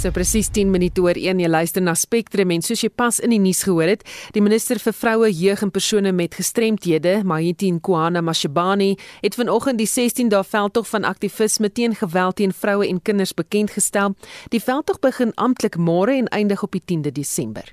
So 0.00 0.08
presies 0.10 0.48
10 0.48 0.70
minute 0.72 0.96
oor 1.04 1.18
1 1.20 1.42
jy 1.42 1.48
luister 1.50 1.82
na 1.84 1.92
Spectrum 1.92 2.54
en 2.54 2.62
soos 2.64 2.80
jy 2.80 2.88
pas 2.88 3.18
in 3.20 3.34
die 3.34 3.40
nuus 3.44 3.58
gehoor 3.66 3.90
het, 3.90 4.06
die 4.32 4.40
minister 4.40 4.78
vir 4.80 4.94
vroue, 4.96 5.28
jeug 5.28 5.60
en 5.66 5.72
persone 5.74 6.14
met 6.16 6.38
gestremthede, 6.38 7.18
Mahiti 7.28 7.68
Nkwana 7.74 8.22
Mashibani, 8.24 8.94
het 9.20 9.36
vanoggend 9.36 9.76
die 9.76 9.88
16 9.90 10.30
dae 10.32 10.40
veldtog 10.40 10.88
van 10.88 11.04
aktivisme 11.04 11.68
teen 11.68 11.98
geweld 12.00 12.38
teen 12.40 12.56
vroue 12.56 12.88
en 12.88 13.02
kinders 13.04 13.34
bekend 13.36 13.76
gestel. 13.76 14.16
Die 14.56 14.62
veldtog 14.64 15.02
begin 15.04 15.36
amptelik 15.36 15.76
môre 15.76 16.16
en 16.16 16.32
eindig 16.32 16.64
op 16.64 16.72
die 16.72 16.80
10de 16.80 17.12
Desember. 17.20 17.68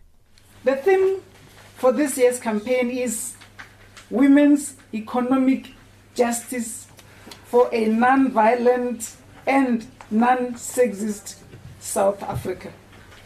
The 0.68 0.75
theme 0.83 1.23
for 1.79 1.96
this 1.96 2.19
year's 2.19 2.43
campaign 2.43 2.91
is 2.91 3.37
women's 4.11 4.73
economic 4.91 5.71
justice 6.19 6.91
for 7.47 7.71
a 7.71 7.87
non-violent 7.87 9.15
and 9.47 9.87
non-sexist 10.11 11.46
South 11.87 12.21
Africa. 12.21 12.73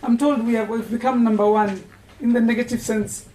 I'm 0.03 0.17
told 0.17 0.45
we 0.45 0.53
have 0.53 0.69
we've 0.69 0.89
become 0.89 1.23
number 1.23 1.49
one 1.49 1.83
in 2.19 2.33
the 2.33 2.39
negative 2.41 2.81
sense 2.81 3.25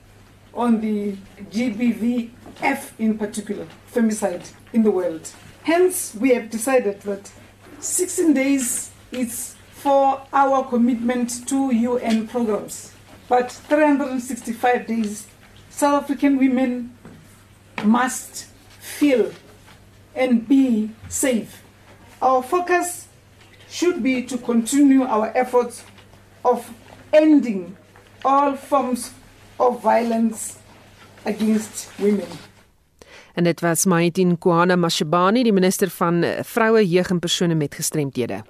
on 0.55 0.81
the 0.81 1.17
GBVF 1.51 2.93
in 2.99 3.19
particular, 3.19 3.67
femicide 3.93 4.53
in 4.73 4.85
the 4.85 4.91
world. 4.91 5.29
Hence, 5.65 6.15
we 6.15 6.33
have 6.35 6.49
decided 6.49 7.01
that 7.03 7.33
16 7.81 8.35
days 8.35 8.93
is 9.11 9.57
for 9.73 10.23
our 10.33 10.65
commitment 10.65 11.47
to 11.49 11.75
UN 11.75 12.29
programs. 12.29 12.93
But 13.29 13.51
365 13.51 14.87
days, 14.87 15.27
South 15.71 16.05
African 16.05 16.39
women 16.39 16.97
must 17.85 18.47
feel 18.79 19.33
and 20.15 20.47
be 20.47 20.93
safe. 21.09 21.63
Our 22.23 22.43
focus 22.45 23.06
should 23.77 24.03
be 24.03 24.25
to 24.25 24.39
continue 24.39 25.05
our 25.05 25.31
efforts 25.35 25.85
of 26.41 26.71
ending 27.13 27.77
all 28.25 28.57
forms 28.57 29.11
of 29.57 29.83
violence 29.83 30.57
against 31.25 31.91
women. 31.99 32.29
En 33.35 33.45
dit 33.45 33.61
was 33.61 33.85
Maitin 33.85 34.39
Kwana 34.39 34.77
Mashibani, 34.77 35.43
die 35.43 35.53
minister 35.53 35.91
van 35.91 36.25
vroue, 36.43 36.89
jeug 36.89 37.11
en 37.11 37.19
persone 37.19 37.55
met 37.55 37.75
gestremthede. 37.75 38.45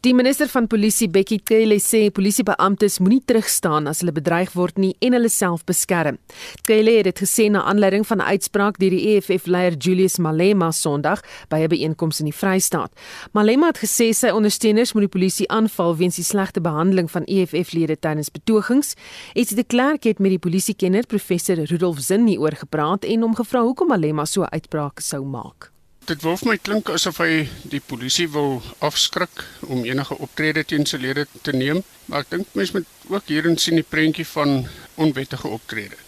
Die 0.00 0.14
minister 0.16 0.48
van 0.48 0.64
polisie 0.64 1.10
Bekkie 1.12 1.42
Cele 1.44 1.76
sê 1.76 1.98
polisiebeamptes 2.16 2.94
moenie 3.04 3.20
terugstaan 3.28 3.84
as 3.90 3.98
hulle 4.00 4.14
bedreig 4.16 4.54
word 4.56 4.78
nie 4.80 4.94
en 5.04 5.12
hulle 5.12 5.28
self 5.28 5.60
beskerm. 5.68 6.16
Cele 6.64 6.94
het 6.94 7.10
dit 7.10 7.18
gesê 7.20 7.50
na 7.52 7.66
aanleiding 7.68 8.06
van 8.08 8.22
'n 8.22 8.30
uitspraak 8.32 8.78
deur 8.80 8.94
die 8.96 9.02
EFF-leier 9.10 9.76
Julius 9.76 10.16
Malema 10.16 10.70
Sondag 10.72 11.20
by 11.50 11.58
'n 11.60 11.68
byeenkoms 11.68 12.20
in 12.20 12.30
die 12.30 12.38
Vrystaat. 12.38 12.92
Malema 13.32 13.66
het 13.66 13.84
gesê 13.84 14.14
sy 14.14 14.30
ondersteuners 14.30 14.94
moet 14.94 15.02
die 15.02 15.18
polisie 15.18 15.48
aanval 15.48 15.96
weens 15.96 16.16
die 16.16 16.24
slegte 16.24 16.60
behandeling 16.60 17.10
van 17.10 17.24
EFF-lede 17.24 17.98
tydens 17.98 18.30
betogings. 18.30 18.94
Iets 19.34 19.50
de 19.50 19.64
Klerk 19.64 20.04
het 20.04 20.18
met 20.18 20.30
die 20.30 20.38
polisiekenner 20.38 21.06
professor 21.06 21.56
Rudolf 21.56 22.00
Zinn 22.00 22.26
hieroor 22.26 22.56
gepraat 22.56 23.04
en 23.04 23.20
hom 23.20 23.34
gevra 23.34 23.62
hoekom 23.62 23.88
Malema 23.88 24.24
so 24.24 24.42
'n 24.42 24.48
uitspraak 24.50 25.00
sou 25.00 25.24
maak 25.24 25.72
dit 26.10 26.24
wil 26.26 26.36
vir 26.40 26.48
my 26.50 26.56
klink 26.58 26.88
asof 26.90 27.20
hy 27.22 27.44
die 27.70 27.80
polisie 27.86 28.26
wil 28.34 28.56
afskrik 28.82 29.44
om 29.70 29.84
enige 29.86 30.16
optrede 30.24 30.64
teen 30.66 30.86
sy 30.88 30.98
lede 30.98 31.26
te 31.46 31.54
neem, 31.54 31.84
maar 32.10 32.24
ek 32.24 32.32
dink 32.32 32.54
mense 32.58 32.74
moet 32.74 32.88
ook 33.14 33.30
hierin 33.30 33.58
sien 33.62 33.78
die 33.78 33.86
prentjie 33.86 34.26
van 34.32 34.64
onwettige 34.98 35.50
optrede. 35.54 35.98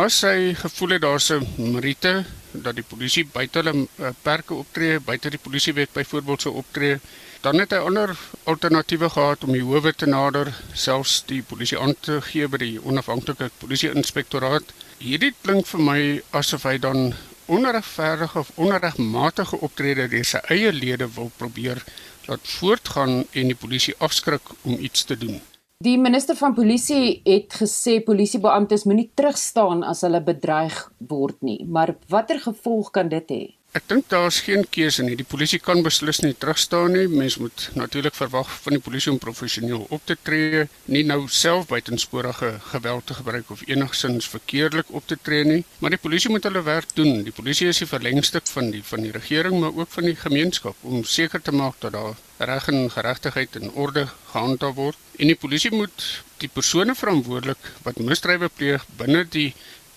As 0.00 0.22
hy 0.24 0.54
gevoel 0.56 0.96
het 0.96 1.02
daar's 1.04 1.30
'n 1.34 1.72
meriete 1.74 2.24
dat 2.52 2.76
die 2.76 2.86
polisie 2.86 3.24
buite 3.26 3.60
hulle 3.60 3.74
uh, 3.74 4.10
perke 4.22 4.54
optree, 4.54 5.00
buite 5.00 5.30
die 5.30 5.42
polisiewet 5.42 5.92
byvoorbeeld 5.92 6.42
sou 6.42 6.54
optree, 6.54 7.00
dan 7.42 7.58
het 7.58 7.72
hy 7.72 7.78
ander 7.78 8.16
alternatiewe 8.44 9.10
gehad 9.10 9.44
om 9.44 9.52
die 9.52 9.64
howe 9.64 9.92
te 9.92 10.06
nader, 10.06 10.54
selfs 10.72 11.22
die 11.26 11.42
polisie 11.42 11.78
aan 11.78 11.94
te 12.00 12.20
gee 12.20 12.48
by 12.48 12.58
die 12.58 12.78
onafhanklike 12.82 13.50
polisie-inspektoraat. 13.58 14.64
Hierdie 14.98 15.34
klink 15.42 15.66
vir 15.66 15.80
my 15.80 16.00
asof 16.30 16.64
hy 16.64 16.78
dan 16.78 17.12
onregverdige 17.50 18.38
of 18.38 18.50
onregmatige 18.54 19.60
optrede 19.66 20.06
deur 20.08 20.26
sy 20.26 20.40
eie 20.54 20.72
lede 20.72 21.08
wil 21.16 21.30
probeer 21.36 21.82
laat 22.28 22.50
voortgaan 22.56 23.24
en 23.30 23.50
die 23.50 23.58
polisie 23.58 23.94
afskrik 23.98 24.52
om 24.62 24.78
iets 24.78 25.04
te 25.04 25.18
doen. 25.18 25.40
Die 25.80 25.96
minister 25.98 26.36
van 26.36 26.54
polisie 26.54 27.20
het 27.24 27.56
gesê 27.56 27.98
polisiebeamptes 28.04 28.84
moenie 28.84 29.08
terugstaan 29.16 29.82
as 29.82 30.04
hulle 30.04 30.20
bedreig 30.22 30.76
word 31.08 31.40
nie, 31.40 31.64
maar 31.64 31.94
watter 32.12 32.42
gevolg 32.44 32.90
kan 32.92 33.08
dit 33.08 33.32
hê? 33.32 33.44
Ek 33.70 33.84
dink 33.86 34.08
daar's 34.10 34.40
geen 34.42 34.64
keuse 34.74 35.04
nie. 35.06 35.12
Die 35.14 35.26
polisie 35.30 35.60
kan 35.62 35.84
beslis 35.86 36.18
nie 36.24 36.32
terugstaan 36.34 36.90
nie. 36.96 37.04
Mens 37.06 37.36
moet 37.38 37.68
natuurlik 37.78 38.16
verwag 38.18 38.48
van 38.64 38.74
die 38.74 38.82
polisie 38.82 39.12
om 39.12 39.20
professioneel 39.22 39.84
op 39.94 40.02
te 40.10 40.16
tree, 40.26 40.64
nie 40.90 41.04
nou 41.06 41.20
self 41.30 41.68
buitensporige 41.70 42.50
geweld 42.72 43.06
te 43.06 43.14
gebruik 43.20 43.52
of 43.54 43.62
enigsins 43.68 44.26
verkeerdelik 44.32 44.90
op 44.90 45.06
te 45.06 45.18
tree 45.22 45.46
nie, 45.46 45.60
maar 45.78 45.94
die 45.94 46.02
polisie 46.02 46.32
moet 46.34 46.48
hulle 46.50 46.64
werk 46.66 46.90
doen. 46.98 47.22
Die 47.22 47.36
polisie 47.36 47.70
is 47.70 47.78
die 47.78 47.86
verlengstuk 47.86 48.50
van 48.50 48.72
die 48.74 48.82
van 48.90 49.06
die 49.06 49.14
regering, 49.14 49.60
maar 49.62 49.78
ook 49.78 49.94
van 49.94 50.10
die 50.10 50.18
gemeenskap 50.18 50.82
om 50.82 51.06
seker 51.06 51.38
te 51.42 51.54
maak 51.54 51.78
dat 51.78 51.94
daar 51.94 52.18
reg 52.50 52.66
en 52.72 52.90
geregtigheid 52.90 53.54
en 53.60 53.70
orde 53.70 54.08
gehandhaaf 54.32 54.74
word. 54.74 54.98
En 55.22 55.30
die 55.30 55.38
polisie 55.38 55.70
moet 55.70 56.08
die 56.42 56.50
persone 56.50 56.94
verantwoordelik 56.96 57.70
wat 57.86 58.02
misdrywe 58.02 58.48
pleeg 58.48 58.86
binne 58.98 59.26
die 59.30 59.52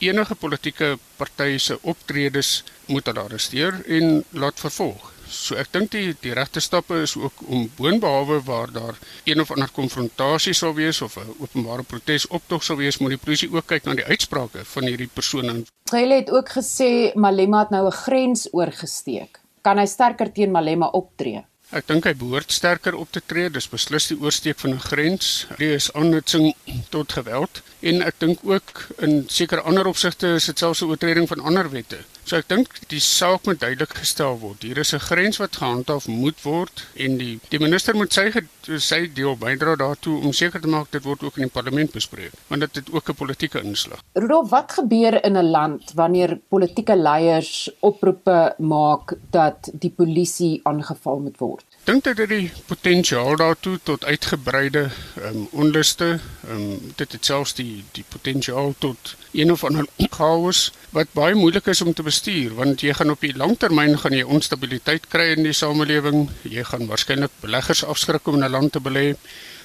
enige 0.10 0.36
politieke 0.36 0.98
party 1.18 1.58
se 1.58 1.78
optredes 1.82 2.64
moet 2.88 3.06
hulle 3.06 3.24
arresteer 3.24 3.82
en 3.88 4.24
laat 4.32 4.60
vervolg. 4.60 5.12
So 5.34 5.56
ek 5.58 5.72
dink 5.74 5.92
die 5.96 6.14
die 6.22 6.34
regte 6.38 6.62
stappe 6.62 7.00
is 7.02 7.16
ook 7.18 7.42
om 7.48 7.66
boonbehalwe 7.78 8.42
waar 8.46 8.72
daar 8.72 9.00
een 9.26 9.42
of 9.42 9.52
ander 9.52 9.72
konfrontasie 9.74 10.54
sal 10.54 10.76
wees 10.78 11.02
of 11.02 11.18
'n 11.18 11.36
openbare 11.40 11.84
protesoptog 11.84 12.64
sal 12.64 12.78
wees, 12.78 12.98
moet 12.98 13.16
die 13.16 13.24
polisie 13.26 13.50
ook 13.52 13.66
kyk 13.68 13.86
na 13.86 13.94
die 13.94 14.06
uitsprake 14.06 14.66
van 14.66 14.84
hierdie 14.84 15.10
persone. 15.14 15.64
Hulle 15.92 16.16
het 16.16 16.30
ook 16.30 16.50
gesê 16.50 17.14
Malema 17.16 17.60
het 17.60 17.70
nou 17.70 17.88
'n 17.88 17.92
grens 18.06 18.48
oorgesteek. 18.52 19.40
Kan 19.62 19.78
hy 19.78 19.86
sterker 19.86 20.32
teen 20.32 20.52
Malema 20.52 20.88
optree? 20.88 21.46
Ek 21.74 21.88
dink 21.90 22.06
hy 22.06 22.12
behoort 22.14 22.52
sterker 22.54 22.94
op 22.94 23.10
te 23.10 23.22
tree. 23.26 23.50
Dis 23.50 23.66
beslis 23.72 24.06
die 24.12 24.18
oorsteek 24.22 24.60
van 24.62 24.76
'n 24.76 24.84
grens. 24.84 25.48
Dit 25.58 25.74
is 25.74 25.88
aanhitsing 25.98 26.54
tot 26.94 27.16
geweld 27.18 27.62
en 27.82 28.06
ek 28.06 28.20
dink 28.20 28.40
ook 28.46 28.86
in 29.00 29.24
sekere 29.28 29.66
ander 29.66 29.90
opsigte 29.90 30.36
is 30.38 30.46
dit 30.46 30.60
selfs 30.60 30.84
'n 30.84 30.92
oortreding 30.94 31.28
van 31.28 31.40
ander 31.40 31.70
wette. 31.70 32.06
So 32.24 32.38
ek 32.40 32.48
dink 32.48 32.78
die 32.88 33.02
saak 33.04 33.44
moet 33.48 33.60
duidelik 33.60 33.98
gestel 34.00 34.38
word. 34.40 34.64
Hier 34.64 34.78
is 34.80 34.94
'n 34.94 35.00
grens 35.00 35.38
wat 35.42 35.58
gehandhaaf 35.60 36.08
moet 36.08 36.40
word 36.44 36.84
en 36.96 37.18
die 37.18 37.40
die 37.50 37.60
minister 37.60 37.96
moet 37.96 38.14
sy 38.14 38.32
sy 38.80 39.12
deel 39.14 39.36
bydra 39.36 39.76
daartoe 39.76 40.22
om 40.24 40.32
seker 40.32 40.62
te 40.62 40.72
maak 40.72 40.92
dit 40.92 41.04
word 41.04 41.24
ook 41.24 41.38
in 41.38 41.50
die 41.50 41.52
parlement 41.52 41.92
bespreek, 41.92 42.32
want 42.48 42.62
dit 42.62 42.76
het 42.76 42.94
ook 42.94 43.10
'n 43.10 43.16
politieke 43.16 43.62
inslag. 43.62 44.00
Rudolf, 44.14 44.50
wat 44.50 44.72
gebeur 44.72 45.24
in 45.26 45.38
'n 45.38 45.52
land 45.52 45.92
wanneer 45.96 46.40
politieke 46.50 46.96
leiers 46.96 47.70
oproepe 47.80 48.56
maak 48.58 49.14
dat 49.32 49.70
die 49.74 49.92
polisie 49.92 50.62
aangeval 50.64 51.20
moet 51.20 51.38
word? 51.38 51.66
Dink 51.84 52.04
dit 52.04 52.18
het 52.18 52.30
die 52.30 52.52
potensiaal 52.66 53.36
daartoe 53.36 53.80
tot 53.84 54.06
uitgebreide 54.06 54.90
ehm 55.20 55.36
um, 55.36 55.48
onluste, 55.52 56.20
ehm 56.48 56.56
um, 56.56 56.94
dit 56.96 57.12
het 57.12 57.26
selfs 57.26 57.54
die 57.54 57.84
die 57.92 58.06
potensiaal 58.10 58.74
tot 58.80 59.16
een 59.34 59.52
of 59.52 59.64
ander 59.64 59.86
chaos 60.14 60.72
wat 60.94 61.10
baie 61.18 61.36
moeilik 61.36 61.68
is 61.74 61.82
om 61.82 61.94
te 61.94 62.06
bestuur 62.06 62.54
want 62.60 62.82
jy 62.86 62.94
gaan 62.94 63.14
op 63.14 63.22
die 63.26 63.34
langtermyn 63.38 63.98
gaan 63.98 64.14
jy 64.14 64.24
onstabiliteit 64.24 65.08
kry 65.10 65.32
in 65.34 65.44
die 65.48 65.56
samelewing. 65.58 66.28
Jy 66.46 66.64
gaan 66.70 66.88
waarskynlik 66.88 67.34
beleggers 67.42 67.84
afskrik 67.84 68.28
om 68.28 68.38
in 68.40 68.46
'n 68.46 68.52
land 68.52 68.72
te 68.72 68.80
belê. 68.80 69.16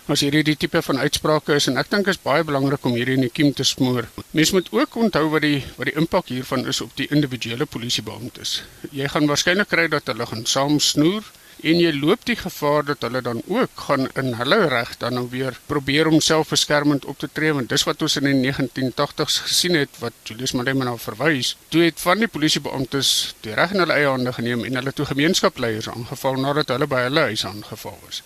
As 0.09 0.21
hierdie 0.25 0.43
die 0.43 0.57
tipe 0.57 0.81
van 0.83 0.99
uitsprake 0.99 1.55
is 1.55 1.67
en 1.69 1.77
ek 1.77 1.91
dink 1.91 2.07
is 2.09 2.23
baie 2.23 2.45
belangrik 2.45 2.85
om 2.85 2.95
hierdie 2.97 3.15
in 3.15 3.27
die 3.27 3.35
kiem 3.39 3.53
te 3.53 3.65
smoor. 3.65 4.09
Mense 4.31 4.55
moet 4.55 4.69
ook 4.73 4.97
onthou 4.97 5.29
wat 5.29 5.43
die 5.43 5.65
wat 5.77 5.87
die 5.87 5.97
impak 6.01 6.29
hiervan 6.29 6.67
is 6.67 6.81
op 6.81 6.97
die 6.97 7.09
individuele 7.11 7.67
polisiebeamptes. 7.67 8.63
Jy 8.91 9.09
gaan 9.09 9.27
waarskynlik 9.27 9.69
kry 9.69 9.89
dat 9.89 10.07
hulle 10.07 10.27
gaan 10.27 10.47
saam 10.47 10.79
snoer 10.81 11.23
en 11.63 11.81
jy 11.81 11.93
loop 11.95 12.25
die 12.29 12.37
gevaar 12.37 12.85
dat 12.85 13.03
hulle 13.07 13.23
dan 13.23 13.43
ook 13.47 13.85
gaan 13.87 14.09
in 14.21 14.35
hulle 14.39 14.59
reg 14.69 14.97
dan 14.99 15.15
nou 15.19 15.27
weer 15.31 15.59
probeer 15.67 16.07
om 16.07 16.21
selfbeskermend 16.21 17.05
op 17.05 17.19
te 17.19 17.29
tree 17.33 17.53
want 17.53 17.69
dis 17.69 17.87
wat 17.89 18.03
ons 18.03 18.17
in 18.21 18.29
die 18.31 18.53
1980s 18.53 19.41
gesien 19.47 19.79
het 19.79 19.99
wat 20.03 20.13
Julius 20.25 20.53
Malema 20.53 20.85
nou 20.85 20.99
verwys. 20.99 21.57
Toe 21.69 21.83
het 21.83 22.01
van 22.01 22.19
die 22.19 22.29
polisiebeamptes 22.29 23.35
die 23.47 23.55
reg 23.55 23.75
in 23.75 23.83
hulle 23.85 23.97
eie 23.99 24.11
hande 24.11 24.33
geneem 24.33 24.65
en 24.65 24.79
hulle 24.81 24.93
toe 24.93 25.09
gemeenskapsleiers 25.09 25.91
aangeval 25.95 26.39
nadat 26.43 26.75
hulle 26.77 26.87
by 26.87 27.07
hulle 27.09 27.31
huis 27.33 27.47
aangeval 27.47 27.99
is 28.09 28.23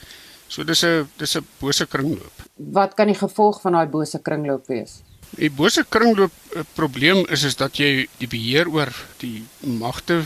so 0.53 0.65
dis 0.65 0.85
'n 0.85 1.09
dis 1.17 1.37
'n 1.37 1.47
bose 1.61 1.87
kringloop. 1.87 2.37
Wat 2.57 2.95
kan 2.95 3.07
die 3.07 3.21
gevolg 3.25 3.61
van 3.61 3.73
daai 3.73 3.87
bose 3.87 4.19
kringloop 4.23 4.67
wees? 4.67 5.01
Die 5.31 5.51
bose 5.51 5.85
kringloop 5.89 6.33
eh, 6.55 6.61
probleem 6.75 7.25
is 7.29 7.43
is 7.43 7.57
dat 7.57 7.77
jy 7.77 8.07
die 8.19 8.29
beheer 8.29 8.69
oor 8.69 8.93
die 9.25 9.45
magte 9.61 10.25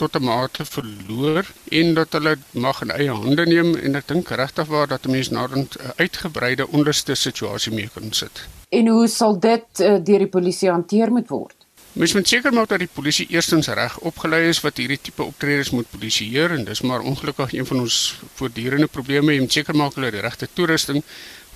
tot 0.00 0.16
'n 0.16 0.24
mate 0.24 0.64
verloor 0.64 1.44
en 1.68 1.94
dat 1.94 2.12
hulle 2.16 2.34
mag 2.66 2.82
in 2.82 2.90
eie 2.90 3.16
hande 3.22 3.46
neem 3.46 3.74
en 3.76 3.98
ek 4.00 4.08
dink 4.12 4.30
regtig 4.42 4.66
waar 4.72 4.88
dat 4.88 5.06
'n 5.06 5.10
mens 5.16 5.30
na 5.30 5.46
'n 5.46 5.68
uitgebreide 5.96 6.68
onderste 6.68 7.14
situasie 7.14 7.72
mee 7.72 7.90
kan 7.94 8.12
sit. 8.12 8.46
En 8.68 8.86
hoe 8.88 9.08
sal 9.08 9.40
dit 9.40 9.66
uh, 9.80 9.98
deur 10.04 10.18
die 10.18 10.34
polisie 10.36 10.70
hanteer 10.70 11.12
moet 11.12 11.28
word? 11.28 11.56
Mens 11.92 12.12
moet 12.14 12.28
seker 12.28 12.52
maak 12.54 12.68
dat 12.70 12.78
die 12.78 12.92
polisie 12.92 13.26
eerstens 13.34 13.66
reg 13.66 13.98
opgelei 13.98 14.44
is 14.48 14.60
wat 14.62 14.76
hierdie 14.78 15.00
tipe 15.02 15.24
optredes 15.26 15.72
moet 15.74 15.90
polisieer 15.90 16.52
en 16.54 16.64
dis 16.64 16.80
maar 16.86 17.00
ongelukkig 17.00 17.52
een 17.52 17.66
van 17.66 17.80
ons 17.80 17.96
voortdurende 18.38 18.86
probleme. 18.86 19.34
Jy 19.34 19.40
moet 19.40 19.52
seker 19.52 19.74
maak 19.74 19.98
hulle 19.98 20.12
die 20.14 20.22
regte 20.22 20.48
toerusting, 20.54 21.02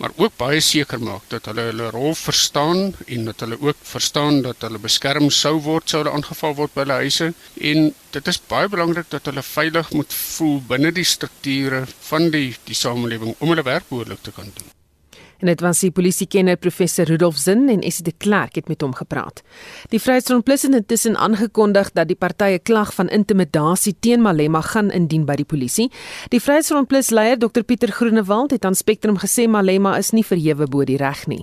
maar 0.03 0.15
ook 0.17 0.37
baie 0.37 0.61
seker 0.61 1.01
maak 1.01 1.27
dat 1.33 1.47
hulle 1.51 1.67
hulle 1.71 1.91
rol 1.95 2.15
verstaan 2.19 2.95
en 3.07 3.25
dat 3.31 3.45
hulle 3.45 3.59
ook 3.61 3.83
verstaan 3.95 4.43
dat 4.47 4.67
hulle 4.67 4.81
beskerm 4.83 5.31
sou 5.31 5.55
word 5.69 5.91
sou 5.91 6.03
hulle 6.03 6.15
aangeval 6.17 6.57
word 6.61 6.75
by 6.75 6.85
hulle 6.85 7.01
huise 7.05 7.31
en 7.73 7.91
dit 8.17 8.31
is 8.35 8.41
baie 8.55 8.71
belangrik 8.77 9.11
dat 9.15 9.31
hulle 9.31 9.47
veilig 9.55 9.93
moet 9.99 10.17
voel 10.21 10.61
binne 10.73 10.95
die 10.95 11.07
strukture 11.17 11.85
van 12.11 12.31
die 12.35 12.49
die 12.71 12.79
samelewing 12.79 13.37
om 13.39 13.55
hulle 13.55 13.67
werk 13.67 13.89
behoorlik 13.91 14.23
te 14.23 14.35
kan 14.35 14.51
doen. 14.55 14.73
En 15.45 15.51
dit 15.51 15.61
was 15.61 15.83
die 15.85 15.91
polisiekenner 15.93 16.57
professor 16.57 17.05
Rudolf 17.05 17.37
Zinn 17.37 17.67
en 17.69 17.83
Essie 17.85 18.05
de 18.07 18.15
Klerk 18.17 18.55
het 18.57 18.69
met 18.71 18.81
hom 18.81 18.95
gepraat. 18.97 19.43
Die 19.93 19.99
Vryheidsfront 20.01 20.47
Plus 20.49 20.63
het 20.65 20.73
intussen 20.73 21.19
aangekondig 21.21 21.91
dat 21.93 22.09
die 22.09 22.17
partye 22.17 22.63
klag 22.65 22.95
van 22.97 23.13
intimidasie 23.13 23.93
teen 24.01 24.25
Malema 24.25 24.63
gaan 24.65 24.89
indien 24.89 25.27
by 25.29 25.37
die 25.37 25.45
polisie. 25.45 25.91
Die 26.33 26.41
Vryheidsfront 26.41 26.89
Plus 26.89 27.13
leier 27.13 27.37
Dr 27.37 27.61
Pieter 27.61 27.93
Groenewald 27.93 28.57
het 28.57 28.65
aan 28.65 28.75
Spectrum 28.75 29.21
gesê 29.21 29.45
Malema 29.45 29.99
is 30.01 30.15
nie 30.17 30.25
verhewe 30.25 30.65
bo 30.65 30.89
die 30.89 30.97
reg 30.97 31.27
nie. 31.29 31.43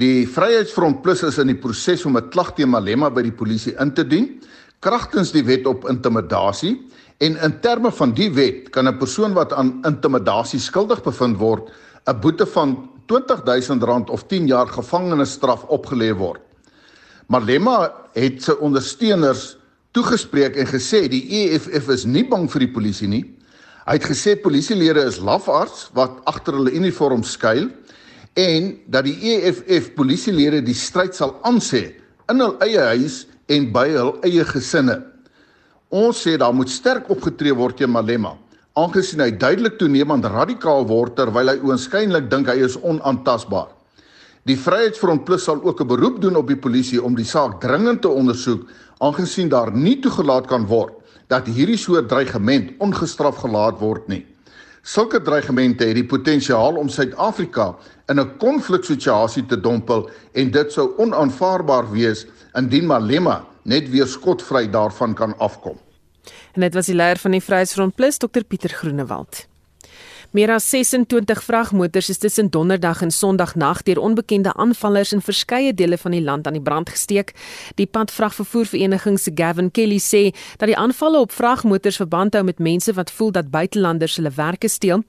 Die 0.00 0.24
Vryheidsfront 0.24 1.02
Plus 1.04 1.26
is 1.28 1.36
in 1.36 1.52
die 1.52 1.60
proses 1.60 2.08
om 2.08 2.16
'n 2.16 2.30
klag 2.32 2.54
teen 2.56 2.72
Malema 2.72 3.10
by 3.10 3.28
die 3.28 3.36
polisie 3.36 3.76
in 3.76 3.92
te 3.92 4.08
dien 4.08 4.40
kragtens 4.80 5.32
die 5.32 5.44
wet 5.44 5.66
op 5.66 5.84
intimidasie 5.84 6.78
en 7.18 7.36
in 7.36 7.60
terme 7.60 7.92
van 7.92 8.14
die 8.14 8.32
wet 8.32 8.70
kan 8.70 8.88
'n 8.88 8.98
persoon 8.98 9.34
wat 9.34 9.52
aan 9.52 9.84
intimidasie 9.84 10.60
skuldig 10.60 11.02
bevind 11.02 11.36
word 11.36 11.68
'n 12.06 12.20
boete 12.20 12.46
van 12.46 12.88
R20000 13.08 14.10
of 14.12 14.26
10 14.28 14.46
jaar 14.46 14.68
gevangenisstraf 14.68 15.64
opgelê 15.72 16.12
word. 16.16 16.42
Malema 17.28 17.90
het 18.16 18.42
sy 18.44 18.54
ondersteuners 18.64 19.56
toegespreek 19.96 20.56
en 20.60 20.68
gesê 20.68 21.06
die 21.08 21.24
EFF 21.42 21.88
is 21.92 22.04
nie 22.08 22.24
bang 22.28 22.46
vir 22.52 22.66
die 22.66 22.72
polisie 22.72 23.08
nie. 23.08 23.24
Hy 23.88 23.96
het 23.96 24.08
gesê 24.08 24.34
polisielede 24.36 25.06
is 25.08 25.20
lafaards 25.24 25.88
wat 25.96 26.20
agter 26.28 26.58
hulle 26.58 26.74
uniform 26.76 27.24
skuil 27.24 27.70
en 28.38 28.74
dat 28.92 29.08
die 29.08 29.16
EFF 29.32 29.94
polisielede 29.96 30.60
die 30.64 30.76
stryd 30.76 31.16
sal 31.16 31.34
aansê 31.48 31.86
in 32.28 32.44
hul 32.44 32.58
eie 32.64 32.84
huis 32.92 33.22
en 33.48 33.70
by 33.72 33.86
hul 33.94 34.12
eie 34.28 34.44
gesinne. 34.44 35.00
Ons 35.88 36.20
sê 36.26 36.36
daar 36.36 36.52
moet 36.52 36.68
sterk 36.68 37.08
opgetree 37.08 37.56
word 37.56 37.80
teen 37.80 37.92
Malema 37.92 38.36
aangesien 38.78 39.22
hy 39.24 39.32
duidelik 39.34 39.78
toenemend 39.80 40.26
radikaal 40.30 40.84
word 40.86 41.16
terwyl 41.18 41.50
hy 41.50 41.56
oënskynlik 41.66 42.28
dink 42.30 42.50
hy 42.50 42.60
is 42.62 42.76
onaantastbaar. 42.78 43.72
Die 44.46 44.56
Vryheidsfront 44.56 45.24
Plus 45.26 45.44
sal 45.48 45.58
ook 45.64 45.80
'n 45.82 45.88
beroep 45.88 46.20
doen 46.22 46.36
op 46.36 46.46
die 46.46 46.60
polisie 46.66 47.02
om 47.02 47.16
die 47.16 47.26
saak 47.26 47.60
dringend 47.60 48.02
te 48.02 48.08
ondersoek 48.08 48.68
aangesien 49.00 49.48
daar 49.48 49.72
nie 49.72 49.98
toegelaat 50.00 50.46
kan 50.46 50.66
word 50.66 50.94
dat 51.28 51.46
hierdie 51.46 51.76
soort 51.76 52.08
dreigement 52.08 52.70
ongestraf 52.78 53.36
gelaat 53.36 53.80
word 53.80 54.08
nie. 54.08 54.24
Sulke 54.82 55.20
dreigemente 55.20 55.84
het 55.84 55.94
die 55.94 56.06
potensiaal 56.06 56.76
om 56.76 56.88
Suid-Afrika 56.88 57.76
in 58.08 58.20
'n 58.20 58.38
konfliksituasie 58.38 59.46
te 59.46 59.60
dompel 59.60 60.08
en 60.34 60.50
dit 60.50 60.72
sou 60.72 60.94
onaanvaarbaar 60.96 61.90
wees 61.92 62.26
indien 62.54 62.86
Malema 62.86 63.44
net 63.64 63.90
weer 63.90 64.06
skotvry 64.06 64.70
daarvan 64.70 65.14
kan 65.14 65.34
afkom. 65.38 65.76
En 66.58 66.64
dit 66.64 66.74
was 66.74 66.88
die 66.90 66.94
leier 66.94 67.20
van 67.22 67.30
die 67.30 67.42
Vryheidsfront 67.42 67.94
Plus, 67.94 68.16
Dr 68.18 68.42
Pieter 68.42 68.72
Groenewald. 68.74 69.44
Meer 70.34 70.50
as 70.50 70.64
26 70.70 71.38
vragmotors 71.44 72.08
is 72.10 72.18
tussen 72.18 72.50
Donderdag 72.50 73.02
en 73.02 73.12
Sondagnag 73.14 73.84
deur 73.86 74.00
onbekende 74.02 74.50
aanvallers 74.54 75.12
in 75.14 75.22
verskeie 75.22 75.70
dele 75.74 75.98
van 75.98 76.10
die 76.10 76.20
land 76.22 76.50
aan 76.50 76.58
die 76.58 76.62
brand 76.62 76.90
gesteek. 76.90 77.30
Die 77.78 77.86
padvragvervoervereniging 77.86 79.20
se 79.22 79.30
Gavin 79.34 79.70
Kelly 79.70 80.00
sê 80.02 80.34
dat 80.58 80.66
die 80.66 80.76
aanvalle 80.76 81.22
op 81.22 81.32
vragmotors 81.32 82.02
verband 82.02 82.34
hou 82.34 82.42
met 82.44 82.58
mense 82.58 82.92
wat 82.98 83.14
voel 83.14 83.30
dat 83.38 83.54
buitelanders 83.54 84.18
hulle 84.18 84.34
werke 84.34 84.68
steel. 84.68 85.06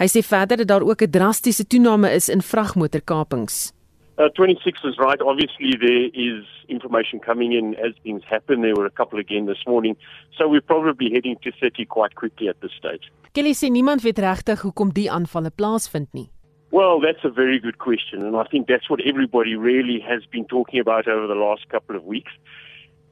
Hy 0.00 0.08
sê 0.08 0.24
verder 0.24 0.64
dat 0.64 0.72
daar 0.72 0.88
ook 0.88 1.02
'n 1.02 1.10
drastiese 1.10 1.66
toename 1.66 2.10
is 2.10 2.28
in 2.28 2.40
vragmotorkapings. 2.42 3.75
Uh, 4.18 4.30
26 4.30 4.80
is 4.84 4.96
right. 4.98 5.20
Obviously, 5.20 5.76
there 5.78 6.08
is 6.14 6.44
information 6.68 7.20
coming 7.20 7.52
in 7.52 7.74
as 7.74 7.92
things 8.02 8.22
happen. 8.28 8.62
There 8.62 8.74
were 8.74 8.86
a 8.86 8.90
couple 8.90 9.18
again 9.18 9.44
this 9.44 9.62
morning. 9.66 9.96
So 10.38 10.48
we're 10.48 10.62
probably 10.62 11.10
heading 11.12 11.36
to 11.42 11.52
30 11.52 11.84
quite 11.84 12.14
quickly 12.14 12.48
at 12.48 12.60
this 12.60 12.72
stage. 12.78 13.12
Kelly 13.34 13.52
sê 13.52 13.68
niemand 13.68 14.00
weet 14.00 14.18
regtig 14.24 14.62
hoekom 14.64 14.94
die 14.96 15.10
aanvalle 15.12 15.50
plaasvind 15.52 16.08
nie. 16.16 16.30
Well, 16.70 17.00
that's 17.00 17.24
a 17.24 17.28
very 17.28 17.58
good 17.60 17.76
question. 17.78 18.24
And 18.24 18.36
I 18.36 18.44
think 18.44 18.66
that's 18.66 18.88
what 18.88 19.00
everybody 19.04 19.54
really 19.54 20.00
has 20.00 20.24
been 20.24 20.46
talking 20.46 20.80
about 20.80 21.06
over 21.06 21.26
the 21.26 21.34
last 21.34 21.68
couple 21.68 21.94
of 21.96 22.04
weeks. 22.04 22.32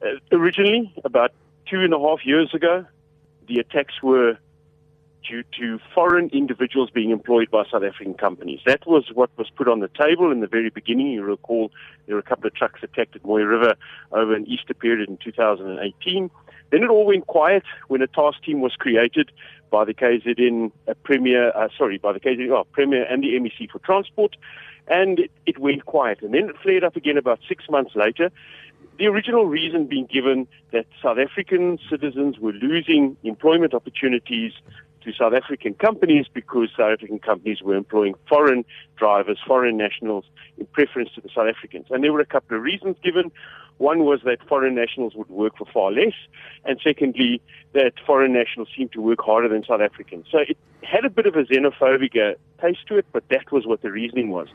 Uh, 0.01 0.17
originally, 0.31 0.91
about 1.05 1.31
two 1.69 1.81
and 1.81 1.93
a 1.93 1.99
half 1.99 2.25
years 2.25 2.53
ago, 2.53 2.85
the 3.47 3.59
attacks 3.59 4.01
were 4.01 4.37
due 5.27 5.43
to 5.59 5.79
foreign 5.93 6.29
individuals 6.29 6.89
being 6.89 7.11
employed 7.11 7.49
by 7.49 7.63
South 7.71 7.83
African 7.83 8.13
companies. 8.13 8.59
That 8.65 8.85
was 8.85 9.05
what 9.13 9.29
was 9.37 9.49
put 9.55 9.67
on 9.67 9.79
the 9.79 9.89
table 9.89 10.31
in 10.31 10.39
the 10.39 10.47
very 10.47 10.69
beginning. 10.69 11.07
You 11.07 11.23
recall 11.23 11.71
there 12.05 12.15
were 12.15 12.19
a 12.19 12.23
couple 12.23 12.47
of 12.47 12.53
trucks 12.53 12.81
attacked 12.83 13.15
at 13.15 13.25
Moy 13.25 13.41
River 13.41 13.75
over 14.11 14.33
an 14.33 14.45
Easter 14.47 14.73
period 14.73 15.09
in 15.09 15.17
2018. 15.17 16.29
Then 16.71 16.83
it 16.83 16.89
all 16.89 17.05
went 17.05 17.27
quiet 17.27 17.63
when 17.87 18.01
a 18.01 18.07
task 18.07 18.43
team 18.43 18.61
was 18.61 18.73
created 18.75 19.31
by 19.69 19.85
the 19.85 19.93
KZN 19.93 20.71
Premier, 21.03 21.51
uh, 21.55 21.67
sorry, 21.77 21.97
by 21.97 22.13
the 22.13 22.19
KZN 22.19 22.49
oh, 22.51 22.65
Premier 22.71 23.03
and 23.03 23.23
the 23.23 23.33
MEC 23.39 23.71
for 23.71 23.79
Transport, 23.79 24.35
and 24.87 25.19
it, 25.19 25.31
it 25.45 25.57
went 25.57 25.85
quiet. 25.85 26.21
And 26.21 26.33
then 26.33 26.49
it 26.49 26.55
flared 26.61 26.83
up 26.83 26.95
again 26.95 27.17
about 27.17 27.39
six 27.47 27.65
months 27.69 27.95
later. 27.95 28.31
The 28.97 29.07
original 29.07 29.45
reason 29.45 29.87
being 29.87 30.05
given 30.05 30.47
that 30.71 30.85
South 31.03 31.17
African 31.17 31.77
citizens 31.89 32.39
were 32.39 32.53
losing 32.53 33.17
employment 33.23 33.73
opportunities 33.73 34.53
to 35.05 35.13
South 35.13 35.33
African 35.33 35.73
companies 35.75 36.25
because 36.33 36.69
South 36.77 36.93
African 36.93 37.19
companies 37.19 37.61
were 37.61 37.75
employing 37.75 38.15
foreign 38.27 38.65
drivers, 38.97 39.39
foreign 39.45 39.77
nationals, 39.77 40.25
in 40.57 40.65
preference 40.67 41.09
to 41.15 41.21
the 41.21 41.29
South 41.29 41.47
Africans. 41.47 41.87
And 41.89 42.03
there 42.03 42.11
were 42.11 42.19
a 42.19 42.25
couple 42.25 42.57
of 42.57 42.63
reasons 42.63 42.97
given. 43.03 43.31
One 43.77 44.05
was 44.05 44.21
that 44.25 44.37
foreign 44.47 44.75
nationals 44.75 45.13
would 45.15 45.29
work 45.29 45.57
for 45.57 45.65
far 45.65 45.91
less, 45.91 46.13
and 46.63 46.79
secondly, 46.83 47.41
that 47.73 47.93
foreign 48.05 48.33
nationals 48.33 48.69
seemed 48.75 48.93
to 48.93 49.01
work 49.01 49.19
harder 49.21 49.49
than 49.49 49.63
South 49.65 49.81
Africans. 49.81 50.27
So 50.31 50.39
it 50.39 50.57
had 50.83 51.03
a 51.03 51.09
bit 51.09 51.25
of 51.25 51.35
a 51.35 51.43
xenophobic 51.43 52.15
uh, 52.15 52.35
taste 52.61 52.87
to 52.87 52.97
it, 52.97 53.05
but 53.11 53.27
that 53.29 53.51
was 53.51 53.65
what 53.65 53.81
the 53.81 53.91
reasoning 53.91 54.29
was. 54.29 54.47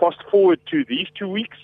Fast 0.00 0.18
forward 0.30 0.60
to 0.72 0.84
these 0.88 1.06
two 1.16 1.28
weeks, 1.28 1.56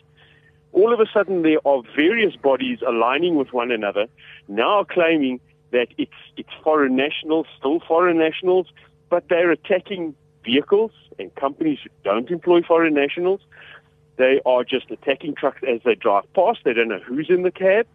all 0.72 0.94
of 0.94 1.00
a 1.00 1.06
sudden 1.12 1.42
there 1.42 1.58
are 1.64 1.82
various 1.96 2.36
bodies 2.36 2.78
aligning 2.86 3.34
with 3.34 3.52
one 3.52 3.72
another, 3.72 4.06
now 4.46 4.84
claiming 4.84 5.40
that 5.72 5.88
it's 5.98 6.20
it's 6.36 6.50
foreign 6.62 6.96
nationals, 6.96 7.46
still 7.58 7.80
foreign 7.86 8.18
nationals, 8.18 8.66
but 9.08 9.24
they're 9.28 9.50
attacking 9.50 10.14
vehicles 10.44 10.92
and 11.18 11.34
companies 11.34 11.78
who 11.82 11.90
don't 12.04 12.30
employ 12.30 12.62
foreign 12.62 12.94
nationals. 12.94 13.40
They 14.16 14.40
are 14.44 14.64
just 14.64 14.90
attacking 14.90 15.34
trucks 15.34 15.62
as 15.66 15.80
they 15.84 15.94
drive 15.94 16.24
past. 16.34 16.60
They 16.64 16.74
don't 16.74 16.88
know 16.88 17.00
who's 17.00 17.28
in 17.30 17.42
the 17.42 17.50
cab. 17.50 17.86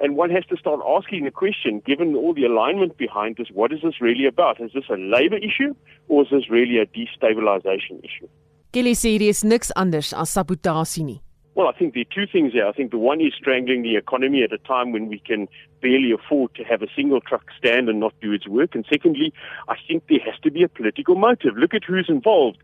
And 0.00 0.16
one 0.16 0.30
has 0.30 0.44
to 0.46 0.56
start 0.56 0.80
asking 0.86 1.24
the 1.24 1.30
question, 1.30 1.82
given 1.84 2.14
all 2.14 2.32
the 2.32 2.44
alignment 2.44 2.96
behind 2.96 3.36
this, 3.36 3.48
what 3.52 3.72
is 3.72 3.80
this 3.82 4.00
really 4.00 4.26
about? 4.26 4.60
Is 4.60 4.70
this 4.72 4.84
a 4.88 4.96
labor 4.96 5.38
issue 5.38 5.74
or 6.08 6.22
is 6.22 6.28
this 6.30 6.48
really 6.48 6.78
a 6.78 6.86
destabilization 6.86 7.98
issue? 8.04 8.28
Kelly 8.70 8.92
sê 8.94 9.16
hier 9.16 9.30
is 9.30 9.44
niks 9.44 9.72
anders 9.74 10.12
as 10.12 10.30
sabotasie 10.30 11.02
nie. 11.02 11.22
Well, 11.58 11.66
I 11.66 11.72
think 11.76 11.94
there 11.94 12.02
are 12.02 12.14
two 12.14 12.30
things 12.30 12.52
here. 12.52 12.68
I 12.68 12.70
think 12.70 12.92
the 12.92 12.98
one 12.98 13.20
is 13.20 13.32
strangling 13.36 13.82
the 13.82 13.96
economy 13.96 14.44
at 14.44 14.52
a 14.52 14.58
time 14.58 14.92
when 14.92 15.08
we 15.08 15.18
can 15.18 15.48
barely 15.82 16.12
afford 16.12 16.54
to 16.54 16.62
have 16.62 16.82
a 16.82 16.86
single 16.94 17.20
truck 17.20 17.46
stand 17.58 17.88
and 17.88 17.98
not 17.98 18.14
do 18.22 18.30
its 18.30 18.46
work. 18.46 18.76
And 18.76 18.86
secondly, 18.88 19.32
I 19.66 19.74
think 19.88 20.04
there 20.08 20.20
has 20.24 20.38
to 20.44 20.52
be 20.52 20.62
a 20.62 20.68
political 20.68 21.16
motive. 21.16 21.56
Look 21.56 21.74
at 21.74 21.82
who's 21.82 22.08
involved. 22.08 22.58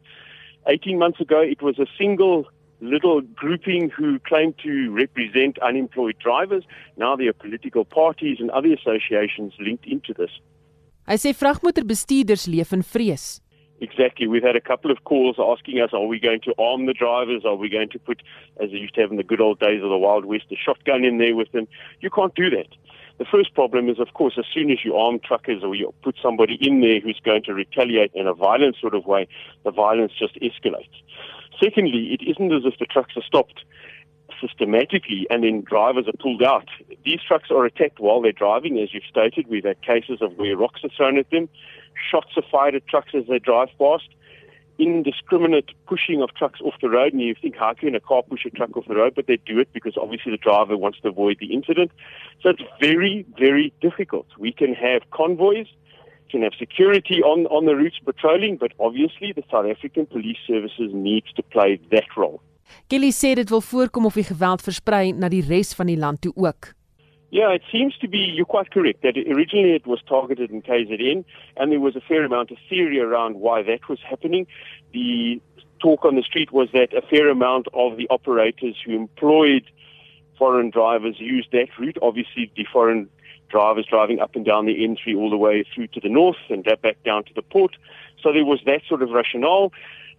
18 0.68 0.96
months 0.96 1.20
ago, 1.20 1.40
it 1.40 1.60
was 1.60 1.80
a 1.80 1.86
single 1.98 2.46
little 2.80 3.20
grouping 3.20 3.90
who 3.90 4.20
claimed 4.20 4.54
to 4.62 4.92
represent 4.92 5.58
unemployed 5.58 6.14
drivers. 6.20 6.62
Now 6.96 7.16
there 7.16 7.30
are 7.30 7.32
political 7.32 7.84
parties 7.84 8.36
and 8.38 8.48
other 8.52 8.72
associations 8.72 9.54
linked 9.58 9.86
into 9.86 10.14
this. 10.14 10.30
Hy 11.04 11.18
sê 11.18 11.34
vragmotorbestuurders 11.34 12.46
leef 12.46 12.70
in 12.72 12.86
vrees. 12.86 13.42
Exactly. 13.84 14.26
We've 14.26 14.42
had 14.42 14.56
a 14.56 14.62
couple 14.62 14.90
of 14.90 15.04
calls 15.04 15.36
asking 15.38 15.78
us, 15.78 15.90
are 15.92 16.06
we 16.06 16.18
going 16.18 16.40
to 16.44 16.54
arm 16.58 16.86
the 16.86 16.94
drivers? 16.94 17.44
Are 17.44 17.54
we 17.54 17.68
going 17.68 17.90
to 17.90 17.98
put, 17.98 18.22
as 18.58 18.70
they 18.70 18.78
used 18.78 18.94
to 18.94 19.02
have 19.02 19.10
in 19.10 19.18
the 19.18 19.22
good 19.22 19.42
old 19.42 19.60
days 19.60 19.82
of 19.82 19.90
the 19.90 19.98
Wild 19.98 20.24
West, 20.24 20.46
a 20.50 20.56
shotgun 20.56 21.04
in 21.04 21.18
there 21.18 21.36
with 21.36 21.52
them? 21.52 21.68
You 22.00 22.08
can't 22.08 22.34
do 22.34 22.48
that. 22.48 22.68
The 23.18 23.26
first 23.26 23.52
problem 23.54 23.90
is, 23.90 24.00
of 24.00 24.14
course, 24.14 24.36
as 24.38 24.46
soon 24.54 24.70
as 24.70 24.78
you 24.86 24.96
arm 24.96 25.20
truckers 25.22 25.62
or 25.62 25.74
you 25.74 25.92
put 26.02 26.16
somebody 26.22 26.54
in 26.66 26.80
there 26.80 26.98
who's 26.98 27.20
going 27.22 27.42
to 27.42 27.52
retaliate 27.52 28.10
in 28.14 28.26
a 28.26 28.32
violent 28.32 28.76
sort 28.80 28.94
of 28.94 29.04
way, 29.04 29.28
the 29.64 29.70
violence 29.70 30.12
just 30.18 30.36
escalates. 30.36 30.96
Secondly, 31.62 32.16
it 32.18 32.26
isn't 32.26 32.52
as 32.54 32.62
if 32.64 32.78
the 32.78 32.86
trucks 32.86 33.12
are 33.18 33.22
stopped 33.22 33.64
systematically 34.40 35.26
and 35.28 35.44
then 35.44 35.60
drivers 35.60 36.08
are 36.08 36.16
pulled 36.18 36.42
out. 36.42 36.68
These 37.04 37.20
trucks 37.28 37.50
are 37.50 37.66
attacked 37.66 38.00
while 38.00 38.22
they're 38.22 38.32
driving, 38.32 38.78
as 38.78 38.94
you've 38.94 39.04
stated. 39.08 39.46
We've 39.46 39.64
had 39.64 39.80
cases 39.82 40.22
of 40.22 40.38
where 40.38 40.56
rocks 40.56 40.80
are 40.82 40.90
thrown 40.96 41.18
at 41.18 41.30
them 41.30 41.50
shots 42.10 42.32
are 42.36 42.48
fired 42.50 42.74
at 42.74 42.86
trucks 42.86 43.12
as 43.14 43.26
they 43.28 43.38
drive 43.38 43.70
past. 43.78 44.08
indiscriminate 44.78 45.70
pushing 45.86 46.22
of 46.22 46.34
trucks 46.34 46.60
off 46.60 46.74
the 46.80 46.90
road, 46.90 47.12
and 47.12 47.22
you 47.22 47.34
think, 47.40 47.56
how 47.56 47.72
can 47.74 47.94
a 47.94 48.00
car 48.00 48.22
push 48.22 48.44
a 48.44 48.50
truck 48.50 48.76
off 48.76 48.86
the 48.88 48.96
road? 48.96 49.14
But 49.14 49.26
they 49.26 49.36
do 49.36 49.58
it 49.58 49.68
because 49.72 49.96
obviously 49.96 50.32
the 50.32 50.38
driver 50.38 50.76
wants 50.76 51.00
to 51.00 51.08
avoid 51.08 51.36
the 51.40 51.52
incident. 51.52 51.92
So 52.42 52.50
it's 52.50 52.62
very, 52.80 53.24
very 53.38 53.72
difficult. 53.80 54.26
We 54.38 54.52
can 54.52 54.74
have 54.74 55.02
convoys, 55.10 55.68
can 56.30 56.42
have 56.42 56.54
security 56.58 57.22
on, 57.22 57.46
on 57.46 57.66
the 57.66 57.76
routes 57.76 57.98
patrolling, 58.04 58.56
but 58.56 58.72
obviously 58.80 59.32
the 59.32 59.44
South 59.50 59.66
African 59.66 60.06
police 60.06 60.38
services 60.46 60.90
needs 60.92 61.32
to 61.36 61.42
play 61.42 61.80
that 61.90 62.08
role. 62.16 62.40
Kelly 62.88 63.12
sê 63.12 63.34
dit 63.36 63.50
wil 63.52 63.60
voorkom 63.60 64.06
of 64.08 64.16
die 64.18 64.24
geweld 64.24 64.62
versprei 64.64 65.12
na 65.12 65.28
die 65.30 65.44
res 65.46 65.74
van 65.78 65.86
die 65.86 65.98
land 66.00 66.22
toe 66.24 66.32
ook. 66.34 66.72
Yeah, 67.34 67.50
it 67.50 67.62
seems 67.72 67.96
to 67.98 68.06
be, 68.06 68.18
you're 68.18 68.46
quite 68.46 68.70
correct, 68.70 69.02
that 69.02 69.16
originally 69.16 69.72
it 69.74 69.88
was 69.88 70.00
targeted 70.08 70.52
in 70.52 70.62
KZN, 70.62 71.24
and 71.56 71.72
there 71.72 71.80
was 71.80 71.96
a 71.96 72.00
fair 72.00 72.24
amount 72.24 72.52
of 72.52 72.58
theory 72.68 73.00
around 73.00 73.40
why 73.40 73.60
that 73.64 73.88
was 73.88 73.98
happening. 74.08 74.46
The 74.92 75.42
talk 75.80 76.04
on 76.04 76.14
the 76.14 76.22
street 76.22 76.52
was 76.52 76.68
that 76.74 76.94
a 76.94 77.02
fair 77.02 77.28
amount 77.28 77.66
of 77.74 77.96
the 77.96 78.06
operators 78.08 78.76
who 78.86 78.94
employed 78.94 79.64
foreign 80.38 80.70
drivers 80.70 81.16
used 81.18 81.50
that 81.50 81.76
route. 81.76 81.98
Obviously, 82.00 82.52
the 82.54 82.66
foreign 82.72 83.08
drivers 83.48 83.86
driving 83.90 84.20
up 84.20 84.36
and 84.36 84.44
down 84.44 84.66
the 84.66 84.76
N3 84.76 85.16
all 85.16 85.28
the 85.28 85.36
way 85.36 85.64
through 85.74 85.88
to 85.88 86.00
the 86.00 86.08
north 86.08 86.36
and 86.50 86.62
back 86.62 87.02
down 87.04 87.24
to 87.24 87.34
the 87.34 87.42
port. 87.42 87.74
So 88.22 88.32
there 88.32 88.44
was 88.44 88.60
that 88.66 88.82
sort 88.88 89.02
of 89.02 89.10
rationale. 89.10 89.72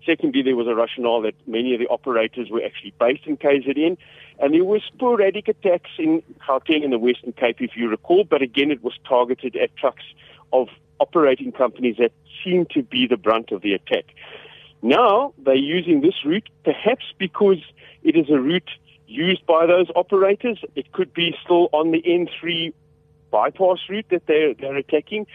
Secondly, 0.06 0.42
there 0.44 0.56
was 0.56 0.68
a 0.68 0.76
rationale 0.76 1.22
that 1.22 1.36
many 1.48 1.74
of 1.74 1.80
the 1.80 1.88
operators 1.88 2.50
were 2.50 2.62
actually 2.64 2.94
based 3.00 3.26
in 3.26 3.38
KZN. 3.38 3.98
And 4.40 4.54
there 4.54 4.64
were 4.64 4.80
sporadic 4.80 5.48
attacks 5.48 5.90
in 5.98 6.22
Gauteng 6.48 6.84
and 6.84 6.94
the 6.94 7.00
Western 7.00 7.34
Cape, 7.34 7.58
if 7.60 7.72
you 7.76 7.90
recall, 7.90 8.24
but 8.24 8.42
again, 8.42 8.70
it 8.70 8.84
was 8.84 8.94
targeted 9.08 9.56
at 9.56 9.76
trucks 9.78 10.04
of 10.52 10.68
operating 11.00 11.52
companies 11.52 11.96
that 11.98 12.12
seemed 12.44 12.70
to 12.72 12.84
be 12.84 13.08
the 13.08 13.18
brunt 13.18 13.52
of 13.52 13.62
the 13.62 13.74
attack. 13.74 14.06
Now, 14.82 15.34
they're 15.38 15.56
using 15.56 16.02
this 16.02 16.24
route, 16.24 16.50
perhaps 16.64 17.06
because 17.18 17.58
it 18.04 18.16
is 18.16 18.30
a 18.30 18.40
route 18.40 18.70
used 19.08 19.46
by 19.46 19.66
those 19.66 19.88
operators. 19.96 20.60
It 20.76 20.92
could 20.92 21.14
be 21.14 21.36
still 21.44 21.70
on 21.72 21.92
the 21.92 22.02
N3 22.02 22.74
bypass 23.32 23.80
route 23.90 24.06
that 24.10 24.28
they're, 24.28 24.54
they're 24.54 24.78
attacking. 24.78 25.28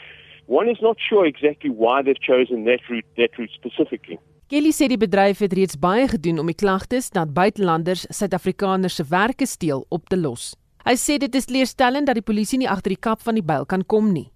One 0.46 0.68
is 0.68 0.78
not 0.82 0.98
sure 1.00 1.26
exactly 1.26 1.70
why 1.70 2.02
they've 2.02 2.20
chosen 2.20 2.64
that 2.64 2.80
route, 2.88 3.04
that 3.16 3.38
route 3.38 3.50
specifically. 3.54 4.18
Kelly 4.50 4.72
sê 4.74 4.88
die 4.90 4.98
bedryf 4.98 5.44
het 5.44 5.52
reeds 5.54 5.76
baie 5.78 6.08
gedoen 6.10 6.40
om 6.42 6.48
die 6.50 6.56
klagtes 6.58 7.06
dat 7.14 7.30
buitelanders 7.36 8.00
Suid-Afrikaners 8.10 8.96
se 8.98 9.04
werke 9.06 9.46
steel 9.46 9.84
op 9.94 10.08
te 10.10 10.18
los. 10.18 10.56
Hy 10.82 10.96
sê 10.98 11.20
dit 11.22 11.36
is 11.38 11.46
leerstellend 11.54 12.10
dat 12.10 12.18
die 12.18 12.26
polisie 12.26 12.58
nie 12.58 12.66
agter 12.66 12.90
die 12.90 12.98
kap 12.98 13.22
van 13.22 13.38
die 13.38 13.46
byl 13.46 13.62
kan 13.70 13.86
kom 13.86 14.08
nie. 14.10 14.26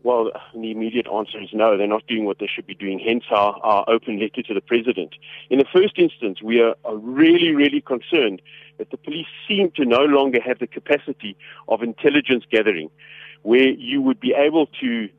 Well, 0.00 0.32
the 0.54 0.70
immediate 0.70 1.12
answer 1.12 1.44
is 1.44 1.52
no, 1.52 1.76
they're 1.76 1.92
not 1.92 2.08
doing 2.08 2.24
what 2.24 2.38
they 2.40 2.48
should 2.48 2.64
be 2.64 2.78
doing, 2.86 3.04
hence 3.04 3.28
our, 3.28 3.52
our 3.60 3.84
open 3.84 4.16
letter 4.16 4.40
to 4.48 4.54
the 4.56 4.64
president. 4.64 5.12
In 5.50 5.60
the 5.60 5.68
first 5.68 5.98
instance, 5.98 6.40
we 6.40 6.64
are, 6.64 6.72
are 6.88 6.96
really, 6.96 7.52
really 7.52 7.82
concerned 7.84 8.40
that 8.78 8.88
the 8.88 8.96
police 8.96 9.28
seem 9.46 9.72
to 9.76 9.84
no 9.84 10.08
longer 10.08 10.40
have 10.40 10.58
the 10.58 10.72
capacity 10.72 11.36
of 11.68 11.82
intelligence 11.82 12.48
gathering, 12.48 12.88
where 13.42 13.76
you 13.76 14.00
would 14.00 14.20
be 14.20 14.32
able 14.32 14.72
to 14.80 15.10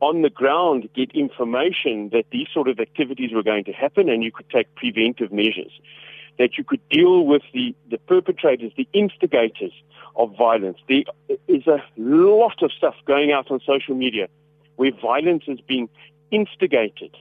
on 0.00 0.22
the 0.22 0.30
ground 0.30 0.88
get 0.94 1.10
information 1.12 2.10
that 2.10 2.24
these 2.30 2.48
sort 2.52 2.68
of 2.68 2.78
activities 2.80 3.32
were 3.32 3.42
going 3.42 3.64
to 3.64 3.72
happen 3.72 4.08
and 4.08 4.22
you 4.22 4.32
could 4.32 4.48
take 4.50 4.74
preventive 4.74 5.32
measures. 5.32 5.72
That 6.38 6.58
you 6.58 6.64
could 6.64 6.86
deal 6.90 7.24
with 7.24 7.42
the, 7.54 7.74
the 7.90 7.96
perpetrators, 7.98 8.72
the 8.76 8.88
instigators 8.92 9.72
of 10.16 10.36
violence. 10.36 10.78
There 10.86 11.04
is 11.48 11.66
a 11.66 11.82
lot 11.96 12.62
of 12.62 12.72
stuff 12.72 12.94
going 13.06 13.32
out 13.32 13.50
on 13.50 13.60
social 13.66 13.94
media 13.94 14.28
where 14.76 14.92
violence 14.92 15.44
is 15.46 15.60
being 15.60 15.88
instigated. 16.30 17.16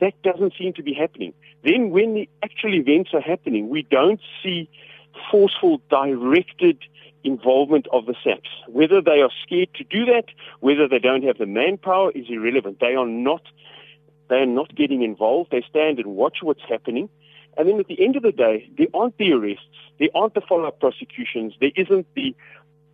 That 0.00 0.20
doesn't 0.22 0.54
seem 0.58 0.72
to 0.74 0.82
be 0.82 0.92
happening. 0.92 1.34
Then 1.64 1.90
when 1.90 2.14
the 2.14 2.28
actual 2.42 2.74
events 2.74 3.10
are 3.12 3.20
happening, 3.20 3.68
we 3.68 3.82
don't 3.82 4.20
see 4.42 4.68
forceful, 5.30 5.80
directed 5.90 6.78
involvement 7.24 7.86
of 7.92 8.06
the 8.06 8.14
SAPs. 8.24 8.48
Whether 8.68 9.00
they 9.00 9.20
are 9.20 9.30
scared 9.42 9.72
to 9.74 9.84
do 9.84 10.04
that, 10.06 10.26
whether 10.60 10.88
they 10.88 10.98
don't 10.98 11.24
have 11.24 11.38
the 11.38 11.46
manpower 11.46 12.10
is 12.12 12.26
irrelevant. 12.28 12.78
They 12.80 12.94
are 12.94 13.06
not 13.06 13.42
they 14.28 14.36
are 14.36 14.46
not 14.46 14.74
getting 14.74 15.02
involved. 15.02 15.50
They 15.50 15.64
stand 15.68 15.98
and 15.98 16.08
watch 16.08 16.38
what's 16.42 16.62
happening. 16.68 17.08
And 17.56 17.68
then 17.68 17.80
at 17.80 17.86
the 17.86 18.04
end 18.04 18.14
of 18.14 18.22
the 18.22 18.32
day, 18.32 18.70
there 18.76 18.86
aren't 18.92 19.16
the 19.16 19.32
arrests, 19.32 19.64
there 19.98 20.10
aren't 20.14 20.34
the 20.34 20.42
follow-up 20.42 20.78
prosecutions, 20.80 21.54
there 21.60 21.72
isn't 21.76 22.06
the 22.14 22.34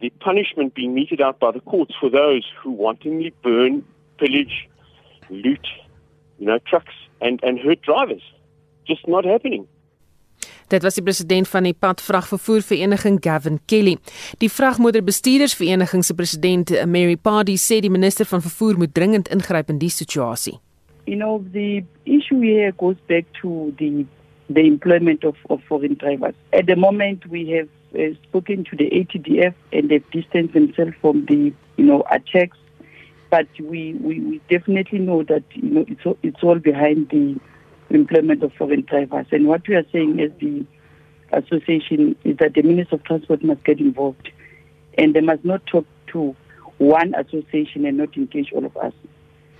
the 0.01 0.11
punishment 0.21 0.75
being 0.75 0.93
meted 0.95 1.21
out 1.21 1.39
by 1.39 1.51
the 1.51 1.61
courts 1.61 1.95
for 1.99 2.11
those 2.11 2.45
who 2.61 2.71
wantonly 2.71 3.33
burn, 3.43 3.85
pillage, 4.19 4.69
loot, 5.31 5.67
you 6.39 6.47
know, 6.47 6.59
trucks 6.59 6.93
and, 7.21 7.41
and 7.43 7.59
hurt 7.59 7.81
drivers. 7.81 8.23
Just 8.87 9.07
not 9.09 9.25
happening. 9.25 9.67
Dit 10.69 10.83
was 10.83 10.95
die 10.95 11.05
president 11.05 11.49
van 11.49 11.67
die 11.69 11.75
padvragvervoer 11.77 12.63
vereniging 12.63 13.19
Gavin 13.21 13.59
Kelly. 13.67 13.97
Die 14.39 14.51
vragmotorbestuurdersvereniging 14.51 16.05
se 16.05 16.15
president 16.15 16.73
Mary 16.87 17.17
Pardy 17.17 17.57
sê 17.61 17.81
die 17.85 17.93
minister 17.93 18.27
van 18.27 18.43
vervoer 18.43 18.79
moet 18.79 18.95
dringend 18.95 19.29
ingryp 19.29 19.69
in 19.69 19.79
die 19.79 19.93
situasie. 19.93 20.59
You 21.05 21.17
know 21.17 21.45
the 21.53 21.85
issue 22.05 22.41
here 22.41 22.73
goes 22.77 22.97
back 23.07 23.25
to 23.43 23.73
the 23.79 24.07
the 24.49 24.61
employment 24.61 25.25
of, 25.25 25.37
of 25.49 25.61
foreign 25.69 25.97
drivers. 25.97 26.35
At 26.53 26.67
the 26.67 26.77
moment 26.77 27.27
we 27.29 27.49
have 27.57 27.69
uh, 27.95 28.15
spoken 28.23 28.65
to 28.65 28.77
the 28.77 28.89
ATDF 28.91 29.55
and 29.73 29.89
they've 29.89 30.11
distanced 30.13 30.53
themselves 30.53 30.97
from 31.01 31.25
the 31.27 31.53
you 31.77 31.85
know 31.85 32.05
attacks 32.11 32.57
but 33.35 33.49
we, 33.59 33.95
we, 33.95 34.21
we 34.21 34.41
definitely 34.49 35.01
know 35.01 35.25
that 35.25 35.43
you 35.55 35.71
know 35.71 35.85
it's 35.89 36.07
all, 36.07 36.17
it's 36.23 36.43
all 36.43 36.61
behind 36.61 37.09
the 37.09 37.37
employment 37.95 38.43
of 38.43 38.53
foreign 38.55 38.83
drivers. 38.83 39.27
And 39.33 39.47
what 39.47 39.67
we 39.69 39.75
are 39.75 39.87
saying 39.93 40.21
as 40.21 40.31
the 40.41 40.65
association 41.33 42.17
is 42.25 42.37
that 42.39 42.55
the 42.55 42.63
Minister 42.63 42.97
of 42.97 43.05
Transport 43.05 43.43
must 43.43 43.65
get 43.65 43.81
involved. 43.81 44.31
And 44.99 45.15
they 45.15 45.21
must 45.21 45.45
not 45.45 45.67
talk 45.67 45.87
to 46.13 46.37
one 46.79 47.15
association 47.15 47.85
and 47.87 47.97
not 47.99 48.17
engage 48.17 48.53
all 48.53 48.65
of 48.65 48.77
us. 48.77 48.93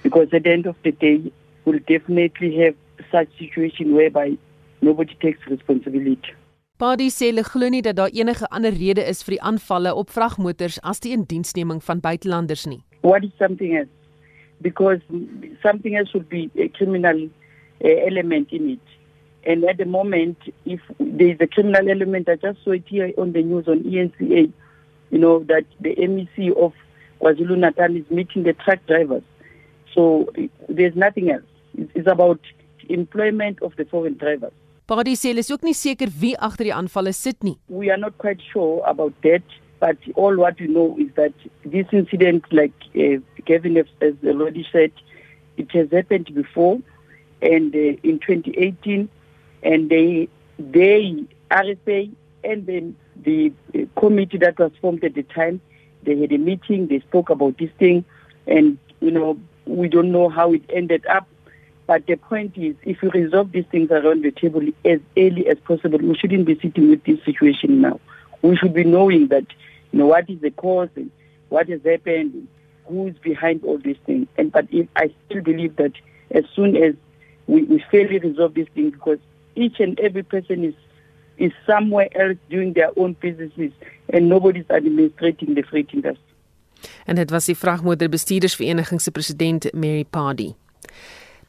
Because 0.03 0.29
at 0.33 0.45
the 0.45 0.51
end 0.51 0.67
of 0.67 0.77
the 0.85 0.93
day, 0.93 1.33
we'll 1.65 1.81
definitely 1.89 2.57
have 2.59 2.75
such 3.11 3.29
situation 3.39 3.95
whereby 3.95 4.37
nobody 4.83 5.15
takes 5.21 5.47
responsibility. 5.47 6.35
Party 6.77 7.07
sê 7.15 7.29
hulle 7.31 7.45
glo 7.47 7.69
nie 7.71 7.83
dat 7.87 7.97
daar 7.97 8.11
enige 8.11 8.49
ander 8.51 8.75
rede 8.75 9.03
is 9.11 9.23
vir 9.23 9.37
die 9.37 9.45
aanvalle 9.51 9.93
op 9.95 10.11
vragmotors 10.11 10.81
as 10.83 11.01
die 11.01 11.13
indiensneming 11.15 11.79
van 11.87 12.01
buitelanders 12.03 12.67
nie. 12.67 12.81
What 13.03 13.23
is 13.23 13.31
something 13.39 13.77
else? 13.79 13.93
Because 14.61 15.01
something 15.63 15.95
else 15.95 16.11
would 16.15 16.29
be 16.29 16.51
a 16.59 16.69
criminal 16.77 17.29
uh, 17.83 17.89
element 17.89 18.53
in 18.53 18.71
it. 18.71 18.81
And 19.47 19.65
at 19.65 19.77
the 19.77 19.85
moment, 19.85 20.39
if 20.65 20.81
there 20.99 21.29
is 21.29 21.37
a 21.41 21.47
criminal 21.47 21.89
element, 21.89 22.29
I 22.29 22.37
just 22.37 22.65
saw 22.65 22.73
it 22.73 22.85
here 22.87 23.13
on 23.19 23.33
the 23.33 23.43
news 23.43 23.69
on 23.69 23.85
ENCA, 23.85 24.53
you 25.11 25.19
know, 25.19 25.41
that 25.45 25.65
the 25.81 25.95
MEC 25.97 26.57
of 26.57 26.73
KwaZulu 27.21 27.59
Natal 27.59 27.97
is 27.97 28.11
meeting 28.11 28.45
the 28.45 28.55
truck 28.55 28.85
drivers. 28.87 29.23
So 29.95 30.29
there's 30.69 30.97
nothing 30.97 31.31
else. 31.31 31.45
It's 31.95 32.09
about 32.09 32.41
employment 32.89 33.63
of 33.63 33.77
the 33.77 33.85
foreign 33.85 34.17
drivers. 34.17 34.53
Party 34.87 35.15
sê 35.17 35.31
hulle 35.31 35.41
is 35.41 35.49
ook 35.49 35.63
nie 35.65 35.73
seker 35.73 36.11
wie 36.21 36.35
agter 36.37 36.67
die 36.69 36.75
aanvalle 36.77 37.15
sit 37.17 37.45
nie. 37.47 37.55
We 37.69 37.89
are 37.91 38.01
not 38.01 38.19
quite 38.19 38.43
sure 38.53 38.83
about 38.85 39.15
that, 39.23 39.55
but 39.81 39.97
all 40.15 40.37
what 40.37 40.61
we 40.61 40.67
know 40.69 40.97
is 41.01 41.09
that 41.17 41.33
this 41.65 41.87
incident, 41.93 42.45
like 42.53 42.77
uh, 42.93 43.17
Kevin 43.47 43.77
has 43.77 44.15
already 44.25 44.67
said, 44.71 44.93
it 45.57 45.73
has 45.73 45.89
happened 45.91 46.35
before 46.35 46.81
and 47.45 47.75
uh, 47.75 47.79
in 48.03 48.19
2018 48.19 49.09
and 49.63 49.91
they 49.91 50.29
they 50.59 51.25
RSA 51.51 52.11
and 52.43 52.67
then 52.67 52.97
the 53.17 53.53
committee 53.97 54.39
that 54.39 54.59
was 54.59 54.73
formed 54.81 55.05
at 55.05 55.15
the 55.15 55.23
time 55.23 55.61
they 56.03 56.19
had 56.19 56.33
a 56.33 56.39
meeting 56.39 56.89
they 56.89 57.01
spoke 57.01 57.31
about 57.31 57.57
this 57.59 57.71
thing 57.79 58.05
and 58.47 58.79
you 59.01 59.11
know 59.11 59.39
we 59.67 59.89
don't 59.89 60.13
know 60.13 60.29
how 60.29 60.53
it 60.53 60.63
ended 60.69 61.07
up 61.07 61.27
but 61.87 62.07
the 62.07 62.17
point 62.17 62.57
is 62.57 62.75
if 62.83 63.03
we 63.03 63.09
resolve 63.11 63.53
these 63.53 63.67
things 63.71 63.91
around 63.91 64.25
the 64.25 64.31
table 64.31 64.63
as 64.85 65.01
early 65.17 65.47
as 65.49 65.59
possible 65.61 65.99
we 65.99 66.17
shouldn't 66.17 66.47
be 66.47 66.59
sitting 66.61 66.89
with 66.89 67.05
this 67.05 67.23
situation 67.25 67.81
now. 67.81 68.01
We 68.43 68.57
should 68.57 68.75
be 68.75 68.85
knowing 68.85 69.29
that 69.29 69.47
you 69.93 69.99
know 69.99 70.07
what 70.07 70.29
is 70.31 70.41
the 70.41 70.51
cause 70.51 70.89
and 70.97 71.11
what 71.51 71.69
has 71.69 71.83
happened 71.85 72.49
who 72.87 73.09
is 73.09 73.17
behind 73.19 73.65
all 73.65 73.79
these 73.79 73.97
things. 74.07 74.29
And 74.39 74.51
but 74.51 74.67
if 74.71 74.89
i 74.97 75.11
still 75.27 75.43
believe 75.43 75.77
that 75.77 75.93
as 76.31 76.45
soon 76.55 76.77
as 76.77 76.95
we, 77.47 77.63
we 77.65 77.85
fairly 77.91 78.19
resolve 78.19 78.55
this 78.55 78.69
thing 78.75 78.91
because 78.91 79.19
each 79.55 79.81
and 79.81 79.99
every 80.01 80.23
person 80.23 80.65
is 80.65 80.75
is 81.37 81.53
somewhere 81.67 82.09
else 82.15 82.39
doing 82.49 82.73
their 82.75 82.91
own 82.97 83.17
businesses 83.21 83.73
and 84.13 84.29
nobody's 84.29 84.71
administrating 84.71 85.55
the 85.55 85.63
freight 85.63 85.91
industry. 85.93 86.35
En 87.05 87.15
dit 87.15 87.31
was 87.31 87.45
die 87.45 87.57
vragmotorbestuurdersvereniging 87.57 89.01
se 89.01 89.11
president 89.11 89.73
Mary 89.73 90.05
Pardy. 90.05 90.55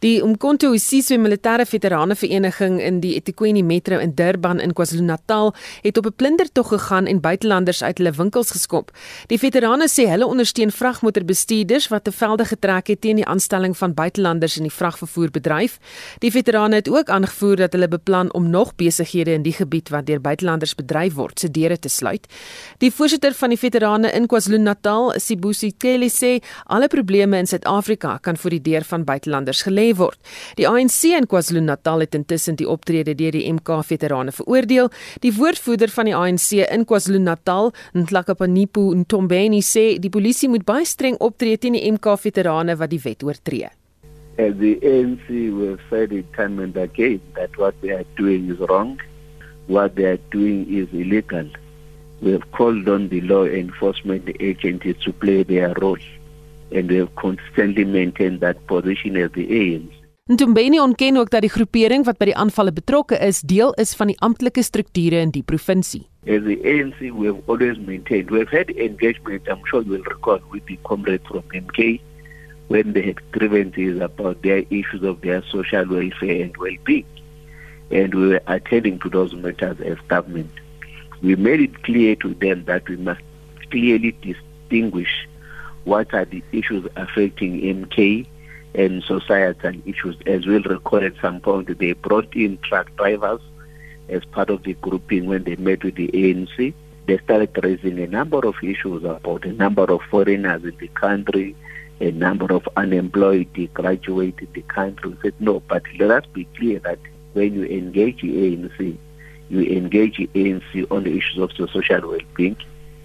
Die 0.04 0.20
Umkhonto 0.20 0.74
weSizwe 0.74 1.16
Militêre 1.18 1.64
Veterane 1.66 2.16
Vereniging 2.20 2.82
in 2.84 2.98
die 3.00 3.14
eThekwini 3.16 3.62
Metro 3.64 3.96
in 4.04 4.12
Durban 4.16 4.60
in 4.60 4.74
KwaZulu-Natal 4.76 5.54
het 5.86 5.98
op 5.98 6.06
'n 6.06 6.16
plundertog 6.16 6.68
gegaan 6.68 7.06
en 7.06 7.22
buitelanders 7.22 7.84
uit 7.84 7.98
hulle 7.98 8.12
winkels 8.12 8.52
geskop. 8.52 8.92
Die 9.28 9.40
veterane 9.40 9.88
sê 9.88 10.10
hulle 10.10 10.26
ondersteun 10.26 10.72
vragmotorbestuurders 10.72 11.88
wat 11.88 12.04
te 12.04 12.12
velde 12.12 12.46
getrek 12.46 12.88
het 12.88 13.02
teen 13.02 13.16
die 13.16 13.26
aanstelling 13.26 13.78
van 13.78 13.94
buitelanders 13.94 14.58
in 14.58 14.64
die 14.64 14.72
vragvervoerbedryf. 14.72 15.80
Die 16.20 16.32
veterane 16.32 16.76
het 16.76 16.90
ook 16.90 17.10
aangevoer 17.10 17.56
dat 17.56 17.74
hulle 17.74 17.88
beplan 17.88 18.34
om 18.34 18.50
nog 18.50 18.76
besighede 18.76 19.32
in 19.32 19.42
die 19.42 19.54
gebied 19.54 19.90
wat 19.90 20.06
deur 20.06 20.22
buitelanders 20.22 20.76
bedryf 20.76 21.14
word, 21.14 21.40
se 21.40 21.52
deure 21.52 21.80
te 21.80 21.90
sluit. 21.90 22.28
Die 22.78 22.92
voorsitter 22.92 23.34
van 23.34 23.50
die 23.50 23.60
veterane 23.60 24.12
in 24.12 24.28
KwaZulu-Natal, 24.28 25.14
Sibusi 25.20 25.74
Kelly 25.78 26.10
sê 26.10 26.44
alle 26.66 26.88
probleme 26.88 27.38
in 27.38 27.48
Suid-Afrika 27.48 28.18
kan 28.18 28.38
voor 28.38 28.50
die 28.50 28.62
deur 28.62 28.84
van 28.84 29.04
buitelanders 29.04 29.62
gelê 29.64 29.85
word. 29.94 30.18
Die 30.58 30.66
ANC 30.68 31.04
in 31.14 31.28
KwaZulu-Natal 31.30 32.06
het 32.06 32.16
intussen 32.18 32.58
die 32.60 32.68
optrede 32.70 33.14
deur 33.16 33.36
die 33.36 33.46
MK 33.54 33.82
veterane 33.86 34.34
veroordeel. 34.36 34.90
Die 35.22 35.34
woordvoerder 35.36 35.94
van 35.94 36.10
die 36.10 36.16
ANC 36.18 36.66
in 36.66 36.86
KwaZulu-Natal, 36.90 37.72
Nhlakapanipo 37.94 38.88
Ntombeni 39.04 39.62
sê 39.62 39.86
die 40.02 40.10
polisie 40.10 40.50
moet 40.50 40.66
baie 40.66 40.88
streng 40.90 41.20
optree 41.20 41.60
teen 41.62 41.78
die 41.78 41.86
MK 41.92 42.18
veterane 42.26 42.78
wat 42.80 42.94
die 42.94 43.02
wet 43.04 43.24
oortree. 43.24 43.70
As 44.38 44.58
the 44.60 44.74
ANC 44.84 45.30
will 45.30 45.78
say 45.90 46.06
the 46.08 46.24
time 46.36 46.60
and 46.60 46.76
again 46.76 47.22
that 47.36 47.56
what 47.58 47.76
they 47.82 47.92
are 47.92 48.08
doing 48.18 48.50
is 48.52 48.60
wrong, 48.68 49.00
what 49.68 49.96
they 49.96 50.06
are 50.06 50.24
doing 50.32 50.66
is 50.68 50.90
illegal. 50.92 51.48
We 52.22 52.32
have 52.32 52.50
called 52.52 52.90
on 52.90 53.10
the 53.10 53.22
law 53.22 53.46
enforcement 53.46 54.30
agencies 54.40 54.98
to 55.06 55.14
play 55.14 55.44
their 55.44 55.74
role 55.80 56.04
and 56.72 56.90
we 56.90 56.98
have 56.98 57.14
constantly 57.16 57.86
maintained 57.86 58.42
that 58.42 58.58
position 58.68 59.16
as 59.18 59.32
the 59.34 59.46
ANC. 59.48 59.92
Ntombeni 60.26 60.80
ontken 60.82 61.18
ook 61.18 61.30
dat 61.30 61.42
die 61.46 61.50
groepering 61.54 62.06
wat 62.06 62.18
by 62.18 62.32
die 62.32 62.38
aanvalle 62.42 62.72
betrokke 62.74 63.18
is, 63.22 63.44
deel 63.46 63.76
is 63.78 63.94
van 63.94 64.10
die 64.10 64.18
amptelike 64.26 64.64
strukture 64.66 65.20
in 65.22 65.30
die 65.30 65.44
provinsie. 65.46 66.02
As 66.26 66.42
the 66.48 66.58
ANC, 66.66 67.12
we 67.14 67.28
have 67.30 67.44
always 67.46 67.78
maintained, 67.78 68.32
we 68.34 68.40
have 68.42 68.50
had 68.50 68.72
engagement, 68.74 69.46
I'm 69.48 69.62
sure 69.70 69.84
you 69.84 69.92
will 69.92 70.08
recall, 70.10 70.42
with 70.50 70.66
the 70.66 70.80
comrades 70.82 71.28
from 71.30 71.44
MK 71.54 72.02
when 72.70 72.94
they 72.94 73.04
had 73.04 73.22
grievances 73.32 74.02
about 74.02 74.42
their 74.42 74.64
issues 74.72 75.04
of 75.04 75.22
their 75.22 75.44
social 75.52 75.86
welfare 75.88 76.42
and 76.42 76.58
well-being. 76.58 77.06
And 77.92 78.14
we 78.16 78.28
were 78.30 78.42
attending 78.48 78.98
to 79.02 79.10
those 79.10 79.36
matters 79.36 79.80
as 79.82 80.00
government. 80.08 80.50
We 81.22 81.36
made 81.36 81.62
it 81.62 81.84
clear 81.84 82.16
to 82.16 82.34
them 82.34 82.66
that 82.66 82.90
we 82.90 82.98
must 82.98 83.22
clearly 83.70 84.18
distinguish 84.24 85.28
what 85.86 86.14
are 86.14 86.26
the 86.26 86.44
issues 86.52 86.88
affecting 86.96 87.62
MK 87.62 88.28
and 88.76 89.04
societal 89.04 89.74
issues. 89.86 90.16
As 90.26 90.46
we'll 90.46 90.62
recall 90.64 91.04
at 91.04 91.14
some 91.22 91.40
point, 91.40 91.78
they 91.80 91.94
brought 91.94 92.36
in 92.36 92.58
truck 92.60 92.96
drivers 92.98 93.42
as 94.10 94.24
part 94.26 94.50
of 94.50 94.64
the 94.64 94.74
grouping 94.74 95.26
when 95.26 95.44
they 95.44 95.56
met 95.56 95.84
with 95.84 95.96
the 95.96 96.10
ANC. 96.10 96.74
They 97.08 97.18
started 97.20 97.58
raising 97.64 98.00
a 98.00 98.08
number 98.08 98.46
of 98.46 98.56
issues 98.62 99.04
about 99.04 99.46
a 99.46 99.54
number 99.54 99.84
of 99.84 100.02
foreigners 100.10 100.64
in 100.64 100.76
the 100.78 100.88
country, 100.90 101.56
a 102.02 102.12
number 102.12 102.54
of 102.54 102.68
unemployed 102.76 103.70
graduates 103.74 104.40
in 104.40 104.50
the 104.54 104.62
country. 104.64 105.12
We 105.12 105.18
said, 105.22 105.34
no, 105.40 105.62
but 105.62 105.84
let 105.98 106.12
us 106.12 106.26
be 106.34 106.46
clear 106.58 106.80
that 106.80 107.00
when 107.34 107.54
you 107.54 107.66
engage 107.66 108.22
the 108.22 108.56
ANC, 108.56 108.98
you 109.50 109.62
engage 109.62 110.18
the 110.18 110.28
ANC 110.28 110.92
on 110.92 111.04
the 111.04 111.16
issues 111.18 111.38
of 111.38 111.52
the 111.56 111.68
social 111.68 112.10
well-being 112.10 112.58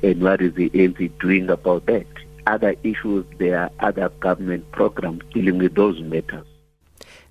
and 0.02 0.22
what 0.22 0.40
is 0.40 0.54
the 0.54 0.70
ANC 0.70 1.18
doing 1.20 1.50
about 1.50 1.84
that. 1.86 2.06
Other 2.54 2.74
issues, 2.82 3.24
there 3.38 3.58
are 3.58 3.70
other 3.88 4.10
government 4.18 4.70
programs 4.70 5.22
dealing 5.32 5.58
with 5.58 5.74
those 5.74 6.02
matters. 6.02 6.46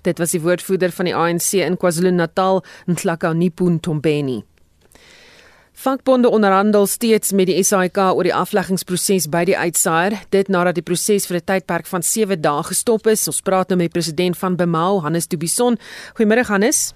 Dit 0.02 0.18
was 0.18 0.32
die 0.32 0.40
woordvoerder 0.40 0.92
van 0.96 1.10
die 1.10 1.16
ANC 1.16 1.58
in 1.60 1.76
KwaZulu-Natal, 1.76 2.62
Nhlaka 2.88 3.34
Nipun 3.36 3.80
Tombeni. 3.84 4.38
Vakbonde 5.80 6.28
onderhandel 6.28 6.86
steeds 6.86 7.32
met 7.32 7.48
die 7.48 7.62
SAIK 7.64 7.98
oor 8.12 8.26
die 8.26 8.34
afleggingsproses 8.36 9.30
by 9.32 9.46
die 9.48 9.56
uitsaaier, 9.56 10.18
dit 10.32 10.48
nadat 10.52 10.76
die 10.76 10.84
proses 10.84 11.24
vir 11.28 11.36
'n 11.38 11.44
tydperk 11.44 11.86
van 11.86 12.02
7 12.02 12.40
dae 12.40 12.62
gestop 12.62 13.06
is. 13.06 13.26
Ons 13.28 13.40
praat 13.40 13.68
nou 13.68 13.76
met 13.76 13.92
die 13.92 14.00
president 14.00 14.36
van 14.36 14.56
Bemau, 14.56 15.00
Hannes 15.00 15.26
Dubison. 15.26 15.78
Goeiemôre 16.16 16.46
Hannes. 16.48 16.92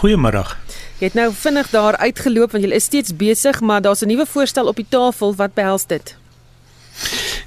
Goeiemôre. 0.00 0.56
Jy 0.98 1.06
het 1.06 1.14
nou 1.14 1.32
vinnig 1.32 1.70
daar 1.70 1.96
uitgeloop 1.96 2.52
want 2.52 2.64
jy 2.64 2.70
is 2.72 2.84
steeds 2.84 3.16
besig, 3.16 3.60
maar 3.60 3.82
daar's 3.82 4.02
'n 4.02 4.08
nuwe 4.08 4.26
voorstel 4.26 4.66
op 4.66 4.76
die 4.76 4.88
tafel. 4.88 5.34
Wat 5.34 5.54
behels 5.54 5.86
dit? 5.86 6.19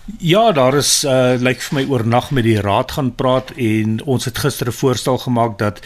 Ja, 0.05 0.51
daar 0.51 0.75
is 0.75 1.03
uh 1.07 1.39
lyk 1.39 1.61
vir 1.63 1.77
my 1.77 1.83
oornag 1.87 2.25
met 2.35 2.43
die 2.43 2.59
raad 2.59 2.91
gaan 2.91 3.13
praat 3.15 3.53
en 3.55 4.01
ons 4.03 4.25
het 4.27 4.37
gister 4.37 4.67
'n 4.67 4.75
voorstel 4.75 5.17
gemaak 5.17 5.57
dat 5.57 5.79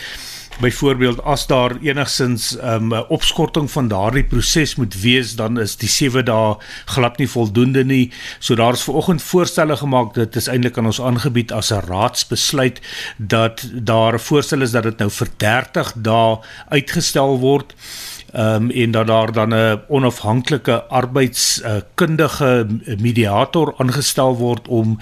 byvoorbeeld 0.60 1.22
as 1.24 1.46
daar 1.48 1.78
enigsins 1.82 2.58
'n 2.58 2.66
um, 2.66 2.94
opskorting 2.94 3.72
van 3.72 3.88
daardie 3.88 4.24
proses 4.24 4.76
moet 4.76 5.02
wees 5.02 5.36
dan 5.36 5.60
is 5.60 5.76
die 5.76 5.90
7 5.90 6.26
dae 6.26 6.58
glad 6.86 7.18
nie 7.18 7.30
voldoende 7.30 7.86
nie. 7.86 8.12
So 8.40 8.56
daar's 8.56 8.84
vanoggend 8.84 9.22
voorstelle 9.22 9.78
gemaak 9.78 10.14
dit 10.14 10.36
is 10.36 10.48
eintlik 10.48 10.78
aan 10.78 10.86
ons 10.86 11.02
aangebied 11.02 11.52
as 11.52 11.72
'n 11.72 11.86
raadsbesluit 11.86 12.82
dat 13.18 13.70
daar 13.74 14.14
'n 14.14 14.20
voorstel 14.20 14.62
is 14.62 14.72
dat 14.72 14.84
dit 14.84 14.98
nou 14.98 15.10
vir 15.12 15.28
30 15.38 15.94
dae 15.96 16.40
uitgestel 16.70 17.40
word 17.40 17.72
ehm 17.72 18.17
um, 18.38 18.70
en 18.70 18.92
dat 18.92 19.08
daar 19.08 19.32
dan 19.32 19.54
'n 19.54 19.82
onafhanklike 19.88 20.84
arbeidskundige 20.84 22.68
mediator 23.00 23.74
aangestel 23.78 24.36
word 24.38 24.68
om 24.68 25.00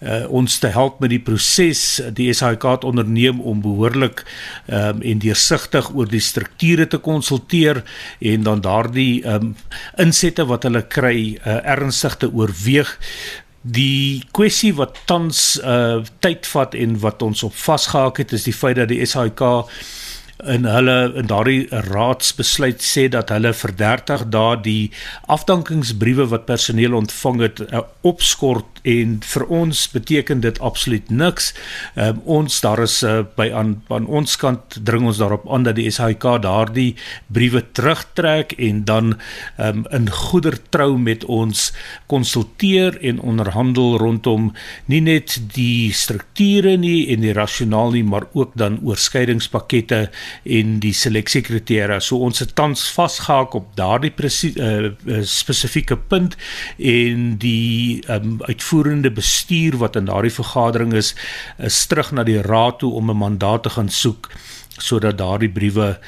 uh, 0.00 0.30
ons 0.30 0.58
te 0.58 0.66
help 0.66 1.00
met 1.00 1.10
die 1.10 1.20
proses. 1.20 2.02
Die 2.12 2.32
SAIK 2.32 2.62
het 2.62 2.84
onderneem 2.84 3.40
om 3.40 3.60
behoorlik 3.60 4.24
um, 4.66 5.02
en 5.02 5.18
deursigtig 5.18 5.94
oor 5.94 6.08
die 6.08 6.20
strukture 6.20 6.86
te 6.86 6.98
konsulteer 6.98 7.82
en 8.18 8.42
dan 8.42 8.60
daardie 8.60 9.26
um, 9.28 9.56
insette 9.96 10.46
wat 10.46 10.62
hulle 10.62 10.82
kry 10.86 11.38
uh, 11.46 11.58
ernstig 11.64 12.16
te 12.16 12.32
oorweeg. 12.32 12.98
Die 13.62 14.22
kwessie 14.30 14.74
wat 14.74 14.98
tans 15.04 15.60
uh 15.64 15.98
tyd 16.18 16.46
vat 16.46 16.74
en 16.74 16.98
wat 16.98 17.22
ons 17.22 17.42
op 17.42 17.54
vasgehake 17.54 18.22
het 18.22 18.32
is 18.32 18.44
die 18.46 18.54
feit 18.54 18.76
dat 18.76 18.88
die 18.88 19.06
SAIK 19.06 19.42
in 20.44 20.66
hulle 20.68 20.96
in 21.16 21.28
daardie 21.30 21.66
raadsbesluit 21.88 22.82
sê 22.84 23.06
dat 23.12 23.30
hulle 23.32 23.52
vir 23.56 23.72
30 23.80 24.26
dae 24.34 24.56
die 24.60 24.90
afdankingsbriewe 25.32 26.28
wat 26.32 26.44
personeel 26.48 26.96
ontvang 26.98 27.40
het 27.46 27.62
uh, 27.70 27.86
opskort 28.04 28.75
en 28.86 29.16
vir 29.26 29.44
ons 29.50 29.82
beteken 29.92 30.40
dit 30.44 30.60
absoluut 30.62 31.10
niks. 31.10 31.52
Um, 31.94 32.20
ons 32.38 32.60
daar 32.62 32.82
is 32.84 33.00
uh, 33.02 33.24
by 33.36 33.48
aan 33.54 33.74
aan 33.92 34.06
ons 34.06 34.36
kant 34.40 34.78
dring 34.86 35.06
ons 35.08 35.18
daarop 35.20 35.46
aan 35.50 35.66
dat 35.66 35.78
die 35.78 35.90
SAIK 35.90 36.26
daardie 36.44 36.94
briewe 37.32 37.62
terugtrek 37.76 38.54
en 38.62 38.84
dan 38.88 39.14
um, 39.58 39.84
in 39.94 40.08
goeie 40.10 40.54
trou 40.70 40.96
met 41.00 41.24
ons 41.32 41.70
konsulteer 42.10 42.98
en 43.02 43.20
onderhandel 43.24 43.96
rondom 43.98 44.50
nie 44.90 45.00
net 45.02 45.38
die 45.54 45.92
strukture 45.96 46.76
nie 46.78 47.08
en 47.14 47.24
die 47.24 47.34
rasionaal 47.36 47.94
nie 47.96 48.04
maar 48.06 48.28
ook 48.36 48.54
dan 48.60 48.78
oorskeidingspakkette 48.84 50.00
en 50.44 50.78
die 50.82 50.92
seleksiekriteria. 50.94 51.98
So 52.00 52.20
ons 52.26 52.42
het 52.44 52.54
tans 52.58 52.86
vasgehaak 52.94 53.56
op 53.58 53.72
daardie 53.78 54.12
uh, 54.16 54.90
spesifieke 55.26 55.96
punt 55.96 56.36
en 56.78 57.36
die 57.42 58.02
um, 58.12 58.38
uitvoer 58.46 58.75
uitvoerende 58.76 59.10
bestuur 59.10 59.76
wat 59.76 59.96
in 59.96 60.04
daardie 60.04 60.32
vergadering 60.32 60.92
is, 60.92 61.14
is 61.58 61.86
terug 61.86 62.12
na 62.12 62.24
die 62.24 62.42
raad 62.42 62.78
toe 62.78 62.92
om 62.92 63.10
'n 63.10 63.16
mandaat 63.16 63.62
te 63.62 63.70
gaan 63.70 63.88
soek 63.88 64.30
sodat 64.78 65.16
daardie 65.16 65.48
briewe 65.48 65.98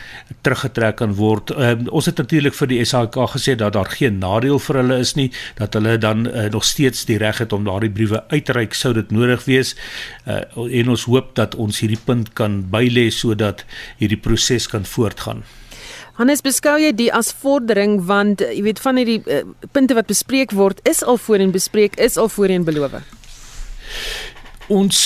teruggetrek 0.42 0.96
kan 0.96 1.14
word. 1.14 1.50
Uh, 1.50 1.72
ons 1.88 2.04
het 2.04 2.18
natuurlik 2.18 2.54
vir 2.54 2.68
die 2.68 2.84
SAK 2.84 3.16
gesê 3.32 3.56
dat 3.56 3.72
daar 3.72 3.88
geen 3.88 4.18
nadeel 4.18 4.58
vir 4.58 4.76
hulle 4.76 4.98
is 4.98 5.14
nie, 5.14 5.32
dat 5.56 5.72
hulle 5.72 5.98
dan 5.98 6.26
uh, 6.26 6.50
nog 6.52 6.64
steeds 6.64 7.04
die 7.04 7.16
reg 7.16 7.38
het 7.38 7.52
om 7.52 7.64
daardie 7.64 7.90
briewe 7.90 8.22
uitreik 8.28 8.74
sou 8.74 8.92
dit 8.92 9.10
nodig 9.10 9.44
wees. 9.44 9.74
Uh, 10.26 10.44
en 10.80 10.88
ons 10.88 11.04
hoop 11.04 11.34
dat 11.34 11.54
ons 11.54 11.80
hierdie 11.80 12.04
punt 12.04 12.32
kan 12.34 12.68
bylê 12.70 13.08
sodat 13.10 13.64
hierdie 13.96 14.20
proses 14.20 14.68
kan 14.68 14.84
voortgaan. 14.84 15.42
Hannes 16.18 16.40
beskou 16.42 16.74
jy 16.82 16.90
die 16.98 17.12
as 17.14 17.28
vordering 17.30 18.00
want 18.08 18.42
jy 18.42 18.64
weet 18.66 18.80
van 18.82 18.98
hierdie 18.98 19.20
uh, 19.30 19.44
punte 19.70 19.94
wat 19.94 20.08
bespreek 20.10 20.50
word 20.50 20.80
is 20.88 21.04
al 21.06 21.20
voorheen 21.22 21.54
bespreek 21.54 21.94
is 21.94 22.18
al 22.18 22.26
voorheen 22.32 22.64
beloof. 22.66 22.96
Ons 24.68 24.98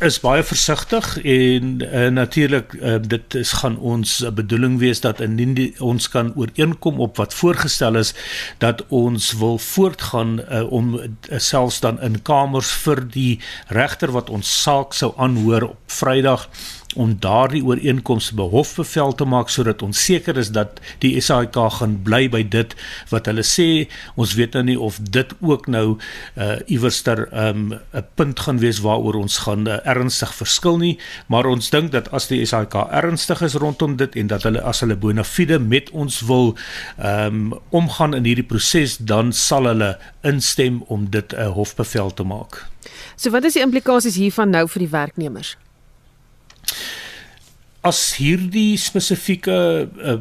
is 0.00 0.20
baie 0.22 0.44
versigtig 0.46 1.08
en 1.18 1.72
uh, 1.82 2.06
natuurlik 2.14 2.76
uh, 2.78 2.94
dit 3.02 3.34
is 3.40 3.52
gaan 3.58 3.74
ons 3.78 4.12
uh, 4.22 4.30
bedoeling 4.30 4.78
wees 4.78 5.02
dat 5.02 5.20
indien 5.20 5.56
die, 5.58 5.66
ons 5.82 6.06
kan 6.08 6.30
ooreenkom 6.38 7.02
op 7.02 7.18
wat 7.18 7.34
voorgestel 7.34 7.98
is 7.98 8.14
dat 8.62 8.84
ons 8.88 9.32
wil 9.42 9.58
voortgaan 9.58 10.38
uh, 10.40 10.62
om 10.70 10.94
uh, 10.94 11.10
selfs 11.42 11.80
dan 11.82 11.98
in 12.06 12.20
kamers 12.22 12.70
vir 12.86 13.02
die 13.10 13.32
regter 13.74 14.14
wat 14.14 14.30
ons 14.30 14.54
saak 14.62 14.94
sou 14.94 15.10
aanhoor 15.18 15.72
op 15.74 15.98
Vrydag 15.98 16.46
om 16.94 17.14
daardie 17.20 17.62
ooreenkomste 17.64 18.34
behofbevel 18.34 19.14
te 19.14 19.24
maak 19.24 19.50
sodat 19.52 19.82
ons 19.82 20.04
seker 20.04 20.38
is 20.38 20.50
dat 20.54 20.80
die 21.04 21.20
SAIK 21.20 21.56
gaan 21.78 21.98
bly 22.04 22.28
by 22.32 22.42
dit 22.42 22.74
wat 23.10 23.26
hulle 23.30 23.44
sê. 23.46 23.88
Ons 24.16 24.34
weet 24.38 24.56
nou 24.58 24.64
nie 24.70 24.78
of 24.78 24.98
dit 25.02 25.34
ook 25.40 25.68
nou 25.72 25.98
uh 26.36 26.50
iewerster 26.66 27.26
um 27.32 27.72
'n 27.72 28.04
punt 28.14 28.40
gaan 28.40 28.58
wees 28.58 28.80
waaroor 28.80 29.14
ons 29.14 29.38
gaan 29.38 29.66
uh, 29.68 29.78
ernstig 29.84 30.34
verskil 30.34 30.78
nie, 30.78 30.98
maar 31.26 31.46
ons 31.46 31.70
dink 31.70 31.92
dat 31.92 32.08
as 32.12 32.28
die 32.28 32.44
SAIK 32.46 32.74
ernstig 32.90 33.42
is 33.42 33.54
rondom 33.54 33.96
dit 33.96 34.16
en 34.16 34.26
dat 34.26 34.42
hulle 34.42 34.62
as 34.62 34.80
hulle 34.80 34.96
bona 34.96 35.24
fide 35.24 35.58
met 35.58 35.90
ons 35.90 36.20
wil 36.20 36.56
um 36.98 37.54
omgaan 37.70 38.14
in 38.14 38.24
hierdie 38.24 38.46
proses, 38.46 38.96
dan 38.96 39.32
sal 39.32 39.64
hulle 39.64 39.98
instem 40.22 40.82
om 40.86 41.10
dit 41.10 41.32
'n 41.32 41.40
uh, 41.40 41.50
hofbevel 41.52 42.14
te 42.14 42.22
maak. 42.22 42.66
So 43.16 43.30
wat 43.30 43.44
is 43.44 43.52
die 43.52 43.62
implikasies 43.62 44.16
hiervan 44.16 44.50
nou 44.50 44.68
vir 44.68 44.78
die 44.78 44.90
werknemers? 44.90 45.56
As 47.82 48.00
hierdie 48.18 48.76
spesifieke 48.78 49.88
uh, 49.90 50.20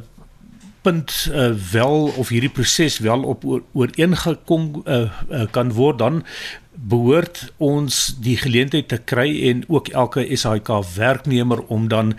punt 0.82 1.13
uh, 1.30 1.52
wel 1.71 2.10
of 2.17 2.32
hierdie 2.34 2.50
proses 2.50 2.97
wel 3.06 3.24
op 3.24 3.45
ooreengekom 3.45 4.82
uh, 4.86 5.04
uh, 5.30 5.45
kan 5.54 5.74
word 5.78 6.02
dan 6.02 6.24
behoort 6.71 7.43
ons 7.62 7.97
die 8.24 8.38
geleentheid 8.39 8.88
te 8.89 8.97
kry 8.97 9.28
en 9.52 9.62
ook 9.69 9.91
elke 9.93 10.24
SAIK 10.36 10.71
werknemer 10.95 11.62
om 11.74 11.88
dan 11.91 12.13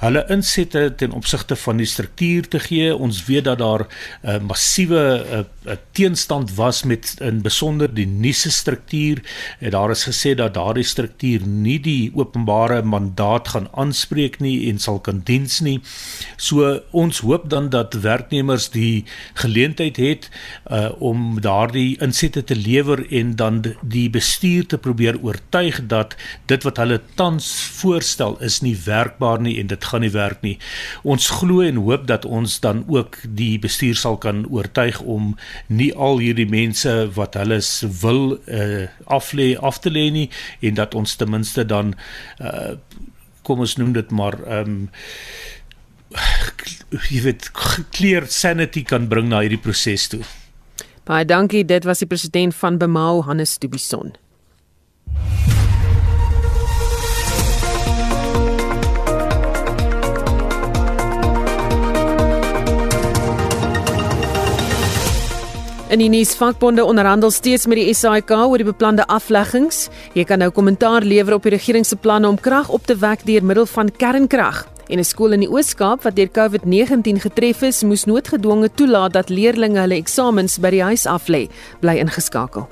hulle 0.00 0.22
insette 0.32 0.86
ten 0.96 1.12
opsigte 1.12 1.56
van 1.58 1.82
die 1.82 1.88
struktuur 1.90 2.48
te 2.48 2.60
gee. 2.62 2.94
Ons 2.94 3.24
weet 3.26 3.44
dat 3.44 3.58
daar 3.58 3.84
'n 3.86 4.30
uh, 4.30 4.38
massiewe 4.40 5.02
uh, 5.26 5.42
uh, 5.66 5.76
teenstand 5.92 6.54
was 6.54 6.82
met 6.82 7.14
in 7.20 7.42
besonder 7.42 7.94
die 7.94 8.06
nuuse 8.06 8.50
struktuur. 8.50 9.22
En 9.60 9.70
daar 9.70 9.90
is 9.90 10.06
gesê 10.08 10.34
dat 10.34 10.54
daardie 10.54 10.84
struktuur 10.84 11.46
nie 11.46 11.78
die 11.80 12.10
openbare 12.14 12.82
mandaat 12.82 13.48
gaan 13.48 13.68
aanspreek 13.74 14.38
nie 14.40 14.68
en 14.70 14.78
sal 14.78 15.00
kan 15.00 15.20
diens 15.24 15.60
nie. 15.60 15.80
So 16.36 16.80
ons 16.90 17.20
hoop 17.26 17.48
dan 17.50 17.70
dat 17.74 17.94
werknemers 17.94 18.68
die 18.74 19.04
geleentheid 19.34 19.96
het 19.96 20.28
uh, 20.70 20.90
om 20.98 21.40
daardie 21.40 21.96
insette 22.02 22.44
te 22.44 22.56
lewer 22.56 23.04
en 23.10 23.34
dan 23.36 23.62
die 23.82 24.08
bestuur 24.10 24.66
te 24.66 24.78
probeer 24.78 25.18
oortuig 25.22 25.82
dat 25.86 26.16
dit 26.46 26.62
wat 26.66 26.80
hulle 26.82 27.00
tans 27.14 27.48
voorstel 27.80 28.38
is 28.44 28.60
nie 28.62 28.76
werkbaar 28.84 29.40
nie 29.42 29.56
en 29.60 29.70
dit 29.72 29.84
gaan 29.84 30.04
nie 30.04 30.12
werk 30.14 30.42
nie. 30.42 30.56
Ons 31.02 31.30
glo 31.40 31.64
en 31.64 31.80
hoop 31.86 32.06
dat 32.06 32.24
ons 32.24 32.60
dan 32.60 32.84
ook 32.88 33.18
die 33.26 33.56
bestuur 33.58 33.96
sal 33.96 34.18
kan 34.22 34.44
oortuig 34.50 35.00
om 35.00 35.34
nie 35.66 35.92
al 35.94 36.20
hierdie 36.22 36.48
mense 36.50 36.92
wat 37.16 37.38
hulle 37.38 37.60
wil 38.02 38.22
uh, 38.36 38.86
aflê 39.06 39.54
af 39.58 39.80
te 39.80 39.92
lê 39.92 40.08
nie 40.10 40.28
en 40.60 40.78
dat 40.78 40.94
ons 40.94 41.16
ten 41.16 41.30
minste 41.30 41.64
dan 41.64 41.94
uh, 42.40 42.76
kom 43.46 43.62
ons 43.62 43.76
noem 43.78 43.92
dit 43.96 44.10
maar 44.10 44.38
ehm 44.46 44.74
um, 44.74 44.88
jy 47.10 47.20
weet 47.24 47.50
clear 47.92 48.26
sanity 48.30 48.84
kan 48.86 49.08
bring 49.10 49.28
na 49.28 49.42
hierdie 49.42 49.60
proses 49.60 50.06
toe. 50.08 50.22
Baie 51.06 51.26
dankie, 51.26 51.64
dit 51.66 51.84
was 51.86 52.02
die 52.02 52.08
president 52.10 52.54
van 52.54 52.78
Bemau, 52.78 53.22
Hannes 53.26 53.58
Dubison. 53.62 54.14
En 65.86 66.00
die 66.02 66.08
nuus 66.10 66.32
vakbonde 66.34 66.82
onderhandel 66.84 67.30
steeds 67.30 67.68
met 67.70 67.78
die 67.78 67.92
SAIK 67.94 68.32
oor 68.34 68.58
die 68.58 68.66
beplande 68.66 69.04
afleggings. 69.06 69.84
Jy 70.18 70.24
kan 70.26 70.42
nou 70.42 70.48
kommentaar 70.50 71.06
lewer 71.06 71.36
op 71.36 71.44
die 71.46 71.52
regering 71.54 71.86
se 71.86 71.94
planne 71.94 72.26
om 72.26 72.40
krag 72.42 72.72
op 72.74 72.88
te 72.90 72.96
wek 72.98 73.22
deur 73.28 73.46
middel 73.46 73.68
van 73.70 73.92
kernkrag. 73.94 74.64
En 74.88 74.98
'n 74.98 75.04
skool 75.04 75.32
in 75.32 75.40
die 75.40 75.50
Oos-Kaap 75.50 76.02
wat 76.02 76.16
deur 76.16 76.28
COVID-19 76.28 77.20
getref 77.20 77.62
is, 77.62 77.82
moes 77.82 78.04
noodgedwonge 78.04 78.70
toelaat 78.74 79.12
dat 79.12 79.28
leerders 79.28 79.78
hulle 79.78 79.94
eksamens 79.94 80.58
by 80.58 80.70
die 80.70 80.82
huis 80.82 81.06
aflê. 81.06 81.48
Bly 81.80 81.98
ingeskakel. 81.98 82.66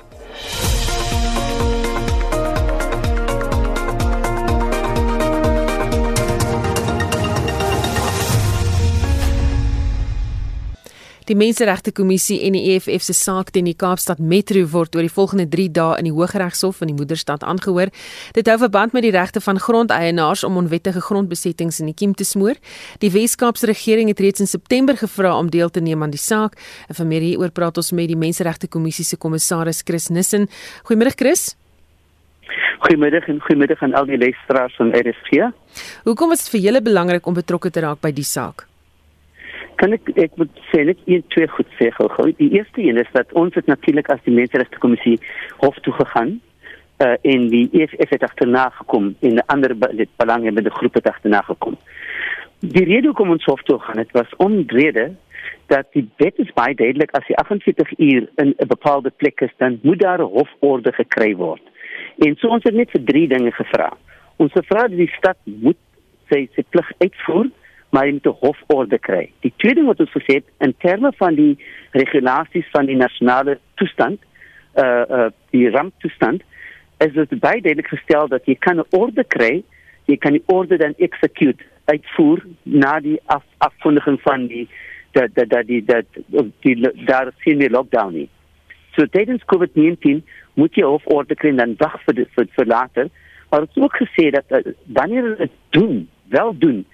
Die 11.25 11.33
Menseregte 11.33 11.89
Kommissie 11.89 12.35
en 12.45 12.53
die 12.53 12.75
EFF 12.75 13.01
se 13.01 13.13
saak 13.17 13.47
teen 13.49 13.65
die 13.65 13.73
Kaapstad 13.73 14.19
Metro 14.21 14.61
word 14.69 14.93
oor 14.93 15.01
die 15.01 15.09
volgende 15.09 15.47
3 15.49 15.71
dae 15.73 15.95
in 15.97 16.05
die 16.05 16.11
Hooggeregshof 16.13 16.83
in 16.85 16.91
die 16.91 16.97
Moederstad 16.99 17.41
aangehoor. 17.41 17.89
Dit 18.37 18.51
hou 18.51 18.59
verband 18.61 18.93
met 18.93 19.07
die 19.07 19.13
regte 19.15 19.41
van 19.41 19.57
grondeienaars 19.57 20.43
om 20.45 20.59
onwettige 20.61 21.01
grondbesettings 21.01 21.81
in 21.81 21.89
die 21.89 21.95
kiem 21.97 22.13
te 22.13 22.27
smoor. 22.29 22.59
Die 23.01 23.09
Wes-Kaapse 23.09 23.65
regering 23.71 24.11
het 24.13 24.21
reeds 24.21 24.45
in 24.45 24.51
September 24.51 24.93
gevra 25.01 25.33
om 25.39 25.49
deel 25.49 25.73
te 25.73 25.81
neem 25.81 26.05
aan 26.05 26.13
die 26.13 26.21
saak. 26.21 26.59
En 26.93 26.99
vir 26.99 27.09
meer 27.09 27.25
hieroor 27.25 27.55
praat 27.57 27.81
ons 27.81 27.89
met 27.97 28.13
die 28.13 28.19
Menseregte 28.21 28.69
Kommissie 28.69 29.07
se 29.09 29.17
kommissaris 29.17 29.81
Chris 29.81 30.11
Nissen. 30.13 30.45
Goeiemôre 30.85 31.17
Chris. 31.17 31.55
Goeiemiddag 32.85 33.25
en 33.33 33.41
goeiemiddag 33.41 33.81
aan 33.81 33.97
al 33.97 34.13
die 34.13 34.21
luisteraars 34.21 34.77
van 34.77 34.93
RSG. 34.93 35.49
Hoekom 36.05 36.37
is 36.37 36.45
dit 36.45 36.53
vir 36.53 36.65
julle 36.69 36.85
belangrik 36.85 37.25
om 37.25 37.33
betrokke 37.33 37.73
te 37.73 37.81
raak 37.81 38.05
by 38.05 38.13
die 38.13 38.29
saak? 38.29 38.67
Kan 39.85 39.93
ek 39.93 40.09
ek 40.17 40.37
moet 40.41 40.61
sê 40.71 40.81
net 40.87 41.01
een 41.05 41.23
twee 41.33 41.47
goed 41.53 41.69
sê 41.77 41.91
gou. 41.93 42.31
Die 42.39 42.49
eerste 42.57 42.81
een 42.81 42.97
is 42.97 43.09
dat 43.13 43.33
ons 43.37 43.53
het 43.57 43.67
natuurlik 43.69 44.09
as 44.09 44.23
die 44.25 44.33
menseregte 44.33 44.81
kommissie 44.81 45.19
hof 45.61 45.77
toe 45.85 45.93
gegaan 45.93 46.31
uh, 47.03 47.13
en 47.21 47.49
die 47.51 47.67
EFF 47.77 48.15
het 48.15 48.23
agterna 48.25 48.69
gekom 48.79 49.11
en 49.19 49.43
ander 49.53 49.75
belange 50.17 50.51
met 50.51 50.65
die 50.65 50.73
groep 50.73 50.97
het 50.97 51.09
agterna 51.11 51.43
gekom. 51.45 51.77
Die 52.65 52.85
rede 52.87 53.11
hoekom 53.11 53.35
ons 53.35 53.45
hof 53.45 53.61
toe 53.67 53.77
gaan 53.83 54.01
het 54.01 54.15
was 54.17 54.33
omrede 54.41 55.11
dat 55.69 55.91
die 55.93 56.07
wet 56.21 56.41
is 56.41 56.53
baie 56.57 56.73
duidelik 56.77 57.13
as 57.17 57.27
jy 57.29 57.37
48 57.43 57.93
uur 57.99 58.25
in 58.41 58.55
'n 58.57 58.67
bepaalde 58.67 59.11
plek 59.21 59.41
is 59.45 59.53
dan 59.57 59.79
moet 59.83 59.99
daar 59.99 60.21
'n 60.21 60.33
hoforde 60.37 60.93
gekry 60.93 61.35
word. 61.35 61.61
En 62.25 62.35
so 62.35 62.47
ons 62.47 62.63
het 62.63 62.73
net 62.73 62.89
vir 62.91 63.03
drie 63.03 63.27
dinge 63.27 63.51
gevra. 63.51 63.93
Ons 64.37 64.53
het 64.53 64.65
gevra 64.65 64.87
dat 64.87 64.97
die 64.97 65.13
stad 65.17 65.37
moet 65.45 65.77
sy 66.29 66.47
sy 66.55 66.63
plig 66.69 66.91
uitvoer 66.97 67.49
maar 67.89 68.05
jy 68.05 68.11
moet 68.11 68.25
'n 68.27 68.39
hoforde 68.39 68.99
kry. 68.99 69.31
Die 69.39 69.53
tweede 69.57 69.83
wat 69.83 69.99
ons 69.99 70.11
gesê 70.11 70.33
het 70.41 70.47
in 70.59 70.75
terme 70.77 71.11
van 71.17 71.35
die 71.35 71.57
regulasies 71.91 72.67
van 72.71 72.85
die 72.85 72.95
nasionale 72.95 73.59
toestand, 73.75 74.19
uh 74.75 75.03
uh 75.09 75.29
die 75.49 75.69
ramptoestand, 75.69 76.43
is 76.97 77.13
dit 77.13 77.39
baie 77.39 77.61
duidelik 77.61 77.87
gestel 77.87 78.27
dat 78.27 78.45
jy 78.45 78.55
kan 78.55 78.79
'n 78.79 78.87
orde 78.89 79.23
kry, 79.23 79.63
jy 80.05 80.17
kan 80.17 80.31
die 80.31 80.43
orde 80.45 80.77
dan 80.77 80.93
execute 80.97 81.63
uitvoer 81.85 82.45
na 82.63 82.99
die 82.99 83.19
af, 83.25 83.43
afkondiging 83.57 84.21
van 84.21 84.47
die 84.47 84.67
dat 85.11 85.29
dat 85.33 85.49
dat 85.49 85.67
die 85.67 85.83
dat 85.83 86.05
die 86.59 86.91
daar 87.05 87.31
sien 87.37 87.59
die 87.59 87.69
lockdown 87.69 88.13
nie. 88.13 88.29
So 88.95 89.05
tydens 89.05 89.43
COVID-19 89.45 90.23
moet 90.53 90.75
jy 90.75 90.83
hoforde 90.83 91.35
kry 91.35 91.55
dan 91.55 91.75
wag 91.77 91.95
vir 92.05 92.25
vir, 92.35 92.47
vir 92.55 92.65
later. 92.65 93.09
Maar 93.49 93.61
is 93.61 93.81
ook 93.81 93.95
gesê 93.95 94.29
dat 94.31 94.43
uh, 94.49 94.73
wanneer 94.85 95.35
dit 95.37 95.51
doen, 95.69 96.09
wel 96.27 96.57
doen, 96.57 96.85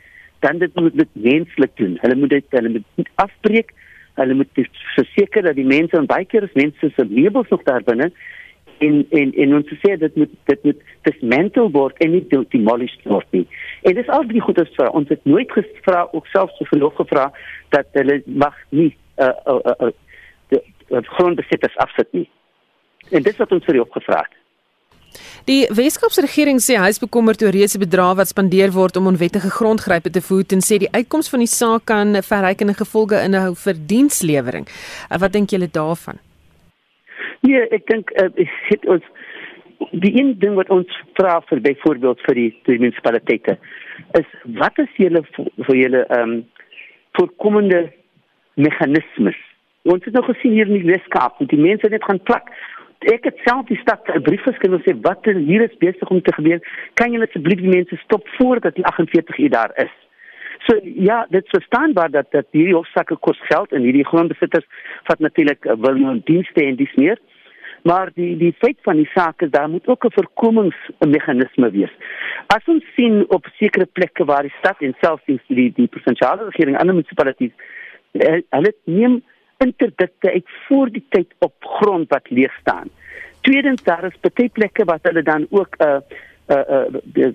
dan 0.42 0.60
dit 0.62 0.76
moet 0.76 0.98
dit 0.98 1.14
menslik 1.14 1.72
doen. 1.80 1.98
Hulle 2.02 2.16
moet 2.16 2.30
dit 2.30 2.46
hulle 2.58 2.74
moet 2.74 3.10
afbreek. 3.16 3.74
Hulle 4.20 4.34
moet 4.34 4.68
verseker 4.96 5.46
dat 5.48 5.56
die 5.56 5.66
mense 5.66 5.98
en 5.98 6.10
baie 6.10 6.26
keer 6.26 6.44
is 6.44 6.60
mense 6.60 6.92
se 6.96 7.06
meubels 7.10 7.50
nog 7.50 7.64
daar 7.64 7.84
binne 7.88 8.12
en 8.82 9.06
en 9.10 9.34
en 9.44 9.56
ons 9.56 9.74
sê 9.84 9.96
dit 10.02 10.16
moet 10.16 10.34
dit 10.50 10.64
moet 10.68 10.82
dismantle 11.08 11.68
word 11.76 12.04
en 12.04 12.14
nie 12.16 12.24
demolished 12.54 13.06
word 13.14 13.38
nie. 13.38 13.46
En 13.86 13.96
dis 13.98 14.10
al 14.18 14.28
die 14.30 14.42
goeie 14.42 14.66
vir 14.78 14.92
ons 15.00 15.10
het 15.14 15.26
nooit 15.30 15.52
gevra 15.58 16.08
ook 16.12 16.30
selfs 16.34 16.58
so 16.58 16.70
verlof 16.74 16.98
gevra 17.00 17.30
dat 17.76 17.90
hulle 18.00 18.22
mag 18.26 18.58
nie 18.70 18.92
uh 19.22 19.34
uh 19.54 19.60
uh, 19.74 19.78
uh 19.88 20.62
die 20.92 21.08
grondbesitters 21.16 21.78
afsit 21.86 22.10
nie. 22.18 22.28
En 23.12 23.24
dis 23.24 23.38
wat 23.38 23.52
ons 23.56 23.66
vir 23.70 23.82
jou 23.82 23.88
gevra 23.94 24.24
het. 24.26 24.41
Die 25.50 25.66
Weskaapse 25.74 26.24
regering 26.26 26.60
sê 26.64 26.78
hy 26.80 26.90
is 26.94 27.02
bekommerd 27.02 27.44
oor 27.44 27.56
reuse 27.56 27.80
bedrae 27.82 28.18
wat 28.20 28.32
spandeer 28.32 28.74
word 28.76 28.98
om 29.00 29.10
onwettige 29.12 29.52
grondgrype 29.54 30.12
te 30.14 30.22
voed 30.22 30.54
en 30.56 30.64
sê 30.66 30.80
die 30.84 30.92
uitkoms 30.94 31.32
van 31.34 31.44
die 31.44 31.52
saak 31.52 31.88
kan 31.92 32.16
verrykende 32.28 32.76
gevolge 32.78 33.22
inhou 33.26 33.56
vir 33.66 33.80
dienslewering. 33.94 34.68
Uh, 35.10 35.18
wat 35.24 35.34
dink 35.34 35.52
julle 35.52 35.70
daarvan? 35.72 36.22
Nee, 37.42 37.66
ek 37.74 37.88
dink 37.90 38.14
uh, 38.22 38.30
het 38.70 38.86
ons 38.86 39.06
die 39.92 40.14
een 40.14 40.36
ding 40.40 40.56
wat 40.60 40.70
ons 40.70 40.90
vra 41.18 41.40
vir 41.50 41.62
byvoorbeeld 41.66 42.20
vir 42.28 42.38
die, 42.38 42.50
die 42.70 42.78
munisipaliteite 42.80 43.58
is 44.20 44.28
wat 44.62 44.78
is 44.82 44.92
julle 45.02 45.24
vir 45.36 45.78
julle 45.78 46.06
ehm 46.08 46.36
um, 46.38 46.42
voorkomende 47.18 47.90
meganismes? 48.56 49.36
Ons 49.92 50.06
het 50.06 50.14
nou 50.16 50.22
gesien 50.24 50.54
hier 50.56 50.70
in 50.70 50.78
die 50.78 50.94
Weskaap, 50.94 51.42
die 51.52 51.60
mense 51.60 51.90
net 51.92 52.06
gaan 52.08 52.22
plak 52.30 52.48
ek 53.10 53.24
het 53.24 53.38
self 53.46 53.66
die 53.66 53.80
stad 53.82 54.08
'n 54.08 54.22
brief 54.22 54.42
geskryf 54.42 54.74
en 54.74 54.84
sê 54.86 55.02
wat 55.02 55.26
er 55.26 55.36
hier 55.36 55.62
is 55.62 55.78
besig 55.78 56.10
om 56.10 56.22
te 56.22 56.34
gebeur. 56.34 56.60
Kan 56.94 57.12
julle 57.12 57.28
asseblief 57.28 57.60
die 57.60 57.76
mense 57.76 57.96
stop 57.96 58.28
voordat 58.38 58.76
die 58.76 58.86
48 58.86 59.38
uur 59.38 59.50
daar 59.50 59.72
is? 59.76 59.94
So 60.68 60.80
ja, 60.84 61.26
dit 61.30 61.44
is 61.44 61.50
verstaanbaar 61.50 62.12
dat 62.12 62.32
dat 62.32 62.46
hierdie 62.52 62.76
hofsaake 62.76 63.16
kos 63.16 63.40
geld 63.50 63.72
en 63.72 63.82
hierdie 63.82 64.06
grondbesitters 64.06 64.66
wat 65.10 65.20
natuurlik 65.20 65.66
uh, 65.66 65.74
wil 65.74 65.98
nou 65.98 66.22
dienste 66.24 66.66
en 66.66 66.76
dis 66.76 66.94
meer. 66.96 67.18
Maar 67.84 68.12
die 68.14 68.38
die 68.38 68.54
feit 68.58 68.78
van 68.82 68.96
die 68.96 69.10
saak 69.14 69.42
is 69.42 69.50
daar 69.50 69.70
moet 69.70 69.88
ook 69.88 70.06
'n 70.06 70.14
voorkomingsmeganisme 70.14 71.72
wees. 71.72 71.94
As 72.48 72.66
ons 72.66 72.84
sien 72.96 73.26
op 73.28 73.48
sekere 73.58 73.86
plekke 73.86 74.26
waar 74.26 74.42
die 74.42 74.58
stad 74.60 74.76
en 74.80 74.96
selfs 75.02 75.26
die 75.26 75.40
die, 75.48 75.74
die 75.76 75.88
provinsiale 75.88 76.44
regering 76.44 76.76
en 76.76 76.82
ander 76.82 76.96
munisipaliteite 76.96 77.54
eh, 78.12 78.42
hulle 78.50 78.74
neem 78.84 79.24
interdikte 79.66 80.32
uit 80.32 80.50
voor 80.68 80.90
die 80.90 81.06
tyd 81.10 81.34
op 81.40 81.54
grond 81.60 82.10
wat 82.10 82.30
leeg 82.30 82.54
staan. 82.60 82.90
Tweedens 83.42 83.84
daar 83.84 84.04
is 84.10 84.20
baie 84.22 84.50
plekke 84.50 84.86
wat 84.86 85.08
hulle 85.10 85.24
dan 85.24 85.48
ook 85.50 85.76
'n 85.78 85.84
uh, 85.84 85.98
uh, 86.52 86.58
uh, 86.70 87.00
die 87.04 87.34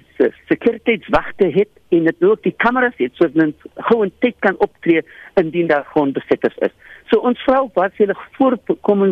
sekuriteitswagte 0.49 1.49
het 1.49 1.69
en 1.89 2.05
dit 2.05 2.23
ook 2.23 2.43
die 2.43 2.55
kameras 2.57 2.97
het 2.97 3.15
sodat 3.15 3.35
men 3.35 3.55
gewoon 3.75 4.11
tyd 4.19 4.35
kan 4.39 4.59
optree 4.59 5.03
indien 5.35 5.67
daar 5.67 5.85
grondbesetters 5.85 6.57
is. 6.57 6.75
So 7.11 7.19
ons 7.19 7.43
vra 7.47 7.63
wat 7.75 7.97
hulle 7.97 8.17
voorkom 8.39 9.03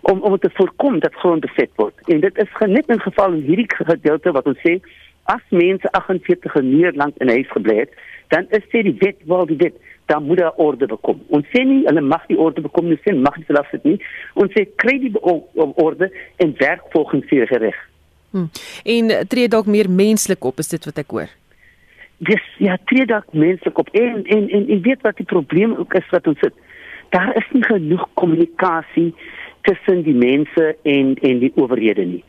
om 0.00 0.20
om 0.20 0.38
te 0.38 0.50
voorkom 0.54 0.98
dat 1.00 1.14
grond 1.14 1.40
beset 1.40 1.70
word. 1.76 1.94
En 2.06 2.20
dit 2.20 2.38
is 2.38 2.52
net 2.66 2.88
in 2.88 3.00
geval 3.00 3.32
in 3.32 3.46
hierdie 3.48 3.68
gedeelte 3.68 4.32
wat 4.32 4.46
ons 4.46 4.60
sê 4.66 4.80
as 5.24 5.42
mense 5.48 5.90
48 5.90 6.54
en 6.54 6.70
meer 6.76 6.92
lank 6.92 7.16
in 7.18 7.28
huis 7.28 7.50
gebly 7.50 7.76
het, 7.84 7.92
dan 8.28 8.46
is 8.48 8.64
dit 8.72 8.84
die 8.84 8.96
wet 8.98 9.18
wel 9.26 9.46
die 9.46 9.56
wet 9.56 9.76
dan 10.10 10.24
moet 10.26 10.38
daar 10.42 10.56
orde 10.56 10.86
bekom. 10.90 11.20
Ons 11.36 11.46
sê 11.54 11.62
nie 11.66 11.82
hulle 11.86 12.02
mag 12.02 12.24
die 12.26 12.38
orde 12.38 12.62
bekom 12.64 12.88
nie, 12.90 12.98
sê 13.04 13.14
mag 13.14 13.36
hulle 13.38 13.62
dit 13.70 13.84
nie. 13.86 13.98
Ons 14.42 14.54
sê 14.56 14.64
kry 14.82 14.96
die 15.04 15.12
orde 15.22 16.10
en 16.42 16.54
werk 16.58 16.88
volgens 16.94 17.28
die 17.30 17.44
reg. 17.50 17.78
Hmm. 18.30 18.48
En 18.84 19.12
tree 19.30 19.50
dalk 19.50 19.70
meer 19.70 19.90
menslik 19.90 20.44
op, 20.44 20.58
is 20.62 20.70
dit 20.70 20.88
wat 20.90 20.98
ek 21.02 21.14
hoor. 21.14 21.30
Dis 22.26 22.48
ja, 22.58 22.74
tree 22.90 23.06
dalk 23.06 23.30
menslik 23.32 23.78
op. 23.78 23.92
En 23.94 24.24
en 24.24 24.48
en 24.58 24.66
ek 24.76 24.82
weet 24.88 25.06
wat 25.06 25.22
die 25.22 25.28
probleem 25.34 25.76
ook 25.78 25.94
is 25.98 26.10
wat 26.10 26.26
ons 26.30 26.42
sit. 26.42 26.58
Daar 27.14 27.30
is 27.38 27.46
nie 27.54 27.62
genoeg 27.66 28.02
kommunikasie 28.14 29.12
tussen 29.66 30.02
die 30.06 30.16
mense 30.16 30.74
en 30.82 31.14
en 31.30 31.40
die 31.46 31.52
owerhede 31.54 32.08
nie. 32.16 32.24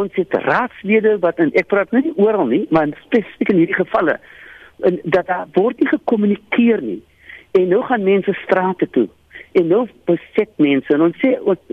Ons 0.00 0.16
het 0.16 0.40
raadslede 0.48 1.18
wat 1.20 1.44
en 1.44 1.52
ek 1.52 1.68
praat 1.72 1.92
nie 1.92 2.16
oral 2.16 2.48
nie, 2.48 2.64
maar 2.70 2.88
spesifiek 3.04 3.52
in 3.52 3.64
hierdie 3.64 3.80
gevalle 3.82 4.16
en 4.84 4.98
dat 5.04 5.26
daar 5.26 5.46
word 5.52 5.80
nie 5.80 5.88
gekommunikeer 5.88 6.82
nie. 6.82 7.02
En 7.50 7.68
nou 7.68 7.82
gaan 7.82 8.02
mense 8.02 8.32
strate 8.32 8.90
toe. 8.90 9.08
En 9.52 9.66
nou 9.66 9.88
beset 10.04 10.50
mense 10.56 10.92
en 10.92 11.02
ons 11.02 11.16
sê 11.16 11.32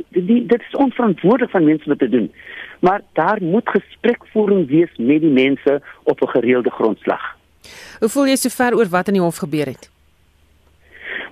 die, 0.09 0.45
dit 0.45 0.61
is 0.61 0.75
onverantwoordelik 0.75 1.51
van 1.51 1.65
mense 1.65 1.89
om 1.89 1.97
te 1.97 2.09
doen. 2.09 2.31
Maar 2.79 3.01
daar 3.13 3.43
moet 3.43 3.69
gesprekvoering 3.69 4.67
wees 4.67 4.91
met 4.97 5.21
die 5.21 5.31
mense 5.31 5.81
op 6.03 6.21
'n 6.21 6.27
gereelde 6.27 6.69
grondslag. 6.69 7.23
Hoe 7.99 8.09
voel 8.09 8.27
jy 8.27 8.35
sover 8.35 8.75
oor 8.75 8.89
wat 8.89 9.07
in 9.07 9.13
die 9.13 9.21
hof 9.21 9.37
gebeur 9.37 9.65
het? 9.65 9.91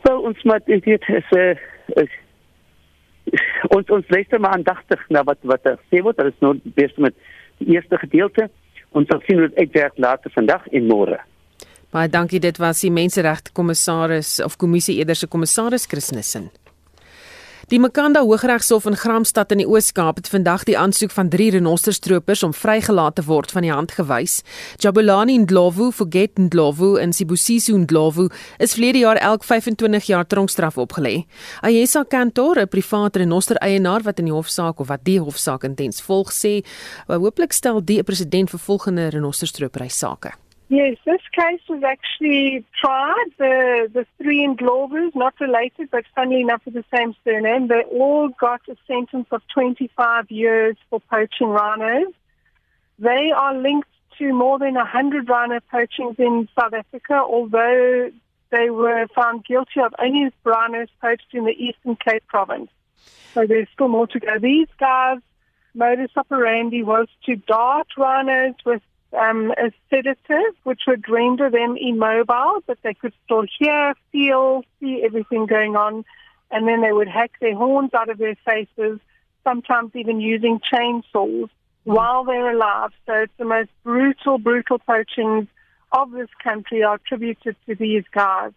Wel, 0.01 0.21
ons 0.21 0.43
moet 0.43 0.65
dit 0.65 0.85
is 0.85 1.29
'n 1.29 1.37
uh, 1.37 1.55
uh, 1.95 2.07
ons 3.75 3.89
ons 3.89 4.05
luister 4.07 4.39
maar 4.39 4.51
aandagtig 4.51 5.09
na 5.09 5.23
wat 5.23 5.37
wat 5.41 5.65
er 5.65 5.77
sê 5.89 6.01
word. 6.01 6.17
Dit 6.17 6.33
is 6.33 6.39
nou 6.39 6.59
bes 6.63 6.95
met 6.95 7.13
die 7.57 7.75
eerste 7.75 7.97
gedeelte. 7.97 8.49
Ons 8.91 9.07
sal 9.07 9.21
sien 9.25 9.39
hoe 9.39 9.47
dit 9.47 9.57
uitwerk 9.57 9.97
later 9.97 10.31
vandag 10.31 10.67
en 10.67 10.87
môre. 10.87 11.19
Baie 11.91 12.07
dankie. 12.07 12.39
Dit 12.39 12.57
was 12.57 12.79
die 12.85 12.91
menseregte 12.91 13.51
kommissaris 13.51 14.39
of 14.39 14.55
kommissie 14.57 14.95
eerder 15.01 15.15
se 15.15 15.27
kommissaris 15.27 15.89
Chris 15.91 16.11
Nissen. 16.15 16.49
Die 17.71 17.79
Makanda 17.79 18.19
Hooggeregshof 18.19 18.85
in 18.85 18.97
Gramstad 18.99 19.51
in 19.51 19.61
die 19.61 19.67
Oos-Kaap 19.67 20.17
het 20.19 20.27
vandag 20.27 20.65
die 20.67 20.75
aansoek 20.75 21.11
van 21.15 21.29
drie 21.31 21.49
renosterstropers 21.51 22.43
om 22.43 22.51
vrygelaat 22.55 23.15
te 23.15 23.23
word 23.23 23.51
van 23.55 23.63
die 23.63 23.71
hand 23.71 23.93
gewys. 23.95 24.41
Jabulani 24.83 25.37
Ndlovu, 25.45 25.87
Forget 25.95 26.35
Ndlovu 26.39 26.97
en 26.99 27.15
Sibusiso 27.15 27.77
Ndlovu 27.79 28.27
is 28.59 28.75
vlede 28.75 29.05
jaar 29.05 29.19
elk 29.23 29.47
25 29.47 30.11
jaar 30.11 30.27
tronkstraf 30.27 30.79
opgelê. 30.83 31.23
Ayesa 31.61 32.03
Kantor, 32.03 32.59
'n 32.59 32.67
private 32.67 33.19
renoster-eienaar 33.19 34.03
wat 34.03 34.19
in 34.19 34.25
die 34.25 34.35
hofsaak 34.35 34.79
of 34.79 34.87
wat 34.87 35.03
die 35.03 35.19
hofsaak 35.19 35.63
intens 35.63 36.01
volg, 36.01 36.31
sê 36.31 36.63
hooplik 37.07 37.53
stel 37.53 37.79
die 37.83 37.99
'n 37.99 38.03
presedent 38.03 38.49
vir 38.49 38.59
volgende 38.59 39.09
renosterstropery 39.09 39.89
sake. 39.89 40.40
Yes, 40.71 40.95
this 41.03 41.19
case 41.33 41.59
was 41.67 41.83
actually 41.83 42.65
tried. 42.81 43.25
The 43.37 43.89
the 43.93 44.05
three 44.17 44.41
in 44.41 44.55
Globers, 44.55 45.13
not 45.13 45.33
related, 45.41 45.91
but 45.91 46.05
funnily 46.15 46.39
enough 46.39 46.61
with 46.63 46.75
the 46.75 46.85
same 46.95 47.13
surname, 47.25 47.67
they 47.67 47.83
all 47.91 48.29
got 48.29 48.61
a 48.69 48.77
sentence 48.87 49.27
of 49.31 49.41
25 49.53 50.31
years 50.31 50.77
for 50.89 51.01
poaching 51.01 51.49
rhinos. 51.49 52.13
They 52.99 53.33
are 53.35 53.53
linked 53.53 53.89
to 54.19 54.31
more 54.31 54.59
than 54.59 54.75
100 54.75 55.27
rhino 55.27 55.59
poachings 55.69 56.15
in 56.17 56.47
South 56.57 56.73
Africa, 56.73 57.15
although 57.15 58.09
they 58.51 58.69
were 58.69 59.07
found 59.13 59.43
guilty 59.43 59.81
of 59.81 59.93
only 59.99 60.31
rhinos 60.45 60.87
poached 61.01 61.33
in 61.33 61.43
the 61.43 61.51
Eastern 61.51 61.97
Cape 61.97 62.25
province. 62.27 62.69
So 63.33 63.45
there's 63.45 63.67
still 63.73 63.89
more 63.89 64.07
to 64.07 64.19
go. 64.21 64.39
These 64.39 64.69
guys' 64.79 65.19
modus 65.73 66.11
operandi 66.15 66.81
was 66.81 67.09
to 67.25 67.35
dart 67.35 67.87
rhinos 67.97 68.55
with 68.65 68.81
um, 69.19 69.51
a 69.51 69.71
sedative, 69.89 70.55
which 70.63 70.81
would 70.87 71.07
render 71.09 71.49
them 71.49 71.77
immobile, 71.79 72.63
but 72.65 72.77
they 72.83 72.93
could 72.93 73.13
still 73.25 73.43
hear, 73.59 73.93
feel, 74.11 74.63
see 74.79 75.01
everything 75.03 75.45
going 75.45 75.75
on. 75.75 76.05
And 76.49 76.67
then 76.67 76.81
they 76.81 76.91
would 76.91 77.07
hack 77.07 77.31
their 77.39 77.55
horns 77.55 77.93
out 77.93 78.09
of 78.09 78.17
their 78.17 78.35
faces, 78.45 78.99
sometimes 79.43 79.91
even 79.95 80.19
using 80.19 80.59
chainsaws 80.59 81.49
while 81.83 82.23
they're 82.23 82.51
alive. 82.51 82.91
So 83.05 83.13
it's 83.13 83.33
the 83.37 83.45
most 83.45 83.69
brutal, 83.83 84.37
brutal 84.37 84.79
poachings 84.79 85.47
of 85.91 86.11
this 86.11 86.29
country 86.43 86.83
are 86.83 86.95
attributed 86.95 87.55
to 87.67 87.75
these 87.75 88.03
guys. 88.13 88.51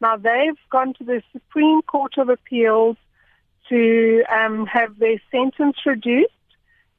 Now 0.00 0.16
they've 0.16 0.58
gone 0.70 0.94
to 0.94 1.04
the 1.04 1.22
Supreme 1.32 1.82
Court 1.82 2.18
of 2.18 2.28
Appeals 2.28 2.96
to 3.68 4.24
um, 4.30 4.66
have 4.66 4.98
their 4.98 5.20
sentence 5.30 5.76
reduced. 5.84 6.32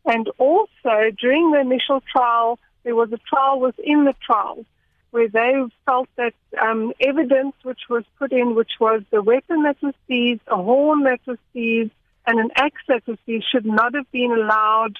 And 0.05 0.29
also 0.37 1.11
during 1.19 1.51
the 1.51 1.59
initial 1.59 2.01
trial, 2.11 2.59
there 2.87 2.95
was 2.95 3.11
a 3.11 3.17
trial 3.17 3.59
within 3.59 4.05
the 4.05 4.15
trial 4.25 4.65
where 5.11 5.27
they 5.27 5.55
felt 5.85 6.07
that 6.15 6.33
um, 6.61 6.93
evidence 7.01 7.53
which 7.63 7.81
was 7.89 8.05
put 8.17 8.31
in, 8.31 8.55
which 8.55 8.71
was 8.79 9.01
the 9.11 9.21
weapon 9.21 9.63
that 9.63 9.75
was 9.81 9.93
seized, 10.07 10.39
a 10.47 10.55
horn 10.55 11.03
that 11.03 11.19
was 11.27 11.37
seized, 11.51 11.91
and 12.25 12.39
an 12.39 12.49
axe 12.55 12.81
that 12.87 13.05
was 13.05 13.17
seized, 13.25 13.45
should 13.51 13.65
not 13.65 13.93
have 13.93 14.09
been 14.13 14.31
allowed 14.31 14.95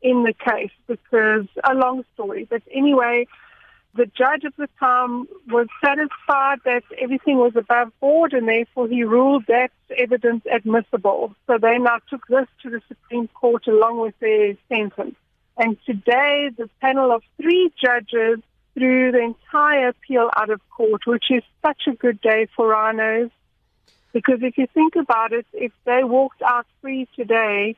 in 0.00 0.22
the 0.22 0.32
case 0.32 0.70
because 0.86 1.46
a 1.62 1.74
long 1.74 2.06
story. 2.14 2.46
But 2.48 2.62
anyway, 2.72 3.26
the 3.94 4.06
judge 4.06 4.46
at 4.46 4.56
the 4.56 4.70
time 4.80 5.28
was 5.48 5.66
satisfied 5.84 6.60
that 6.64 6.84
everything 6.98 7.36
was 7.36 7.52
above 7.54 7.92
board 8.00 8.32
and 8.32 8.48
therefore 8.48 8.88
he 8.88 9.04
ruled 9.04 9.44
that 9.48 9.72
evidence 9.98 10.42
admissible. 10.50 11.34
So 11.46 11.58
they 11.58 11.76
now 11.76 11.98
took 12.08 12.26
this 12.28 12.46
to 12.62 12.70
the 12.70 12.80
Supreme 12.88 13.28
Court 13.28 13.66
along 13.66 14.00
with 14.00 14.18
their 14.20 14.54
sentence. 14.70 15.16
And 15.56 15.76
today, 15.86 16.50
the 16.56 16.68
panel 16.80 17.12
of 17.12 17.22
three 17.40 17.72
judges 17.82 18.40
threw 18.74 19.12
the 19.12 19.20
entire 19.20 19.88
appeal 19.88 20.30
out 20.36 20.50
of 20.50 20.60
court, 20.70 21.02
which 21.06 21.30
is 21.30 21.42
such 21.64 21.82
a 21.86 21.92
good 21.92 22.20
day 22.20 22.46
for 22.54 22.68
rhinos. 22.68 23.30
Because 24.12 24.38
if 24.42 24.58
you 24.58 24.66
think 24.72 24.96
about 24.96 25.32
it, 25.32 25.46
if 25.52 25.72
they 25.84 26.04
walked 26.04 26.42
out 26.42 26.66
free 26.80 27.08
today, 27.16 27.76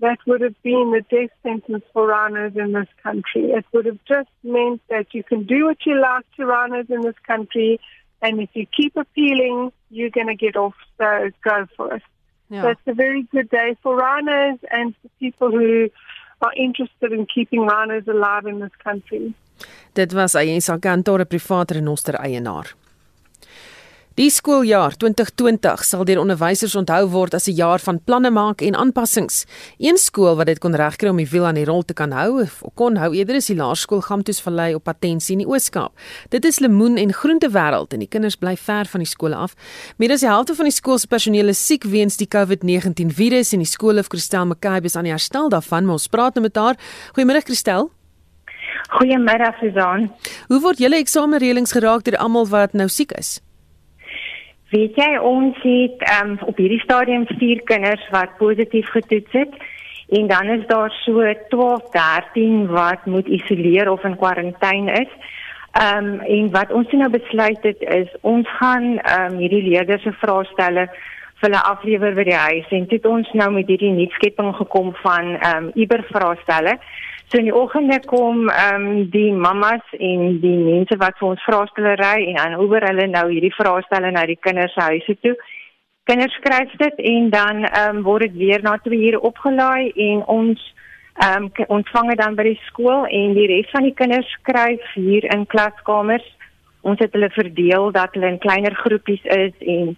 that 0.00 0.18
would 0.26 0.40
have 0.42 0.60
been 0.62 0.92
the 0.92 1.04
death 1.08 1.30
sentence 1.42 1.84
for 1.92 2.08
rhinos 2.08 2.56
in 2.56 2.72
this 2.72 2.88
country. 3.02 3.52
It 3.52 3.64
would 3.72 3.86
have 3.86 3.98
just 4.06 4.28
meant 4.42 4.82
that 4.88 5.14
you 5.14 5.22
can 5.22 5.44
do 5.44 5.66
what 5.66 5.78
you 5.86 6.00
like 6.00 6.24
to 6.36 6.44
rhinos 6.44 6.86
in 6.90 7.02
this 7.02 7.18
country, 7.26 7.80
and 8.20 8.40
if 8.40 8.50
you 8.54 8.66
keep 8.66 8.96
appealing, 8.96 9.72
you're 9.90 10.10
going 10.10 10.26
to 10.26 10.34
get 10.34 10.56
off. 10.56 10.74
So 10.98 11.30
go 11.42 11.66
for 11.76 11.94
it. 11.94 12.02
Yeah. 12.50 12.62
So 12.62 12.68
it's 12.68 12.80
a 12.86 12.94
very 12.94 13.22
good 13.22 13.48
day 13.50 13.76
for 13.82 13.96
rhinos 13.96 14.58
and 14.70 14.94
for 15.00 15.08
people 15.20 15.50
who 15.50 15.90
are 16.38 16.52
interested 16.56 17.12
in 17.12 17.26
keeping 17.26 17.66
rhinos 17.66 18.06
alive 18.06 18.46
in 18.46 18.60
this 18.60 18.76
country. 18.82 19.34
Dit 19.92 20.12
was 20.12 20.34
Ayensa 20.34 20.78
Kantor, 20.78 21.20
'n 21.20 21.26
private 21.26 21.74
renoster 21.74 22.14
eienaar. 22.20 22.74
Die 24.14 24.28
skooljaar 24.30 24.94
2020 24.94 25.80
sal 25.82 26.04
deur 26.06 26.20
onderwysers 26.22 26.76
onthou 26.78 27.08
word 27.10 27.32
as 27.34 27.48
'n 27.48 27.56
jaar 27.58 27.80
van 27.82 27.98
planne 27.98 28.30
maak 28.30 28.62
en 28.62 28.76
aanpassings. 28.76 29.44
Een 29.78 29.98
skool 29.98 30.36
wat 30.36 30.46
dit 30.46 30.58
kon 30.60 30.74
regkry 30.74 31.08
om 31.08 31.16
die 31.16 31.26
wiel 31.26 31.46
aan 31.46 31.56
die 31.56 31.64
rol 31.64 31.82
te 31.82 31.94
kan 31.94 32.12
hou, 32.12 32.42
of 32.42 32.62
kon 32.76 32.96
hou 32.96 33.12
eerder 33.12 33.34
is 33.34 33.46
die 33.46 33.56
laerskool 33.56 34.00
Gamtoes 34.00 34.40
Vallei 34.40 34.74
op 34.74 34.84
Patensie 34.84 35.32
in 35.32 35.38
die 35.38 35.48
Oos-Kaap. 35.48 35.92
Dit 36.30 36.44
is 36.44 36.60
lemoen 36.60 36.96
en 36.96 37.12
groente 37.12 37.50
wêreld 37.50 37.92
en 37.92 37.98
die 37.98 38.08
kinders 38.08 38.36
bly 38.36 38.56
ver 38.56 38.84
van 38.84 39.00
die 39.00 39.08
skole 39.08 39.34
af. 39.34 39.54
Meer 39.98 40.12
as 40.12 40.20
die 40.20 40.28
helfte 40.28 40.54
van 40.54 40.64
die 40.64 40.72
skool 40.72 40.98
se 40.98 41.08
personeel 41.08 41.48
is 41.48 41.66
siek 41.66 41.82
weens 41.82 42.16
die 42.16 42.28
COVID-19 42.28 43.10
virus 43.10 43.52
en 43.52 43.58
die 43.58 43.66
skoolhoof 43.66 44.06
Christel 44.08 44.46
McCabe 44.46 44.84
is 44.84 44.96
aan 44.96 45.04
die 45.04 45.12
herstel 45.12 45.48
daarvan. 45.48 45.90
Ons 45.90 46.06
praat 46.06 46.34
nou 46.34 46.42
met 46.42 46.56
haar. 46.56 46.76
Goeiemôre 47.16 47.42
Christel. 47.42 47.90
Goeiemôre 48.90 49.58
Suzan. 49.58 50.12
Hoe 50.48 50.60
word 50.60 50.78
julle 50.78 50.96
eksamenreëlings 51.02 51.72
geraak 51.72 52.04
deur 52.04 52.16
almal 52.16 52.46
wat 52.46 52.74
nou 52.74 52.88
siek 52.88 53.10
is? 53.18 53.40
Weet 54.72 54.96
jy 54.96 55.10
ons 55.20 55.56
het 55.62 56.02
um, 56.22 56.36
op 56.48 56.56
hierdie 56.56 56.80
stadium 56.80 57.26
vier 57.38 57.60
kinders 57.68 58.04
wat 58.14 58.36
positief 58.40 58.88
getoets 58.94 59.32
het 59.36 59.52
en 60.08 60.26
dan 60.26 60.48
is 60.48 60.66
daar 60.66 60.90
so 61.04 61.22
12, 61.48 61.90
13 61.90 62.66
wat 62.66 63.06
moet 63.06 63.26
isoleer 63.26 63.90
of 63.90 64.04
in 64.04 64.16
kwarantyne 64.16 64.92
is. 64.92 65.12
Ehm 65.74 66.04
um, 66.04 66.20
en 66.20 66.50
wat 66.50 66.72
ons 66.72 66.90
nou 66.92 67.10
besluit 67.10 67.62
het 67.62 67.80
is 67.80 68.08
ons 68.20 68.48
gaan 68.58 68.98
ehm 68.98 69.32
um, 69.32 69.38
hierdie 69.38 69.64
leerders 69.68 70.02
se 70.02 70.12
vraestelle 70.12 70.86
vir 70.88 71.48
hulle 71.48 71.62
aflewer 71.70 72.14
by 72.14 72.24
die 72.28 72.42
huis 72.46 72.68
en 72.70 72.86
dit 72.92 73.06
ons 73.06 73.32
nou 73.32 73.50
met 73.52 73.68
hierdie 73.68 73.90
nuutskepping 73.92 74.54
gekom 74.54 74.94
van 75.02 75.34
ehm 75.34 75.64
um, 75.64 75.72
Uber 75.74 76.04
vraestelle. 76.12 76.78
So 77.28 77.38
in 77.38 77.48
die 77.48 77.54
oggende 77.56 78.00
kom 78.06 78.48
ehm 78.48 78.86
um, 78.86 79.10
die 79.10 79.32
mammas 79.32 79.84
en 79.98 80.40
die 80.40 80.58
mense 80.60 80.96
wat 81.00 81.16
vir 81.18 81.28
ons 81.30 81.44
vraestelle 81.46 81.94
ry 81.96 82.18
en 82.28 82.36
dan 82.36 82.56
Uber 82.60 82.84
hulle 82.84 83.06
nou 83.08 83.24
hierdie 83.30 83.54
vraestelle 83.56 84.10
na 84.12 84.26
die 84.28 84.36
kinders 84.46 84.74
se 84.76 84.84
huise 84.90 85.16
toe. 85.24 85.32
Kinders 86.04 86.36
skryf 86.36 86.74
dit 86.82 87.00
en 87.14 87.30
dan 87.32 87.64
ehm 87.64 87.96
um, 87.96 88.02
word 88.04 88.28
dit 88.28 88.36
weer 88.42 88.62
na 88.62 88.76
2 88.84 89.00
ure 89.08 89.20
opgelaai 89.30 89.92
en 90.08 90.24
ons 90.36 90.66
ehm 91.24 91.48
um, 91.48 91.66
ontvang 91.78 92.12
dit 92.12 92.20
dan 92.20 92.36
by 92.36 92.48
die 92.50 92.60
skool 92.68 93.06
en 93.06 93.36
die 93.40 93.48
res 93.54 93.70
van 93.72 93.88
die 93.88 93.96
kinders 94.02 94.36
skryf 94.40 94.94
hier 94.94 95.24
in 95.34 95.46
klaskamers. 95.46 96.26
Ons 96.82 97.00
het 97.00 97.16
hulle 97.16 97.30
verdeel 97.32 97.90
dat 97.96 98.12
hulle 98.12 98.34
in 98.34 98.42
kleiner 98.44 98.76
groepies 98.84 99.24
is 99.24 99.56
en 99.76 99.96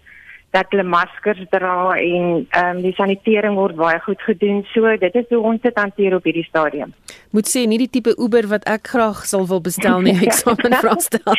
dat 0.55 0.65
hulle 0.71 0.83
maskers 0.83 1.41
dra 1.51 1.95
en 1.95 2.45
ehm 2.49 2.77
um, 2.77 2.81
die 2.81 2.93
sanitering 2.95 3.55
word 3.59 3.75
baie 3.75 3.99
goed 4.05 4.21
gedoen. 4.21 4.63
So 4.73 4.93
dit 4.97 5.15
is 5.15 5.25
hoe 5.29 5.41
ons 5.51 5.61
dit 5.61 5.79
hanteer 5.79 6.15
op 6.15 6.23
hierdie 6.23 6.45
stadium. 6.47 6.93
Moet 7.35 7.49
sê 7.51 7.65
nie 7.67 7.81
die 7.83 7.91
tipe 7.97 8.15
Uber 8.17 8.47
wat 8.53 8.63
ek 8.69 8.87
graag 8.93 9.25
sal 9.25 9.47
wil 9.47 9.61
bestel 9.61 10.01
nie, 10.05 10.15
ek 10.27 10.37
sal 10.39 10.55
men 10.63 10.77
vra 10.79 10.95
stel. 11.03 11.35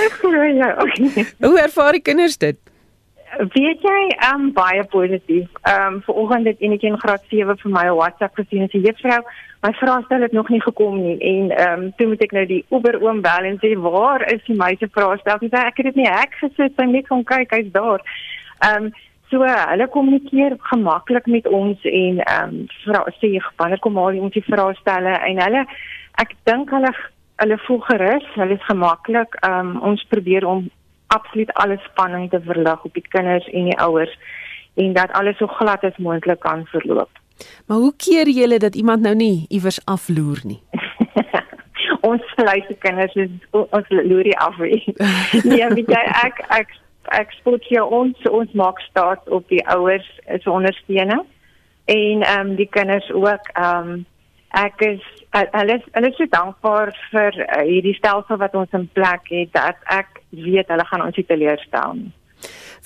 ja, 0.62 0.72
okay. 0.80 1.26
Hoe 1.44 1.60
ervaar 1.60 2.00
die 2.00 2.06
kinders 2.08 2.40
dit? 2.40 2.58
Weet 3.36 3.82
jy, 3.84 4.00
ehm 4.16 4.46
um, 4.46 4.52
baie 4.56 4.84
positief. 4.88 5.48
Ehm 5.62 5.98
um, 5.98 6.00
vanoggend 6.06 6.48
het 6.52 6.64
enetjie 6.64 6.90
in 6.94 7.00
graad 7.00 7.24
7 7.28 7.58
vir 7.62 7.72
my 7.72 7.84
'n 7.90 7.98
WhatsApp 8.00 8.40
gesien 8.40 8.64
en 8.64 8.72
sê 8.72 8.80
juffrou, 8.80 9.20
my 9.66 9.72
vraestel 9.72 10.22
het 10.22 10.32
nog 10.32 10.48
nie 10.48 10.62
gekom 10.62 10.96
nie 11.02 11.18
en 11.20 11.50
ehm 11.50 11.82
um, 11.82 11.92
toe 11.96 12.06
moet 12.06 12.22
ek 12.22 12.32
nou 12.32 12.46
die 12.46 12.64
Uber 12.70 12.96
oom 13.02 13.20
bel 13.20 13.44
en 13.50 13.58
sê 13.60 13.74
waar 13.76 14.24
is 14.32 14.42
die 14.46 14.56
meisie 14.56 14.88
vraestel? 14.88 15.38
Sy 15.40 15.52
sê 15.52 15.60
ek 15.66 15.76
het 15.76 15.86
dit 15.90 16.00
nie 16.00 16.08
hek 16.08 16.34
gesit, 16.40 16.72
sy 16.76 16.88
net 16.88 17.08
kom 17.08 17.24
kyk, 17.24 17.52
hy's 17.52 17.72
daar. 17.72 18.00
Ehm 18.64 18.88
um, 18.88 18.94
so 19.30 19.42
hulle 19.42 19.88
kommunikeer 19.90 20.54
gemaklik 20.70 21.26
met 21.26 21.48
ons 21.48 21.82
en 21.82 22.22
ehm 22.22 22.54
um, 22.54 22.66
vra 22.84 23.04
sê 23.20 23.32
wanneer 23.56 23.82
kom 23.84 23.98
al 23.98 24.20
ons 24.22 24.32
die 24.32 24.46
vraestelle 24.46 25.18
en 25.28 25.42
hulle 25.42 25.66
ek 26.22 26.34
dink 26.48 26.70
hulle 26.70 26.92
hulle 27.42 27.58
voel 27.66 27.80
gerus, 27.84 28.26
hulle 28.34 28.56
is 28.56 28.68
gemaklik. 28.70 29.36
Ehm 29.42 29.76
um, 29.76 29.82
ons 29.90 30.06
probeer 30.12 30.46
om 30.46 30.68
absoluut 31.14 31.52
alle 31.62 31.78
spanning 31.84 32.30
te 32.30 32.40
verlig 32.40 32.84
op 32.84 32.94
die 32.94 33.08
kinders 33.08 33.46
en 33.52 33.70
die 33.70 33.78
ouers 33.78 34.14
en 34.74 34.92
dat 34.92 35.12
alles 35.12 35.38
so 35.38 35.46
glad 35.46 35.84
as 35.84 35.96
moontlik 35.96 36.40
kan 36.40 36.66
verloop. 36.66 37.10
Maar 37.66 37.78
hoe 37.78 37.92
keer 37.96 38.28
julle 38.28 38.58
dat 38.58 38.74
iemand 38.74 39.00
nou 39.00 39.14
nie 39.14 39.46
iewers 39.48 39.84
afloer 39.84 40.40
nie? 40.44 40.60
ons 42.10 42.22
vleise 42.34 42.76
kinders 42.78 43.14
is 43.14 43.30
ons 43.52 43.88
loer 43.88 44.24
die 44.24 44.38
af. 44.38 44.58
nee, 44.58 45.68
weet 45.76 45.92
jy 45.92 46.02
ek 46.24 46.42
ek 46.48 46.74
ek 47.08 47.32
spoed 47.32 47.64
hier 47.68 47.84
ons 47.84 48.28
ons 48.30 48.52
maak 48.52 48.80
staat 48.80 49.28
op 49.28 49.48
die 49.48 49.62
ouers 49.68 50.08
se 50.42 50.50
ondersteuning 50.50 51.24
en 51.86 52.22
ehm 52.22 52.40
um, 52.40 52.54
die 52.56 52.68
kinders 52.68 53.10
ook 53.12 53.50
ehm 53.54 53.90
um, 53.90 54.06
ek 54.56 54.80
is 54.80 55.02
hulle 55.36 55.80
hulle 55.92 56.08
is 56.08 56.16
so 56.16 56.26
dankbaar 56.30 56.92
vir 57.10 57.40
uh, 57.44 57.62
hierdie 57.66 57.96
stelsel 57.98 58.38
wat 58.42 58.54
ons 58.54 58.72
in 58.78 58.88
plek 58.98 59.28
het 59.30 59.52
dat 59.52 59.76
ek 59.98 60.22
weet 60.30 60.70
hulle 60.72 60.86
gaan 60.90 61.04
ons 61.06 61.16
nie 61.16 61.26
teleurstel 61.26 61.98
nie. 62.00 62.12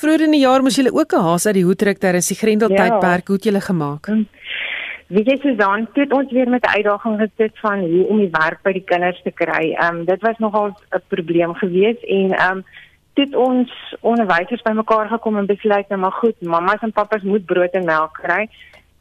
Vroeger 0.00 0.24
in 0.26 0.35
die 0.37 0.42
jaar 0.42 0.62
moes 0.64 0.76
julle 0.80 0.92
ook 0.94 1.12
'n 1.12 1.26
haas 1.28 1.46
uit 1.46 1.54
die 1.54 1.64
hoed 1.64 1.78
trek 1.78 1.98
ter 1.98 2.14
is 2.14 2.28
die 2.28 2.40
Grendel 2.42 2.70
ja. 2.70 2.76
tydperk 2.76 3.26
hoe 3.26 3.37
het 3.37 3.44
julle 3.44 3.61
gemaak? 3.61 4.06
Hm. 4.06 4.24
Wie 5.11 5.24
jy 5.26 5.37
sê 5.42 5.56
dan 5.56 5.88
het 5.94 6.12
ons 6.12 6.33
weer 6.33 6.48
met 6.48 6.64
'n 6.64 6.76
uitdaging 6.76 7.16
gesit 7.20 7.59
van 7.59 7.80
hoe 7.80 8.06
om 8.06 8.18
die 8.18 8.30
werk 8.33 8.62
by 8.62 8.72
die 8.72 8.85
kinders 8.92 9.20
te 9.22 9.30
kry. 9.30 9.74
Ehm 9.74 9.96
um, 9.96 10.04
dit 10.04 10.20
was 10.22 10.38
nogal 10.38 10.68
'n 10.68 11.02
probleem 11.09 11.54
geweest 11.54 12.02
en 12.02 12.30
ehm 12.33 12.56
um, 12.56 12.64
het 13.14 13.35
ons 13.35 13.70
onderwysers 14.01 14.62
bymekaar 14.62 15.09
gekom 15.09 15.37
en 15.37 15.46
besluit 15.46 15.88
nou 15.88 16.01
maar 16.01 16.12
goed, 16.12 16.40
mammas 16.40 16.81
en 16.81 16.92
pappas 16.92 17.23
moet 17.23 17.44
brood 17.44 17.73
en 17.73 17.85
melk 17.85 18.18
kry. 18.23 18.49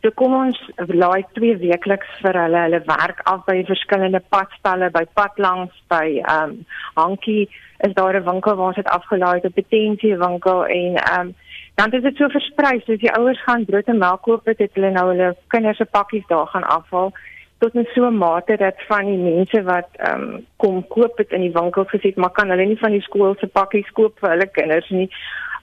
So 0.01 0.11
kom 0.15 0.33
ons 0.33 0.59
laai 0.87 1.25
twee 1.35 1.57
weekliks 1.59 2.11
vir 2.23 2.37
hulle 2.39 2.59
hulle 2.65 2.79
werk 2.87 3.19
af 3.27 3.41
by 3.47 3.57
verskillende 3.67 4.21
padstalle, 4.31 4.87
by 4.95 5.03
padlangs, 5.13 5.75
by 5.91 6.21
ehm 6.21 6.53
um, 6.53 6.61
Hankie 6.95 7.49
is 7.87 7.93
daar 7.93 8.15
'n 8.15 8.23
winkel 8.23 8.55
waar 8.55 8.67
ons 8.67 8.75
dit 8.75 8.87
afgelaai 8.87 9.39
het, 9.39 9.45
'n 9.45 9.59
potensie 9.61 10.17
winkel 10.17 10.65
en 10.65 10.95
ehm 10.95 11.19
um, 11.19 11.35
dan 11.75 11.91
is 11.91 12.01
dit 12.01 12.15
so 12.15 12.27
versprei, 12.27 12.79
so 12.79 12.93
as 12.93 12.99
die 12.99 13.11
ouers 13.11 13.43
gaan 13.43 13.65
brood 13.65 13.87
en 13.87 13.97
melk 13.97 14.21
koop, 14.21 14.45
het 14.45 14.73
hulle 14.73 14.91
nou 14.91 15.07
hulle 15.11 15.35
kinders 15.47 15.77
se 15.77 15.85
pakkies 15.85 16.27
daar 16.27 16.47
gaan 16.47 16.63
afhaal 16.63 17.13
tot 17.59 17.73
'n 17.75 17.87
so 17.93 18.11
mate 18.11 18.55
dat 18.57 18.75
van 18.87 19.05
die 19.05 19.17
mense 19.17 19.63
wat 19.63 19.89
ehm 19.97 20.21
um, 20.21 20.45
kom 20.55 20.87
koop 20.87 21.17
dit 21.17 21.31
in 21.31 21.41
die 21.41 21.57
winkel 21.59 21.85
gesê 21.85 22.11
maar 22.15 22.31
kan 22.31 22.49
hulle 22.49 22.65
nie 22.65 22.79
van 22.83 22.91
die 22.91 23.07
skool 23.07 23.35
se 23.39 23.47
pakkies 23.47 23.91
koop 23.91 24.19
vir 24.19 24.29
hulle 24.29 24.47
kinders 24.47 24.89
nie. 24.89 25.09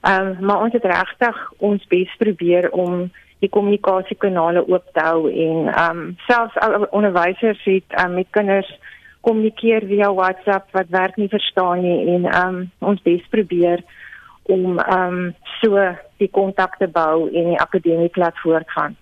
Ehm 0.01 0.27
um, 0.27 0.45
maar 0.45 0.61
ons 0.61 0.73
het 0.73 0.85
regtig 0.85 1.37
ons 1.57 1.87
bes 1.87 2.15
probeer 2.17 2.69
om 2.71 3.11
die 3.39 3.49
kommunikasiekanale 3.49 4.67
oop 4.67 4.85
te 4.93 4.99
hou 4.99 5.31
en 5.31 5.67
ehm 5.67 5.97
um, 5.97 6.15
selfs 6.27 6.55
onderwysers 6.89 7.63
het 7.63 7.89
um, 8.03 8.13
met 8.13 8.27
kinders 8.29 8.69
kommunikeer 9.21 9.85
via 9.85 10.13
WhatsApp 10.13 10.71
wat 10.71 10.89
werk 10.89 11.15
nie 11.15 11.29
verstaan 11.29 11.81
nie 11.81 11.99
en 12.13 12.25
ehm 12.25 12.55
um, 12.55 12.71
ons 12.79 13.01
bes 13.01 13.25
probeer 13.29 13.83
om 14.43 14.79
ehm 14.79 15.17
um, 15.17 15.35
so 15.61 15.89
die 16.17 16.31
kontakte 16.31 16.87
bou 16.87 17.27
en 17.33 17.51
die 17.53 17.59
akademie 17.59 18.09
laat 18.13 18.39
voortgaan. 18.43 18.95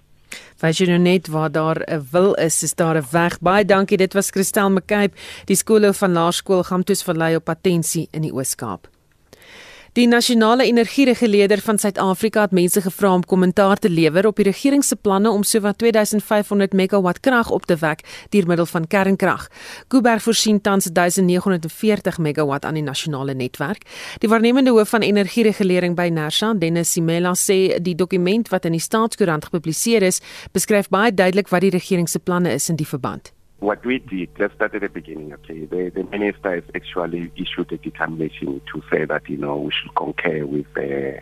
Weet 0.63 0.77
jy 0.79 0.87
nou 0.87 0.99
net 0.99 1.27
waar 1.27 1.51
daar 1.51 1.83
'n 1.87 2.07
wil 2.11 2.33
is, 2.33 2.63
is 2.63 2.75
daar 2.75 2.97
'n 2.97 3.07
weg. 3.11 3.39
Baie 3.39 3.65
dankie. 3.65 3.97
Dit 3.97 4.13
was 4.13 4.29
Christel 4.29 4.69
McCabe, 4.69 5.13
die 5.45 5.55
skoolhoof 5.55 5.97
van 5.97 6.13
Laerskool 6.13 6.63
Gamtoes 6.63 7.03
Vallei 7.03 7.35
op 7.35 7.43
Patensie 7.43 8.07
in 8.11 8.21
die 8.21 8.33
Oos-Kaap. 8.33 8.94
Die 9.95 10.07
nasionale 10.07 10.65
energiereguleerder 10.65 11.61
van 11.63 11.77
Suid-Afrika 11.79 12.41
het 12.41 12.51
mense 12.51 12.81
gevra 12.81 13.13
om 13.13 13.21
kommentaar 13.23 13.77
te 13.79 13.89
lewer 13.89 14.25
op 14.27 14.35
die 14.35 14.43
regering 14.43 14.83
se 14.83 14.95
planne 14.95 15.29
om 15.31 15.43
sowat 15.43 15.77
2500 15.77 16.73
megawatt 16.75 17.21
krag 17.23 17.49
op 17.49 17.63
te 17.65 17.77
wek 17.79 18.03
deur 18.29 18.47
middel 18.47 18.65
van 18.65 18.87
kernkrag. 18.87 19.45
Kuiberg 19.87 20.23
voorsien 20.23 20.59
tans 20.61 20.89
1940 20.91 22.17
megawatt 22.17 22.65
aan 22.65 22.75
die 22.75 22.83
nasionale 22.83 23.33
netwerk. 23.33 23.87
Die 24.19 24.29
waarnemende 24.29 24.75
hoof 24.75 24.89
van 24.89 25.07
energieregulering 25.07 25.95
by 25.95 26.09
Nersa, 26.11 26.51
Dennis 26.53 26.91
Simela, 26.91 27.31
sê 27.31 27.79
die 27.79 27.95
dokument 27.95 28.51
wat 28.51 28.67
in 28.67 28.75
die 28.75 28.83
staatskoerant 28.83 29.47
gepubliseer 29.47 30.03
is, 30.03 30.19
beskryf 30.51 30.91
baie 30.91 31.15
duidelik 31.15 31.47
wat 31.55 31.63
die 31.63 31.71
regering 31.71 32.11
se 32.11 32.19
planne 32.19 32.51
is 32.51 32.67
in 32.69 32.75
die 32.75 32.91
verband. 32.91 33.34
What 33.65 33.83
we 33.83 33.97
did, 33.97 34.29
let's 34.37 34.53
start 34.53 34.75
at 34.75 34.81
the 34.81 34.89
beginning, 34.89 35.33
okay. 35.33 35.65
The, 35.65 35.89
the 35.89 36.03
minister 36.03 36.53
has 36.53 36.63
actually 36.75 37.31
issued 37.35 37.71
a 37.71 37.77
determination 37.77 38.61
to 38.71 38.83
say 38.91 39.05
that, 39.05 39.27
you 39.27 39.37
know, 39.37 39.57
we 39.57 39.71
should 39.71 39.93
concur 39.95 40.45
with 40.45 40.67
uh, 40.77 41.19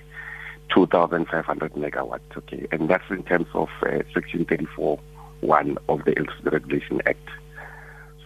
2,500 0.75 1.73
megawatts, 1.73 2.19
okay. 2.37 2.67
And 2.71 2.89
that's 2.89 3.09
in 3.09 3.23
terms 3.23 3.47
of 3.53 3.69
uh, 3.83 3.99
Section 4.13 4.43
34 4.43 4.99
1 5.39 5.77
of 5.87 6.03
the 6.03 6.17
Electricity 6.17 6.49
Regulation 6.49 7.01
Act. 7.05 7.29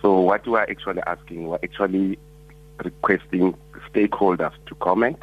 So 0.01 0.19
what 0.21 0.47
we 0.47 0.55
are 0.55 0.67
actually 0.69 1.01
asking, 1.05 1.47
we're 1.47 1.59
actually 1.63 2.17
requesting 2.83 3.55
stakeholders 3.93 4.53
to 4.65 4.75
comment 4.75 5.19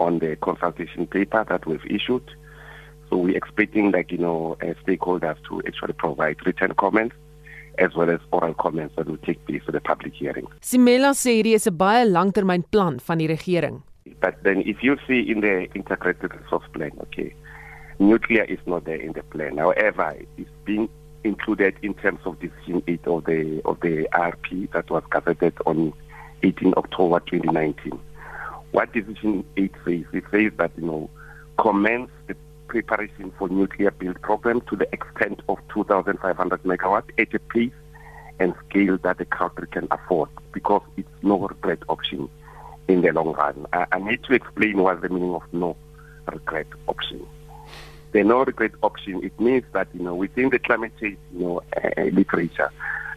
on 0.00 0.18
the 0.18 0.34
consultation 0.36 1.06
paper 1.06 1.44
that 1.48 1.66
we've 1.66 1.86
issued. 1.86 2.28
So 3.10 3.16
we're 3.16 3.36
expecting, 3.36 3.92
like, 3.92 4.10
you 4.10 4.18
know, 4.18 4.56
uh, 4.60 4.74
stakeholders 4.84 5.36
to 5.48 5.62
actually 5.66 5.94
provide 5.94 6.44
written 6.44 6.74
comments 6.74 7.14
as 7.78 7.94
well 7.94 8.10
as 8.10 8.20
oral 8.32 8.54
comments 8.54 8.94
that 8.96 9.06
will 9.06 9.18
take 9.18 9.44
place 9.46 9.62
at 9.66 9.74
the 9.74 9.80
public 9.80 10.14
hearing. 10.14 10.46
Simela 10.60 11.14
sê 11.14 11.36
hierdie 11.36 11.54
is 11.54 11.66
'n 11.66 11.76
baie 11.76 12.04
langtermynplan 12.04 13.00
van 13.00 13.18
die 13.18 13.26
regering. 13.26 13.82
But 14.20 14.42
then 14.42 14.62
if 14.62 14.82
you 14.82 14.96
see 15.06 15.20
in 15.30 15.40
the 15.40 15.68
integrated 15.74 16.32
resource 16.34 16.66
plan, 16.72 16.92
okay, 17.02 17.34
nuclear 17.98 18.44
is 18.44 18.58
not 18.66 18.84
there 18.84 19.00
in 19.00 19.12
the 19.12 19.22
plan. 19.22 19.58
However, 19.58 20.16
it's 20.36 20.50
being 20.64 20.88
included 21.24 21.74
in 21.82 21.94
terms 21.94 22.20
of 22.24 22.38
decision 22.40 22.82
8 22.86 23.06
of 23.06 23.24
the 23.24 23.60
of 23.64 23.80
the 23.80 24.08
RP 24.12 24.70
that 24.72 24.90
was 24.90 25.02
gazetted 25.10 25.54
on 25.66 25.92
18 26.42 26.74
October 26.76 27.20
2019. 27.20 27.98
What 28.72 28.92
decision 28.92 29.44
8 29.56 29.72
says, 29.84 30.04
it 30.12 30.24
says 30.30 30.52
that, 30.58 30.70
you 30.76 30.86
know, 30.86 31.10
commence 31.58 32.10
the 32.26 32.36
preparation 32.68 33.32
for 33.38 33.48
nuclear 33.48 33.90
build 33.90 34.20
program 34.22 34.60
to 34.62 34.76
the 34.76 34.92
extent 34.92 35.40
of 35.48 35.58
2,500 35.72 36.62
megawatts 36.62 37.10
at 37.18 37.34
a 37.34 37.38
pace 37.38 37.72
and 38.38 38.54
scale 38.68 38.98
that 38.98 39.18
the 39.18 39.24
country 39.24 39.66
can 39.66 39.88
afford 39.90 40.28
because 40.52 40.82
it's 40.96 41.08
no 41.22 41.38
regret 41.38 41.80
option 41.88 42.28
in 42.86 43.02
the 43.02 43.12
long 43.12 43.32
run. 43.32 43.66
I, 43.72 43.86
I 43.92 43.98
need 43.98 44.22
to 44.24 44.34
explain 44.34 44.78
what 44.78 45.00
the 45.00 45.08
meaning 45.08 45.34
of 45.34 45.42
no 45.52 45.76
regret 46.30 46.66
option. 46.86 47.26
The 48.12 48.22
no 48.22 48.44
regret 48.44 48.72
option, 48.82 49.22
it 49.24 49.38
means 49.40 49.64
that, 49.72 49.88
you 49.92 50.02
know, 50.02 50.14
within 50.14 50.50
the 50.50 50.58
climate 50.58 50.92
change, 51.00 51.18
you 51.34 51.40
know, 51.40 51.62
uh, 51.76 52.02
literature, 52.02 52.70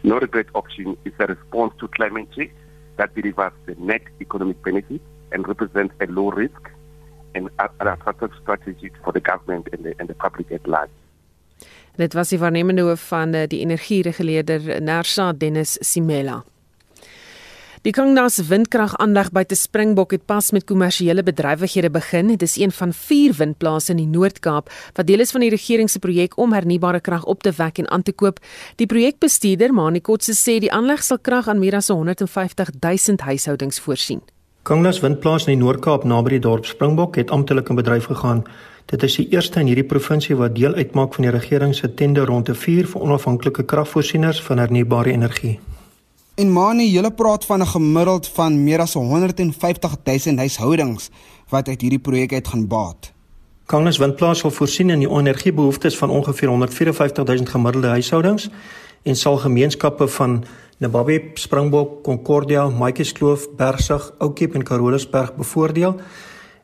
no 0.03 0.19
regret 0.19 0.47
option 0.55 0.97
is 1.05 1.13
a 1.19 1.27
response 1.27 1.73
to 1.79 1.87
climate 1.89 2.29
change 2.35 2.51
that 2.97 3.13
delivers 3.15 3.53
the 3.65 3.75
net 3.75 4.01
economic 4.19 4.61
benefit 4.63 5.01
and 5.31 5.47
represents 5.47 5.93
a 6.01 6.07
low 6.07 6.29
risk 6.31 6.70
and 7.34 7.50
an 7.58 7.88
attractive 7.88 8.32
strategy 8.41 8.91
for 9.04 9.13
the 9.13 9.22
government 9.22 9.67
and 9.74 9.84
the, 9.84 9.94
and 10.00 10.08
the 10.08 10.15
public 10.15 10.52
at 10.52 10.67
large. 10.67 10.91
Dit 11.96 12.13
was 12.13 12.30
die 12.30 12.39
waarnemende 12.39 12.82
hoof 12.82 13.02
van 13.12 13.34
eh, 13.34 13.48
die 13.48 13.60
energiereguleerder 13.60 14.82
Nersa 14.82 15.34
Dennis 15.34 15.78
Simela. 15.80 16.44
Die 17.82 17.89
Kangnas 17.98 18.36
windkragaanleg 18.46 19.32
by 19.34 19.42
te 19.50 19.56
Springbok 19.58 20.12
het 20.13 20.27
pas 20.29 20.52
met 20.54 20.67
kommersiële 20.69 21.23
bedrywighede 21.25 21.90
begin. 21.90 22.27
Dit 22.29 22.44
is 22.46 22.60
een 22.62 22.71
van 22.71 22.94
4 22.94 23.34
windplase 23.40 23.96
in 23.96 23.98
die 23.98 24.06
Noord-Kaap 24.08 24.69
wat 24.94 25.08
deel 25.08 25.23
is 25.25 25.34
van 25.34 25.42
die 25.42 25.50
regering 25.50 25.90
se 25.90 26.00
projek 26.00 26.38
om 26.38 26.54
hernubare 26.54 27.02
krag 27.02 27.25
op 27.25 27.42
te 27.42 27.52
wek 27.58 27.82
en 27.82 27.90
aan 27.90 28.06
te 28.06 28.13
koop. 28.13 28.38
Die 28.77 28.86
projekbestuurder, 28.86 29.73
Mani 29.73 30.02
Kotse, 30.02 30.38
sê 30.38 30.60
die 30.62 30.69
aanleg 30.71 31.02
sal 31.02 31.17
krag 31.25 31.50
aan 31.50 31.60
meer 31.60 31.79
as 31.82 31.90
150 31.90 32.69
000 32.77 33.17
huishoudings 33.25 33.82
voorsien. 33.82 34.21
Kangnas 34.63 34.99
windplaas 35.01 35.47
in 35.47 35.55
die 35.55 35.62
Noord-Kaap 35.63 36.03
naby 36.05 36.35
die 36.35 36.43
dorp 36.45 36.67
Springbok 36.69 37.15
het 37.17 37.31
amptelik 37.33 37.71
in 37.73 37.79
bedryf 37.79 38.05
gegaan. 38.12 38.43
Dit 38.91 39.01
is 39.03 39.15
die 39.17 39.25
eerste 39.33 39.57
in 39.59 39.71
hierdie 39.71 39.87
provinsie 39.89 40.35
wat 40.37 40.53
deel 40.53 40.75
uitmaak 40.77 41.15
van 41.17 41.25
die 41.25 41.31
regering 41.33 41.73
se 41.73 41.89
tender 41.97 42.29
rondte 42.29 42.53
4 42.53 42.91
vir 42.91 43.01
onafhanklike 43.01 43.65
kragvoorsieners 43.65 44.41
van 44.45 44.62
hernubare 44.62 45.15
energie. 45.15 45.55
En 46.37 46.53
Mani, 46.53 46.85
jy 46.93 47.09
praat 47.09 47.45
van 47.45 47.62
'n 47.62 47.73
gemiddeld 47.73 48.27
van 48.27 48.63
meer 48.63 48.79
as 48.79 48.93
150 48.93 49.95
000 50.03 50.37
huishoudings 50.37 51.09
wat 51.49 51.67
uit 51.67 51.81
hierdie 51.81 51.99
projek 51.99 52.33
uit 52.33 52.47
gaan 52.47 52.67
baat. 52.67 53.13
Kangas 53.65 53.97
windplaas 53.97 54.39
sal 54.39 54.51
voorsien 54.51 54.89
in 54.89 54.99
die 54.99 55.09
energiebehoeftes 55.09 55.97
van 55.97 56.09
ongeveer 56.09 56.49
154 56.49 57.25
000 57.25 57.45
gemiddelde 57.45 57.87
huishoudings 57.87 58.49
en 59.03 59.15
sal 59.15 59.37
gemeenskappe 59.37 60.07
van 60.07 60.43
Nababe, 60.82 61.32
Springbok, 61.34 62.02
Concordia, 62.04 62.69
Maatjieskloof, 62.69 63.48
Bergsig, 63.56 64.13
Oukiep 64.17 64.56
en 64.56 64.63
Carolusberg 64.63 65.36
bevoordeel 65.36 66.00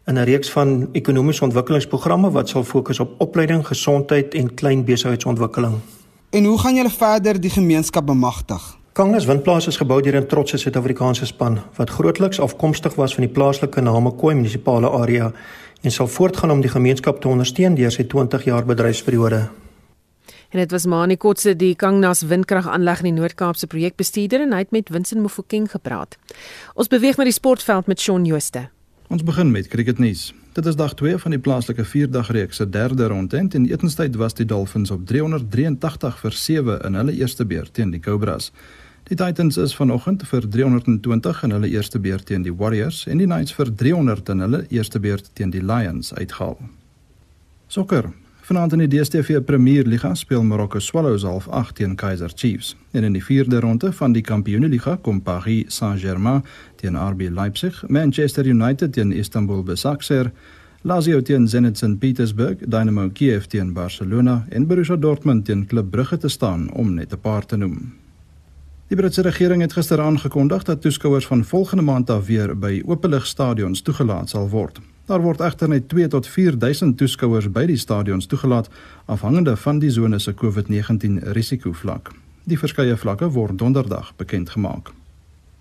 in 0.06 0.18
'n 0.18 0.24
reeks 0.24 0.52
van 0.52 0.90
ekonomiese 0.92 1.44
ontwikkelingsprogramme 1.44 2.32
wat 2.32 2.50
sal 2.50 2.64
fokus 2.64 3.00
op 3.00 3.14
opleiding, 3.18 3.68
gesondheid 3.68 4.34
en 4.34 4.54
klein 4.54 4.84
besigheidsontwikkeling. 4.84 5.76
En 6.30 6.44
hoe 6.44 6.58
gaan 6.60 6.76
julle 6.76 6.90
verder 6.90 7.42
die 7.42 7.50
gemeenskap 7.50 8.06
bemagtig? 8.06 8.78
Kangas 8.92 9.26
Windplaas 9.26 9.68
is 9.68 9.78
gebou 9.78 10.02
deur 10.02 10.16
'n 10.22 10.28
trotse 10.28 10.58
Suid-Afrikaanse 10.58 11.26
span 11.26 11.60
wat 11.76 11.90
grootliks 11.90 12.40
afkomstig 12.40 12.96
was 12.96 13.14
van 13.14 13.24
die 13.24 13.34
plaaslike 13.34 13.82
Namakwa 13.82 14.34
munisipale 14.34 14.90
area 14.90 15.32
en 15.82 15.92
sal 15.92 16.08
voortgaan 16.08 16.52
om 16.52 16.62
die 16.62 16.72
gemeenskap 16.72 17.22
te 17.22 17.28
ondersteun 17.28 17.76
deur 17.76 17.92
sy 17.92 18.04
20 18.04 18.44
jaar 18.44 18.66
bedryfsperiode. 18.66 19.50
En 20.50 20.60
dit 20.60 20.72
was 20.72 20.86
Mani 20.86 21.18
Kotse 21.18 21.56
die 21.56 21.76
Kangnas 21.76 22.22
windkragaanleg 22.22 23.02
in 23.04 23.10
die 23.10 23.20
Noord-Kaapse 23.20 23.68
projekbestuurder 23.68 24.46
en 24.46 24.54
hy 24.56 24.64
het 24.64 24.72
met 24.72 24.90
Vincent 24.92 25.22
Mofokeng 25.22 25.68
gepraat. 25.72 26.16
Ons 26.74 26.88
beweeg 26.88 27.20
na 27.20 27.26
die 27.28 27.36
sportveld 27.36 27.88
met 27.92 28.00
Shaun 28.00 28.26
Jooste. 28.26 28.70
Ons 29.12 29.24
begin 29.28 29.52
met 29.52 29.68
cricketnuus. 29.68 30.34
Dit 30.56 30.66
is 30.66 30.76
dag 30.76 30.94
2 30.96 31.18
van 31.18 31.36
die 31.36 31.40
plaaslike 31.40 31.84
4-dagreeks 31.86 32.60
se 32.62 32.70
derde 32.70 33.08
ronde 33.08 33.38
en 33.38 33.50
in 33.54 33.68
etenstyd 33.68 34.16
was 34.16 34.34
die 34.34 34.46
Dolphins 34.46 34.92
op 34.92 35.06
383 35.08 36.20
vir 36.20 36.32
7 36.32 36.80
in 36.88 36.96
hulle 36.96 37.16
eerste 37.16 37.46
beurt 37.46 37.74
teen 37.74 37.92
die 37.92 38.02
Cobras. 38.02 38.52
Die 39.08 39.16
Titans 39.16 39.58
is 39.58 39.76
vanoggend 39.76 40.24
vir 40.28 40.48
320 40.50 41.44
in 41.44 41.56
hulle 41.56 41.70
eerste 41.72 42.00
beurt 42.00 42.26
teen 42.26 42.44
die 42.44 42.56
Warriors 42.56 43.06
en 43.08 43.20
die 43.20 43.28
Knights 43.28 43.56
vir 43.56 43.72
300 43.76 44.30
in 44.30 44.44
hulle 44.44 44.64
eerste 44.70 45.00
beurt 45.00 45.30
teen 45.34 45.52
die 45.52 45.64
Lions 45.64 46.14
uitgehaal. 46.14 46.58
Sokker. 47.68 48.12
Vanaand 48.48 48.72
in 48.72 48.80
die 48.80 48.88
DStv 48.88 49.42
Premier 49.44 49.84
Liga 49.84 50.14
speel 50.16 50.44
Marokko 50.44 50.80
Swallows 50.80 51.24
half 51.28 51.50
8 51.52 51.76
teen 51.76 51.96
Kaizer 52.00 52.32
Chiefs. 52.36 52.78
En 52.92 53.04
in 53.04 53.12
die 53.18 53.24
vierde 53.24 53.60
ronde 53.60 53.90
van 53.94 54.14
die 54.16 54.22
Kampioenliga 54.24 54.94
kom 55.04 55.20
Paris 55.22 55.76
Saint-Germain 55.76 56.46
teen 56.80 56.96
RB 56.96 57.28
Leipzig, 57.30 57.84
Manchester 57.88 58.48
United 58.48 58.94
teen 58.94 59.12
Istanbul 59.12 59.64
Besiktas, 59.64 60.32
Lazio 60.82 61.22
teen 61.22 61.48
Zenit 61.48 61.78
St 61.78 62.00
Petersburg, 62.00 62.64
Dynamo 62.64 63.10
Kiev 63.10 63.52
teen 63.52 63.74
Barcelona 63.74 64.46
en 64.50 64.68
Borussia 64.68 64.96
Dortmund 64.96 65.46
teen 65.46 65.66
Club 65.66 65.92
Brugge 65.92 66.18
te 66.18 66.28
staan 66.28 66.72
om 66.72 66.94
net 66.94 67.14
'n 67.14 67.20
paar 67.20 67.46
te 67.46 67.58
noem. 67.58 67.94
Die 68.88 68.98
Britse 68.98 69.22
regering 69.22 69.62
het 69.62 69.74
gister 69.74 70.02
aangekondig 70.02 70.64
dat 70.64 70.82
toeskouers 70.82 71.28
van 71.28 71.44
volgende 71.44 71.84
maand 71.84 72.10
af 72.10 72.26
weer 72.26 72.60
by 72.60 72.82
openligstadions 72.86 73.82
toegelaat 73.82 74.30
sal 74.30 74.50
word. 74.50 74.80
Daar 75.08 75.22
word 75.24 75.40
egter 75.40 75.70
net 75.72 75.86
2 75.90 76.08
tot 76.12 76.28
4000 76.28 76.98
toeskouers 77.00 77.46
by 77.56 77.64
die 77.70 77.78
stadions 77.80 78.26
toegelaat 78.28 78.68
afhangende 79.06 79.54
van 79.56 79.80
die 79.80 79.92
sone 79.92 80.20
se 80.20 80.34
COVID-19 80.36 81.22
risikovlak. 81.32 82.12
Die 82.44 82.58
verskeie 82.60 82.98
vlakke 83.00 83.30
word 83.32 83.56
donderdag 83.60 84.12
bekend 84.20 84.50
gemaak. 84.50 84.92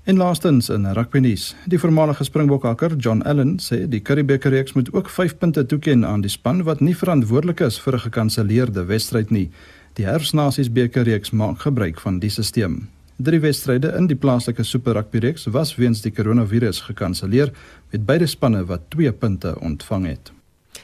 En 0.06 0.18
laastens 0.18 0.68
in 0.68 0.86
rugby 0.98 1.22
nuus, 1.22 1.54
die 1.66 1.78
voormalige 1.78 2.24
Springbokakker 2.24 2.96
John 2.96 3.22
Allen 3.22 3.56
sê 3.62 3.84
die 3.86 4.02
Currie-Beeker 4.02 4.50
reeks 4.50 4.74
moet 4.74 4.90
ook 4.92 5.10
5 5.10 5.38
punte 5.38 5.66
toeken 5.66 6.06
aan 6.06 6.26
die 6.26 6.30
span 6.30 6.62
wat 6.66 6.80
nie 6.80 6.96
verantwoordelik 6.96 7.60
is 7.60 7.78
vir 7.78 7.94
'n 7.94 8.06
gekanselleerde 8.08 8.84
wedstryd 8.84 9.30
nie. 9.30 9.50
Die 9.94 10.06
Herfsnasies 10.06 10.72
beker 10.72 11.02
reeks 11.02 11.30
maak 11.30 11.58
gebruik 11.60 12.00
van 12.00 12.18
die 12.18 12.30
stelsel. 12.30 12.95
Drie 13.16 13.40
wedstryde 13.40 13.94
in 13.96 14.10
die 14.10 14.16
plaaslike 14.16 14.64
Super 14.64 14.92
Rugby 14.98 15.22
reeks 15.24 15.46
was 15.48 15.72
weens 15.80 16.02
die 16.04 16.12
koronavirus 16.12 16.82
gekanselleer 16.90 17.52
met 17.90 18.04
beide 18.04 18.28
spanne 18.28 18.60
wat 18.68 18.90
2 18.92 19.12
punte 19.12 19.54
ontvang 19.60 20.06
het. 20.06 20.32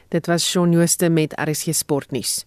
Dit 0.09 0.27
was 0.27 0.49
Shaun 0.49 0.73
Jooste 0.73 1.09
met 1.09 1.37
RSG 1.37 1.75
Sportnuus. 1.77 2.47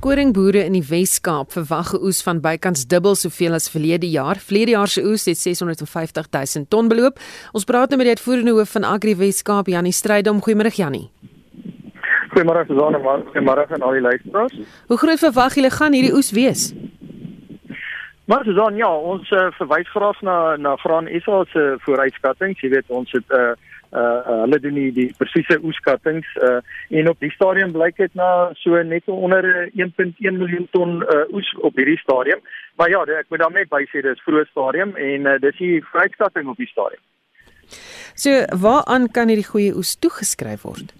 Koringboere 0.00 0.62
in 0.64 0.72
die 0.72 0.86
Wes-Kaap 0.88 1.50
verwag 1.52 1.92
'n 1.92 2.00
oes 2.00 2.22
van 2.24 2.40
bykans 2.40 2.86
dubbel 2.88 3.14
soveel 3.14 3.52
as 3.52 3.68
verlede 3.68 4.08
jaar. 4.08 4.36
Verlede 4.40 4.70
jaar 4.70 4.88
se 4.88 5.02
oes 5.04 5.26
het 5.26 5.36
650 5.36 6.26
000 6.32 6.66
ton 6.68 6.88
beloop. 6.88 7.18
Ons 7.52 7.64
praat 7.64 7.90
nou 7.90 7.98
met 7.98 8.06
die 8.06 8.14
uitvoerende 8.16 8.50
hoof 8.50 8.70
van 8.70 8.84
Agri 8.84 9.14
Wes-Kaap, 9.16 9.66
Janie 9.66 9.92
Strydom. 9.92 10.40
Goeiemôre 10.40 10.72
Janie. 10.72 11.10
Goeiemôre 12.32 12.64
Susan 12.66 12.94
en 12.94 13.24
goeiemôre 13.28 13.66
aan 13.68 13.82
al 13.82 13.92
die 13.92 14.00
luisteraars. 14.00 14.54
Hoe 14.86 14.96
groot 14.96 15.18
verwag 15.18 15.54
julle 15.54 15.70
gaan 15.70 15.92
hierdie 15.92 16.14
oes 16.14 16.30
wees? 16.30 16.72
Maar 18.24 18.44
Susan, 18.44 18.76
ja, 18.76 18.96
ons 18.96 19.30
uh, 19.30 19.50
verwys 19.58 19.88
graag 19.88 20.20
na 20.22 20.56
na 20.56 20.76
Graan 20.76 21.08
SA 21.20 21.44
se 21.52 21.76
vooruitskattinge. 21.78 22.56
Jy 22.60 22.70
weet, 22.70 22.88
ons 22.88 23.12
het 23.12 23.28
'n 23.28 23.34
uh, 23.36 23.52
uh 23.92 24.40
hulle 24.44 24.60
doen 24.62 24.76
die, 24.78 24.92
die 24.94 25.08
presiese 25.18 25.58
oeskattings 25.66 26.26
uh 26.46 26.58
en 26.98 27.08
op 27.10 27.20
die 27.20 27.32
stadium 27.34 27.72
blyk 27.72 27.96
dit 27.96 28.14
na 28.14 28.50
so 28.62 28.82
net 28.82 29.08
onder 29.10 29.44
1.1 29.74 30.14
miljoen 30.20 30.68
ton 30.70 31.02
uh 31.02 31.24
oes 31.34 31.50
op 31.60 31.76
hierdie 31.76 31.98
stadium. 31.98 32.42
Maar 32.76 32.90
ja, 32.90 33.04
ek 33.18 33.28
moet 33.28 33.42
dan 33.42 33.52
net 33.52 33.68
by 33.68 33.82
sê 33.90 34.02
dis 34.06 34.22
vroeë 34.24 34.46
stadium 34.50 34.94
en 34.96 35.26
uh, 35.26 35.38
dis 35.42 35.58
die 35.58 35.80
vryskatting 35.92 36.48
op 36.48 36.56
die 36.56 36.70
stadium. 36.70 37.02
So 38.14 38.44
waaraan 38.62 39.10
kan 39.12 39.28
hierdie 39.28 39.48
goeie 39.48 39.74
oes 39.76 39.96
toegeskryf 39.98 40.64
word? 40.68 40.94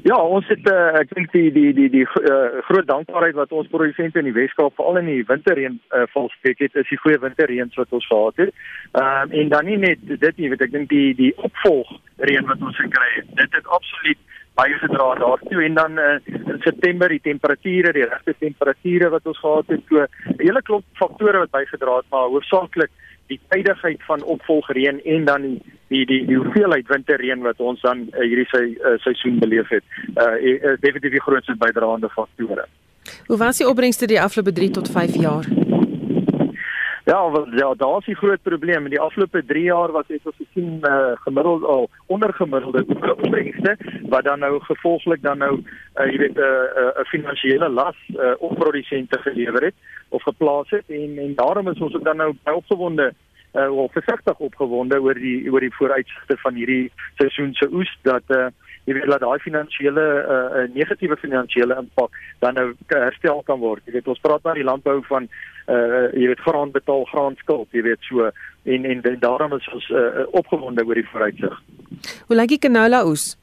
Ja, 0.00 0.16
ons 0.16 0.48
het 0.48 0.64
uh, 0.72 0.96
ek 0.98 1.12
dink 1.12 1.32
die 1.34 1.50
die 1.52 1.70
die 1.76 1.88
die 1.92 2.04
uh, 2.04 2.62
groot 2.66 2.88
dankbaarheid 2.88 3.36
wat 3.36 3.52
ons 3.52 3.68
produsente 3.70 4.18
in 4.18 4.30
die 4.30 4.34
Weskaap 4.34 4.74
veral 4.78 5.02
in 5.02 5.10
die 5.10 5.24
winterreën 5.28 5.76
uh, 5.92 6.06
volspreek 6.14 6.64
het, 6.64 6.78
is 6.80 6.88
die 6.88 6.98
goeie 7.04 7.20
winterreëns 7.20 7.76
wat 7.76 7.92
ons 7.92 8.06
gehad 8.08 8.40
het. 8.40 8.54
Ehm 8.96 9.28
um, 9.28 9.36
en 9.42 9.52
dan 9.52 9.68
nie 9.68 9.76
net 9.76 10.00
dit 10.08 10.40
nie, 10.40 10.48
weet 10.50 10.64
ek 10.66 10.72
dink 10.72 10.88
die 10.90 11.12
die 11.18 11.30
opvolgreën 11.36 12.48
wat 12.48 12.64
ons 12.64 12.80
gekry 12.80 13.10
het. 13.18 13.28
Dit 13.42 13.58
het 13.60 13.68
absoluut 13.78 14.18
baie 14.58 14.80
gedra 14.80 15.12
daartoe 15.20 15.62
en 15.64 15.74
dan 15.74 16.00
uh, 16.00 16.16
in 16.26 16.60
September 16.64 17.08
die 17.08 17.22
temperature, 17.22 17.92
die 17.92 18.08
regte 18.08 18.34
temperature 18.38 19.12
wat 19.12 19.28
ons 19.28 19.38
gehad 19.44 19.76
het, 19.76 19.86
so 19.88 20.02
'n 20.02 20.36
hele 20.40 20.62
klomp 20.62 20.84
faktore 21.00 21.44
wat 21.44 21.52
bygedra 21.52 21.96
het, 22.00 22.08
maar 22.10 22.32
hoofsaaklik 22.32 22.90
die 23.26 23.40
tydigheid 23.48 24.02
van 24.02 24.22
opvolgreën 24.22 25.00
en 25.04 25.24
dan 25.24 25.42
die 25.42 25.60
die 25.88 26.06
die, 26.06 26.26
die 26.26 26.36
hoeveelheid 26.36 26.88
winterreën 26.88 27.42
wat 27.42 27.60
ons 27.60 27.80
dan 27.80 28.06
uh, 28.12 28.20
hierdie 28.20 28.48
sy 28.50 28.64
uh, 28.72 28.96
seisoen 29.04 29.38
beleef 29.38 29.68
het. 29.68 29.84
Uh 30.16 30.36
is 30.40 30.80
definitief 30.80 31.18
die 31.18 31.26
grootste 31.26 31.56
bydraende 31.56 32.08
faktore. 32.08 32.66
Hoe 33.26 33.38
was 33.38 33.58
die 33.58 33.68
opbrengste 33.68 34.06
die 34.06 34.20
afgelope 34.20 34.52
3 34.52 34.70
tot 34.70 34.90
5 34.90 35.14
jaar? 35.14 35.46
Ja, 37.04 37.30
wel 37.30 37.46
ja, 37.54 37.74
daar 37.74 37.98
is 37.98 38.06
'n 38.06 38.14
groot 38.14 38.42
probleem. 38.42 38.84
In 38.84 38.90
die 38.90 39.00
afgelope 39.00 39.44
3 39.46 39.62
jaar 39.62 39.90
was 39.90 40.06
dit 40.06 40.20
ons 40.24 40.36
gesien 40.36 40.78
uh, 40.82 41.12
gemiddeld 41.14 41.64
al 41.64 41.90
ondergemiddelde 42.06 42.84
opbrengste 43.16 43.76
wat 44.08 44.24
dan 44.24 44.38
nou 44.38 44.60
gevolglik 44.60 45.22
dan 45.22 45.38
nou 45.38 45.62
uh, 45.96 46.06
jy 46.10 46.18
weet 46.18 46.36
'n 46.36 46.40
uh, 46.40 46.46
'n 46.46 47.00
uh, 47.00 47.04
finansiële 47.04 47.68
las 47.68 47.96
uh, 48.08 48.32
op 48.38 48.54
produsente 48.54 49.18
gelewer 49.18 49.62
het 49.62 49.74
of 50.12 50.22
geplaas 50.28 50.70
het 50.70 50.88
en 50.92 51.18
en 51.18 51.34
daarom 51.34 51.68
is 51.72 51.80
ons 51.80 51.94
ook 51.94 52.04
dan 52.04 52.20
nou 52.20 52.32
baie 52.44 52.56
opgewonde 52.56 53.12
uh, 53.52 53.70
of 53.76 53.92
versigtig 53.92 54.38
opgewonde 54.38 55.00
oor 55.00 55.14
die 55.14 55.50
oor 55.50 55.64
die 55.64 55.74
vooruitsigte 55.74 56.36
van 56.44 56.54
hierdie 56.54 56.92
seisoen 57.20 57.54
se 57.58 57.68
oes 57.72 57.92
dat 58.08 58.36
uh, 58.36 58.48
jy 58.84 58.96
weet 58.96 59.10
dat 59.10 59.22
daai 59.22 59.38
finansiële 59.38 60.06
uh, 60.22 60.62
negatiewe 60.74 61.16
finansiële 61.16 61.76
impak 61.78 62.16
dan 62.42 62.56
nou 62.58 62.72
herstel 62.90 63.42
kan 63.46 63.60
word. 63.62 63.84
Jy 63.86 63.98
weet 63.98 64.08
ons 64.10 64.22
praat 64.24 64.42
maar 64.42 64.58
die 64.58 64.66
landbou 64.66 65.00
van 65.10 65.28
uh 65.70 66.08
jy 66.18 66.26
weet 66.26 66.42
graan 66.42 66.72
betaal 66.74 67.04
graan 67.12 67.36
skuld, 67.38 67.68
jy 67.70 67.84
weet 67.86 68.08
so 68.08 68.26
en 68.26 68.84
en, 68.84 69.02
en 69.02 69.20
daarom 69.22 69.54
is 69.54 69.68
ons 69.74 69.86
uh, 69.94 70.26
opgewonde 70.34 70.84
oor 70.86 70.98
die 70.98 71.06
vooruitsig. 71.12 71.62
Hoe 72.26 72.36
lyk 72.36 72.56
die 72.56 72.64
canola 72.66 73.04
oes? 73.06 73.36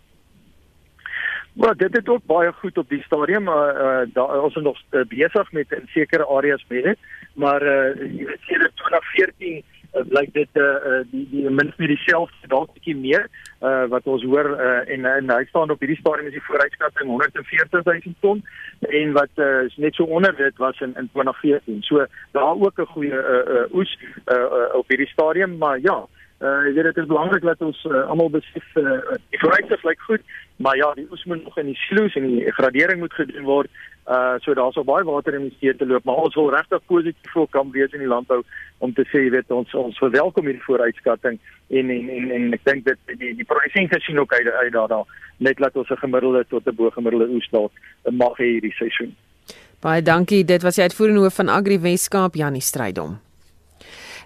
Maar 1.60 1.76
dit 1.76 1.95
het 1.95 2.10
ook 2.10 2.26
baie 2.26 2.51
goed 2.51 2.78
op 2.78 2.89
die 2.89 3.01
stadium 3.03 3.43
maar 3.43 3.76
uh, 3.76 4.07
uh, 4.14 4.43
ons 4.43 4.55
is 4.55 4.64
nog 4.64 4.78
uh, 4.91 5.01
besig 5.07 5.51
met 5.51 5.72
in 5.72 5.88
sekere 5.88 6.26
areas 6.26 6.66
met 6.68 6.84
dit, 6.84 6.97
maar 7.34 7.64
uh, 7.64 7.95
jy 8.16 8.26
weet 8.26 8.45
sedert 8.47 8.76
2014 8.76 9.64
uh, 9.93 10.03
blyk 10.07 10.32
dit 10.34 10.62
uh, 10.62 10.64
uh, 10.64 11.01
die 11.12 11.26
die 11.32 11.49
min 11.49 11.74
vir 11.76 11.91
dieselfde 11.91 12.51
dalk 12.53 12.72
bietjie 12.78 12.95
meer 12.95 13.28
uh 13.60 13.84
wat 13.91 14.07
ons 14.07 14.24
hoor 14.24 14.53
uh 14.55 14.93
en, 14.95 15.07
en 15.10 15.34
hy 15.34 15.41
staan 15.49 15.74
op 15.76 15.84
hierdie 15.84 15.99
stadium 15.99 16.30
is 16.32 16.38
die 16.38 16.45
vooruitskatting 16.47 17.12
140 17.12 17.84
000 17.89 18.16
ton 18.24 18.39
en 19.01 19.12
wat 19.18 19.43
uh, 19.43 19.66
net 19.84 19.99
so 19.99 20.07
onder 20.20 20.36
dit 20.38 20.64
was 20.64 20.80
in 20.80 20.95
in 20.95 21.10
2014. 21.12 21.84
So 21.89 22.05
daar 22.38 22.55
ook 22.55 22.80
'n 22.80 22.93
goeie 22.95 23.20
uh, 23.20 23.43
uh 23.57 23.76
oes 23.76 23.97
uh, 23.99 24.39
uh 24.39 24.80
op 24.80 24.88
hierdie 24.88 25.12
stadium, 25.12 25.57
maar 25.57 25.80
ja, 25.84 25.97
uh 26.07 26.18
jy 26.39 26.73
weet 26.73 26.87
dit 26.87 26.97
is 26.97 27.09
belangrik 27.09 27.43
dat 27.43 27.61
ons 27.61 27.79
uh, 27.83 28.05
almal 28.07 28.29
besef 28.31 28.75
uh, 28.79 28.99
die 29.33 29.39
vooruitsig 29.41 29.83
lyk 29.83 30.03
goed, 30.07 30.21
maar 30.63 30.77
ja, 30.79 30.93
die 30.95 31.07
oes 31.11 31.23
moet 31.27 31.43
nog 31.43 31.57
in 31.59 31.73
die 31.73 31.79
sluis 31.87 32.15
en 32.15 32.27
die 32.27 32.51
gradering 32.55 32.99
moet 33.03 33.13
gedoen 33.13 33.43
word. 33.43 33.67
Uh 34.09 34.39
so 34.41 34.55
daar's 34.57 34.77
al 34.79 34.87
baie 34.87 35.03
water 35.05 35.35
in 35.35 35.49
die 35.49 35.57
see 35.59 35.75
te 35.75 35.85
loop, 35.85 36.07
maar 36.07 36.23
ons 36.23 36.35
wil 36.39 36.49
regtig 36.49 36.81
positief 36.87 37.31
voor 37.35 37.49
kan 37.51 37.71
wees 37.75 37.91
in 37.93 38.05
die 38.05 38.09
landbou 38.09 38.39
om 38.79 38.93
te 38.93 39.05
sê 39.11 39.25
jy 39.25 39.35
weet 39.35 39.51
ons 39.51 39.75
ons 39.75 40.01
verwelkom 40.01 40.47
hierdie 40.47 40.63
vooruitskatting 40.63 41.37
en 41.67 41.93
en 41.93 42.09
en, 42.15 42.31
en 42.39 42.49
ek 42.57 42.65
dink 42.71 42.87
dit 42.87 43.15
die 43.19 43.35
die 43.43 43.45
produsente 43.51 43.99
sien 43.99 44.19
ook 44.19 44.33
uit 44.33 44.47
uit 44.47 44.73
daar 44.73 44.87
daar 44.87 45.05
net 45.37 45.59
laat 45.59 45.75
ons 45.75 45.91
'n 45.91 46.01
gemiddelde 46.07 46.45
tot 46.49 46.65
'n 46.65 46.75
bo 46.75 46.89
gemiddelde 46.89 47.29
oes 47.35 47.49
dalk 47.51 47.71
mag 48.09 48.37
hê 48.39 48.47
hierdie 48.55 48.77
seisoen. 48.79 49.15
Baie 49.81 50.01
dankie. 50.01 50.45
Dit 50.45 50.61
was 50.61 50.75
die 50.75 50.83
uitvoerende 50.83 51.19
hoof 51.19 51.35
van 51.35 51.49
Agri 51.49 51.79
Weskaap 51.79 52.35
Janie 52.35 52.61
Strydom. 52.61 53.19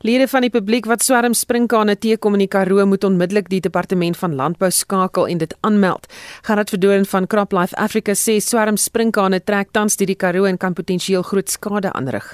Lede 0.04 0.26
van 0.28 0.44
die 0.44 0.52
publiek 0.52 0.84
wat 0.92 1.00
swerm 1.00 1.32
sprinkane 1.32 1.94
teekom 1.96 2.34
in 2.36 2.42
die 2.44 2.50
Karoo 2.52 2.84
moet 2.92 3.06
onmiddellik 3.08 3.46
die 3.48 3.62
departement 3.64 4.18
van 4.20 4.34
landbou 4.36 4.68
skakel 4.76 5.30
en 5.32 5.40
dit 5.40 5.54
aanmeld. 5.64 6.10
Gerard 6.44 6.74
Verdoorn 6.74 7.08
van 7.08 7.28
CropLife 7.32 7.78
Africa 7.80 8.12
sê 8.12 8.36
swerm 8.44 8.76
sprinkane 8.76 9.40
trek 9.40 9.72
tans 9.72 9.96
deur 9.96 10.12
die 10.12 10.18
Karoo 10.20 10.50
en 10.50 10.60
kan 10.60 10.76
potensieel 10.76 11.24
groot 11.24 11.48
skade 11.48 11.94
aanrig. 11.96 12.28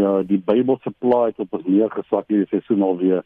Ja, 0.00 0.14
die 0.24 0.40
Bybelse 0.48 0.94
plaas 1.04 1.36
op 1.44 1.52
ons 1.52 1.68
neergesak 1.68 2.24
hierdie 2.32 2.48
seisoen 2.54 2.88
alweer. 2.88 3.20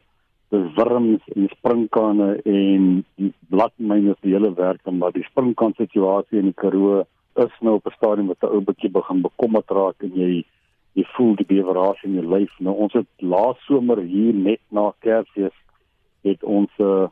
Dis 0.51 0.67
wurms 0.75 1.31
en 1.37 1.49
sprinkane 1.55 2.29
en 2.51 2.93
die 3.15 3.33
bladmyne 3.47 4.19
se 4.19 4.35
hele 4.35 4.51
werk 4.59 4.83
en 4.91 4.99
maar 4.99 5.15
die 5.15 5.27
sprinkaan 5.31 5.79
situasie 5.79 6.43
in 6.43 6.51
die 6.51 6.59
Karoo 6.67 7.05
is 7.47 7.63
nou 7.63 7.79
op 7.79 7.87
'n 7.87 7.95
stadium 7.95 8.35
wat 8.35 8.43
ou 8.43 8.59
bietjie 8.59 8.91
begin 8.91 9.23
bekommerd 9.23 9.71
raak 9.71 10.03
en 10.03 10.19
jy 10.19 10.43
jy 10.99 11.05
voel 11.15 11.37
die 11.39 11.47
bewerasie 11.47 12.09
in 12.09 12.19
jou 12.19 12.27
lyf. 12.27 12.55
Nou 12.65 12.75
ons 12.85 12.97
het 12.97 13.09
laas 13.23 13.59
somer 13.67 14.01
hier 14.03 14.35
net 14.35 14.61
na 14.75 14.91
Kersfees 15.05 15.55
het 16.27 16.43
ons 16.43 16.71
'n 16.79 16.83
uh, 16.85 17.09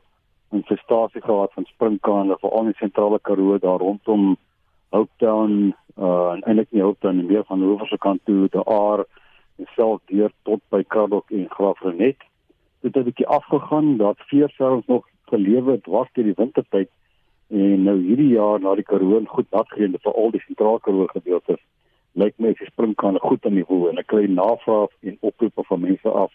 infestasie 0.51 1.21
gehad 1.21 1.53
van 1.53 1.65
sprinkane 1.65 2.37
veral 2.39 2.65
in 2.67 2.73
die 2.73 2.81
sentrale 2.81 3.19
Karoo 3.19 3.57
daar 3.57 3.79
rondom 3.79 4.37
Houttown 4.89 5.73
uh 5.97 6.31
en 6.33 6.41
eintlik 6.43 6.71
nie 6.71 6.81
Houttown 6.81 7.17
nie 7.17 7.29
meer 7.31 7.43
van 7.43 7.59
die 7.59 7.67
oeverse 7.67 7.97
kant 7.97 8.21
toe 8.25 8.47
die 8.51 8.65
aar 8.65 9.05
en 9.57 9.67
self 9.75 10.01
deur 10.05 10.31
tot 10.43 10.61
by 10.69 10.83
Kardok 10.83 11.31
en 11.31 11.49
Graafrenet. 11.49 12.19
Dit 12.81 12.95
het 12.95 13.03
'n 13.03 13.09
bietjie 13.09 13.27
afgegaan 13.27 13.97
dat 13.97 14.27
vier 14.29 14.49
selfs 14.49 14.87
nog 14.87 15.07
gelewe 15.31 15.81
dwars 15.81 16.09
deur 16.13 16.23
die 16.23 16.39
wintertyd 16.43 16.89
en 17.49 17.83
nou 17.83 17.97
hierdie 17.99 18.33
jaar 18.35 18.59
na 18.59 18.75
die 18.75 18.89
Karoo 18.91 19.23
goed 19.25 19.51
nat 19.51 19.67
gereën 19.69 19.95
vir 20.03 20.13
al 20.13 20.31
die 20.31 20.43
sentrale 20.47 20.79
Karoo 20.79 21.07
gedeeltes 21.07 21.61
lyk 22.17 22.33
my 22.41 22.53
die 22.57 22.69
springkane 22.71 23.19
goed 23.21 23.45
aan 23.45 23.55
die 23.57 23.63
niveau 23.63 23.89
en 23.89 24.01
ek 24.01 24.09
kry 24.11 24.25
navraag 24.31 24.93
en 25.05 25.17
oproepe 25.21 25.63
van 25.69 25.83
mense 25.83 26.09
af 26.09 26.33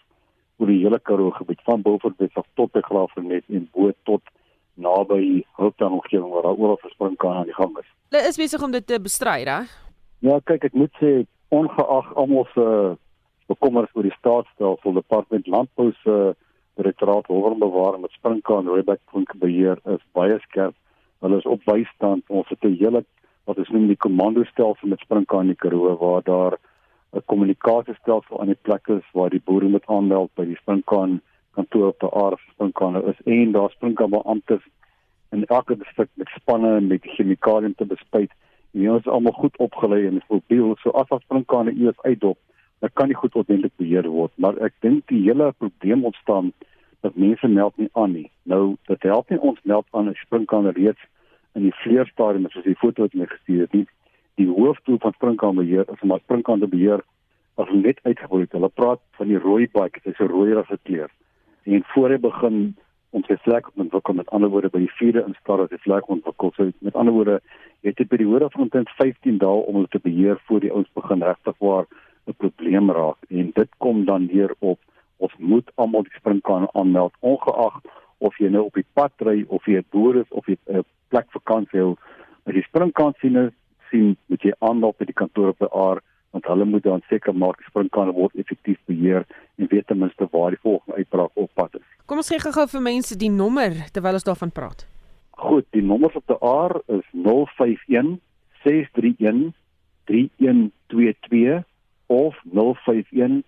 oor 0.61 0.71
die 0.71 0.79
hele 0.83 0.99
Karoo 0.99 1.33
gebied 1.35 1.61
van 1.67 1.81
Beaufort 1.81 2.21
af 2.39 2.47
tot 2.59 2.71
by 2.71 2.81
Graafrenet 2.85 3.43
en 3.49 3.67
bo 3.75 3.91
tot 4.09 4.23
naby 4.75 5.43
Hulptown 5.59 5.99
omgewing 5.99 6.31
waar 6.31 6.47
daar 6.47 6.57
oral 6.57 6.79
springkane 6.95 7.43
aan 7.43 7.49
die 7.51 7.57
gang 7.57 7.77
is. 7.77 7.89
Hulle 8.09 8.27
is 8.29 8.39
besig 8.39 8.63
om 8.63 8.71
dit 8.71 8.87
te 8.87 8.99
bestry, 8.99 9.43
reg? 9.43 9.69
Ja, 10.23 10.39
kyk, 10.47 10.69
ek 10.69 10.77
moet 10.77 10.93
sê 11.01 11.25
ongeag 11.53 12.13
almal 12.15 12.47
se 12.53 12.65
bekommers 13.51 13.91
oor 13.93 14.07
die 14.07 14.15
staatsstelsel, 14.17 14.95
departement 14.97 15.47
landbou 15.47 15.91
se 16.01 16.15
direktoraat 16.79 17.27
hoërbewaring 17.29 18.01
met 18.01 18.15
springkaan 18.17 18.69
Rebek 18.71 19.01
beheer 19.37 19.77
is 19.85 20.01
baie 20.17 20.39
skerp. 20.47 20.75
Hulle 21.21 21.37
is 21.37 21.45
op 21.45 21.61
bystand. 21.65 22.23
Ons 22.27 22.49
het 22.49 22.63
'n 22.63 22.77
hele 22.79 23.05
wat 23.45 23.57
ons 23.57 23.69
noem 23.69 23.87
die 23.87 23.99
komando 23.99 24.43
stelsel 24.43 24.87
met 24.87 24.99
springkaan 25.03 25.47
in 25.47 25.55
die 25.55 25.61
Karoo 25.63 25.97
waar 25.97 26.23
daar 26.23 26.57
'n 27.13 27.25
kommunikasiestelsel 27.25 28.39
aan 28.39 28.51
die 28.53 28.63
plek 28.67 28.87
is 28.87 29.05
waar 29.13 29.29
die 29.29 29.41
boere 29.45 29.67
moet 29.67 29.85
aanmeld 29.85 30.31
by 30.35 30.45
die 30.45 30.61
springkaan 30.61 31.21
kantoor 31.53 31.87
op 31.87 31.99
die 31.99 32.13
aard 32.23 32.39
springkaan 32.53 33.03
is 33.09 33.19
en 33.25 33.51
daar 33.51 33.69
springkaan 33.69 34.09
beamptes 34.09 34.63
in 35.31 35.45
elke 35.45 35.77
distrik 35.77 36.09
met 36.13 36.27
spanne 36.27 36.81
met 36.81 37.05
chemikalieë 37.15 37.73
te 37.75 37.85
bespuit. 37.85 38.31
En 38.73 38.89
ons 38.89 39.05
is 39.05 39.11
almal 39.15 39.33
goed 39.37 39.57
opgelei 39.57 40.05
en 40.07 40.21
mobiel 40.29 40.75
so 40.81 40.89
as 40.89 41.09
as 41.09 41.21
springkaan 41.21 41.71
eers 41.73 42.01
uitdop, 42.01 42.37
dan 42.79 42.89
kan 42.93 43.07
die 43.07 43.17
goed 43.17 43.35
ordentlik 43.35 43.73
beheer 43.77 44.07
word, 44.09 44.31
maar 44.35 44.57
ek 44.65 44.73
dink 44.85 45.07
die 45.07 45.21
hele 45.27 45.51
probleem 45.57 46.05
ontstaan 46.05 46.51
dat 47.05 47.15
mense 47.15 47.47
meld 47.47 47.77
nie 47.77 47.89
aan 47.93 48.13
nie. 48.13 48.29
Nou 48.43 48.75
dit 48.89 49.09
help 49.09 49.29
nie 49.29 49.39
ons 49.39 49.59
meld 49.63 49.85
aan 49.91 50.09
as 50.09 50.21
springkaan 50.25 50.69
reeds 50.77 51.09
in 51.55 51.61
die 51.61 51.75
vleerstadium 51.83 52.49
soos 52.49 52.63
die 52.63 52.79
foto 52.81 53.01
wat 53.01 53.13
my 53.13 53.25
gestuur 53.25 53.61
het 53.61 53.73
nie 53.73 53.87
die 54.35 54.49
hoofdoel 54.49 54.97
van 54.99 55.13
springkaan 55.13 55.55
beheer 55.55 55.85
is 55.93 56.01
om 56.01 56.07
maar 56.07 56.23
springkaan 56.23 56.59
te 56.59 56.67
beheer 56.67 57.03
as 57.61 57.69
net 57.71 57.99
uitgebreek 58.03 58.55
hulle 58.57 58.69
praat 58.69 59.01
van 59.17 59.29
die 59.29 59.41
rooi 59.41 59.67
baik 59.73 59.99
dit 60.03 60.13
is 60.13 60.19
'n 60.19 60.31
rooi 60.31 60.53
ras 60.53 60.71
kleur. 60.83 61.11
En 61.63 61.83
voor 61.93 62.09
hy 62.09 62.17
begin 62.17 62.75
om 63.09 63.23
sy 63.23 63.37
vlek 63.45 63.69
ontwikkel 63.75 64.13
met 64.13 64.29
ander 64.29 64.49
woorde 64.49 64.69
by 64.69 64.79
die 64.79 64.95
vierde 64.97 65.23
instaar 65.27 65.61
as 65.61 65.69
die 65.69 65.83
vlek 65.85 66.09
ontwikkel. 66.09 66.51
So 66.55 66.71
met 66.79 66.95
ander 66.95 67.13
woorde 67.13 67.41
jy 67.81 67.89
het 67.89 67.99
'n 67.99 68.07
periode 68.07 68.49
van 68.49 68.61
omtrent 68.61 68.89
15 68.89 69.37
dae 69.37 69.65
om 69.67 69.81
dit 69.81 69.91
te 69.91 69.99
beheer 69.99 70.41
voor 70.45 70.59
die 70.59 70.71
ouens 70.71 70.89
begin 70.93 71.23
regtig 71.23 71.57
waar 71.59 71.85
'n 72.27 72.33
probleem 72.37 72.91
raak. 72.91 73.17
En 73.29 73.51
dit 73.53 73.69
kom 73.77 74.05
dan 74.05 74.25
neer 74.25 74.55
op 74.59 74.79
ons 75.17 75.33
moet 75.37 75.71
almal 75.75 76.03
die 76.03 76.17
springkaan 76.17 76.67
aanmeld 76.71 77.13
ongeag 77.19 77.81
of 78.17 78.37
jy 78.37 78.49
nou 78.49 78.63
op 78.63 78.73
die 78.73 78.85
pad 78.93 79.11
ry 79.17 79.45
of 79.47 79.65
jy 79.65 79.77
'n 79.77 79.85
boer 79.89 80.15
is 80.15 80.29
of 80.29 80.45
jy 80.47 80.57
'n 80.67 80.83
plek 81.13 81.29
vakansie 81.35 81.81
hou. 81.81 81.93
As 82.49 82.57
jy 82.57 82.65
springkans 82.65 83.19
sien, 83.21 83.37
sien 83.91 84.15
moet 84.31 84.43
jy 84.43 84.55
aanloop 84.65 84.97
by 84.99 85.07
die 85.09 85.21
kantoor 85.21 85.53
op 85.53 85.63
die 85.63 85.71
aar 85.71 86.01
want 86.33 86.47
hulle 86.49 86.65
moet 86.65 86.81
dan 86.81 87.03
seker 87.11 87.35
maak 87.37 87.59
springkans 87.67 88.15
word 88.17 88.33
effektief 88.41 88.79
beheer 88.89 89.21
en 89.61 89.69
weet 89.69 89.85
ten 89.87 89.99
minste 90.01 90.25
waar 90.31 90.55
die 90.55 90.61
volgende 90.63 90.97
uitbraak 90.97 91.35
op 91.37 91.51
pad 91.53 91.77
is. 91.77 91.85
Kom 92.09 92.17
ons 92.23 92.31
gee 92.33 92.41
gou 92.41 92.65
vir 92.71 92.81
mense 92.81 93.17
die 93.21 93.29
nommer 93.29 93.75
terwyl 93.93 94.17
ons 94.17 94.25
daarvan 94.25 94.51
praat. 94.51 94.87
Goed, 95.43 95.67
die 95.77 95.85
nommers 95.85 96.17
op 96.17 96.25
die 96.29 96.39
aar 96.41 96.73
is 96.95 97.05
051 97.13 98.17
631 98.65 99.53
3122 100.09 101.61
of 102.07 102.41
051 102.49 103.43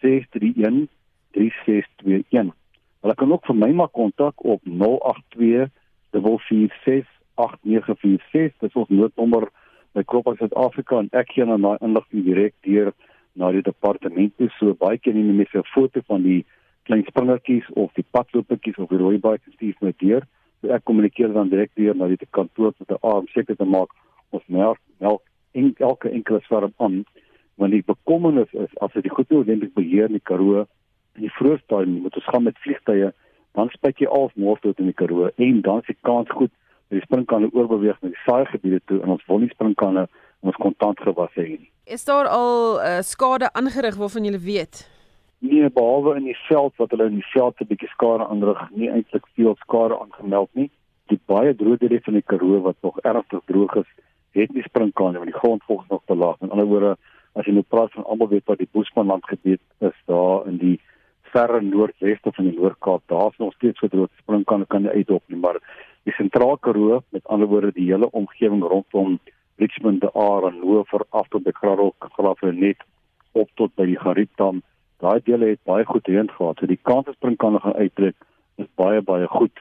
631 0.00 0.88
3621. 1.36 2.56
Hulle 3.04 3.14
kan 3.20 3.32
ook 3.32 3.44
vir 3.48 3.56
my 3.56 3.70
maak 3.82 3.92
kontak 3.96 4.44
op 4.44 4.64
082 4.64 5.68
4468946. 6.12 8.52
Dit 8.60 8.68
is 8.68 8.80
ons 8.82 8.88
noodnommer 8.88 9.44
by 9.92 10.02
Kropa 10.06 10.34
Suid-Afrika 10.38 10.94
en 10.98 11.08
ek 11.12 11.28
gee 11.34 11.46
dan 11.46 11.62
daai 11.66 11.78
inligting 11.80 12.24
direk 12.26 12.54
deur 12.66 12.88
na 13.34 13.50
die 13.54 13.66
departement 13.66 14.32
toe. 14.38 14.50
So 14.58 14.74
baie 14.74 14.98
keer 14.98 15.14
neem 15.14 15.36
mense 15.36 15.58
'n 15.58 15.72
foto 15.74 16.00
van 16.06 16.22
die 16.22 16.44
klein 16.84 17.04
springertjies 17.06 17.70
of 17.74 17.92
die 17.94 18.06
padlopertjies 18.10 18.78
of 18.78 18.88
die 18.88 18.98
rooi 18.98 19.18
baie 19.18 19.38
stuur 19.54 19.74
met 19.80 19.98
deur. 19.98 20.22
So 20.60 20.68
ek 20.68 20.84
kommunikeer 20.84 21.32
dan 21.32 21.48
direk 21.48 21.70
deur 21.74 21.96
na 21.96 22.08
die 22.08 22.18
kantoor 22.30 22.72
met 22.78 22.90
'n 22.90 22.98
arm 23.02 23.26
seker 23.28 23.56
te 23.56 23.64
maak 23.64 23.90
ons 24.30 24.42
melk 24.46 24.78
melk 24.98 25.22
en 25.52 25.74
elke 25.78 26.10
enkele 26.10 26.40
swarm 26.46 26.72
aan 26.76 27.04
want 27.60 27.72
die 27.72 27.84
bekommernis 27.84 28.52
is 28.52 28.78
as 28.80 28.92
dit 28.92 29.10
goed 29.10 29.32
ordentlik 29.32 29.74
beheer 29.74 30.08
in 30.08 30.18
die 30.18 30.28
Karoo 30.30 30.64
in 31.18 31.26
die 31.26 31.32
vroeë 31.38 31.60
stadium 31.64 32.04
moet 32.04 32.16
ons 32.20 32.28
gaan 32.32 32.46
met 32.46 32.60
vliegtye 32.64 33.10
dan 33.58 33.70
spuit 33.74 33.98
jy 33.98 34.06
al 34.06 34.30
môre 34.34 34.60
tot 34.62 34.78
in 34.78 34.90
die 34.90 34.96
Karoo 34.96 35.30
en 35.36 35.60
dan 35.66 35.82
die 35.86 35.96
kans 36.06 36.30
goed 36.30 36.52
dat 36.88 36.98
die 36.98 37.06
springkanne 37.06 37.50
oorbeweeg 37.52 37.98
na 38.00 38.12
die 38.12 38.24
saai 38.26 38.46
gebiede 38.50 38.80
toe 38.86 39.00
en 39.02 39.16
ons 39.16 39.26
wil 39.28 39.42
nie 39.42 39.50
springkanne 39.54 40.06
ons 40.40 40.56
kontant 40.56 41.00
gewas 41.04 41.32
hê 41.36 41.46
nie. 41.48 41.68
Is 41.84 42.04
daar 42.08 42.30
al 42.30 42.78
uh, 42.80 43.00
skade 43.04 43.50
aangerig 43.52 43.98
waarvan 44.00 44.24
jy 44.24 44.38
weet? 44.40 44.86
Nee, 45.40 45.68
behalwe 45.72 46.16
in 46.16 46.26
die 46.28 46.38
veld 46.48 46.76
wat 46.80 46.92
hulle 46.92 47.08
in 47.10 47.18
die 47.20 47.30
veld 47.32 47.60
'n 47.60 47.68
bietjie 47.68 47.88
skade 47.88 48.26
aanrig, 48.26 48.60
nie 48.70 48.90
eintlik 48.90 49.26
veel 49.36 49.56
skade 49.64 49.96
aangemeld 49.98 50.50
nie. 50.52 50.70
Die 51.08 51.20
baie 51.26 51.54
droë 51.54 51.78
dele 51.80 52.00
van 52.04 52.14
die 52.14 52.28
Karoo 52.32 52.60
wat 52.60 52.76
nog 52.82 52.98
ernstig 53.00 53.40
droog 53.46 53.74
is, 53.76 53.90
het 54.32 54.52
nie 54.54 54.62
springkanne 54.62 55.18
want 55.18 55.32
die 55.32 55.40
grond 55.40 55.62
volgens 55.64 55.88
nog 55.88 56.02
te 56.06 56.14
laag. 56.14 56.36
In 56.40 56.50
ander 56.50 56.66
woorde, 56.66 56.96
as 57.34 57.46
jy 57.46 57.52
nou 57.52 57.64
praat 57.68 57.92
van 57.92 58.04
almal 58.04 58.28
weet 58.28 58.46
wat 58.46 58.58
die 58.58 58.68
Boesmanland 58.72 59.24
gebied 59.24 59.60
is 59.78 59.96
daar 60.06 60.46
in 60.46 60.58
die 60.58 60.80
verre 61.32 61.60
noordweste 61.62 62.32
van 62.32 62.48
die 62.48 62.56
Noord-Kaap. 62.58 63.02
Daar's 63.06 63.36
nog 63.38 63.52
steeds 63.54 63.78
gedroog 63.78 64.10
springkanne 64.22 64.66
kan 64.66 64.82
nie 64.82 64.90
uitdop 64.90 65.22
nie, 65.26 65.38
maar 65.38 65.58
die 66.08 66.14
sentraal 66.16 66.56
Karoo, 66.58 67.02
met 67.08 67.26
ander 67.26 67.48
woorde 67.48 67.72
die 67.76 67.90
hele 67.92 68.10
omgewing 68.10 68.62
rondom 68.62 69.18
Richmond, 69.56 70.00
die 70.00 70.10
Aar 70.14 70.46
en 70.48 70.60
Hoëver 70.64 71.04
af 71.10 71.28
tot 71.28 71.44
by 71.44 71.52
Kraddock, 71.52 72.10
Graafrenet 72.16 72.84
op 73.32 73.50
tot 73.60 73.74
by 73.76 73.86
die 73.90 73.98
Gariepdam. 74.00 74.62
Daai 75.00 75.20
dele 75.24 75.52
het 75.52 75.62
baie 75.68 75.84
goed 75.84 76.08
reën 76.08 76.30
gehad. 76.30 76.58
So 76.60 76.66
die 76.66 76.80
kans 76.82 77.06
dat 77.08 77.18
springkanne 77.18 77.60
gaan 77.60 77.76
uittrek 77.76 78.16
is 78.56 78.68
baie 78.80 79.02
baie 79.02 79.28
goed. 79.28 79.60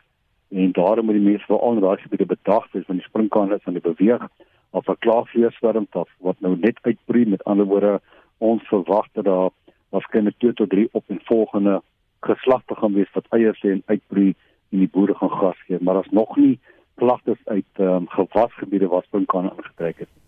En 0.50 0.72
daarom 0.72 1.06
moet 1.06 1.20
die 1.20 1.26
mense 1.26 1.46
veral 1.46 1.76
in 1.78 1.84
daai 1.84 1.98
gebiede 2.02 2.26
bedag 2.26 2.66
wees 2.72 2.88
want 2.88 3.00
die 3.00 3.08
springkanne 3.08 3.60
is 3.60 3.68
aan 3.68 3.78
die 3.78 3.86
beweeg 3.86 4.26
of 4.72 4.88
'n 4.88 5.02
klaarvleeswerm 5.06 5.88
wat 6.20 6.40
nou 6.40 6.56
net 6.58 6.78
uitbroei 6.82 7.26
met 7.26 7.44
ander 7.44 7.66
woorde 7.66 8.02
ons 8.38 8.64
verwag 8.68 9.08
dat 9.14 9.26
daar 9.26 9.50
waarskynlik 9.90 10.38
2 10.38 10.54
tot 10.54 10.70
3 10.70 10.88
op 10.92 11.04
en 11.08 11.22
volgende 11.24 11.82
geslagte 12.20 12.76
gaan 12.76 12.94
wees 12.94 13.12
wat 13.14 13.26
eiers 13.30 13.64
lê 13.64 13.72
en 13.72 13.84
uitbroei 13.86 14.34
en 14.70 14.78
die 14.84 14.90
boere 14.92 15.16
gaan 15.16 15.32
gas 15.32 15.62
gee, 15.66 15.78
maar 15.80 15.94
daar's 15.94 16.12
nog 16.12 16.36
nie 16.38 16.60
klagtes 16.96 17.42
uit 17.46 17.66
ehm 17.74 17.96
um, 17.96 18.08
gewasgebiede 18.08 18.88
waar 18.88 19.04
sprinkane 19.04 19.54
ingetrek 19.58 20.00
het 20.00 20.19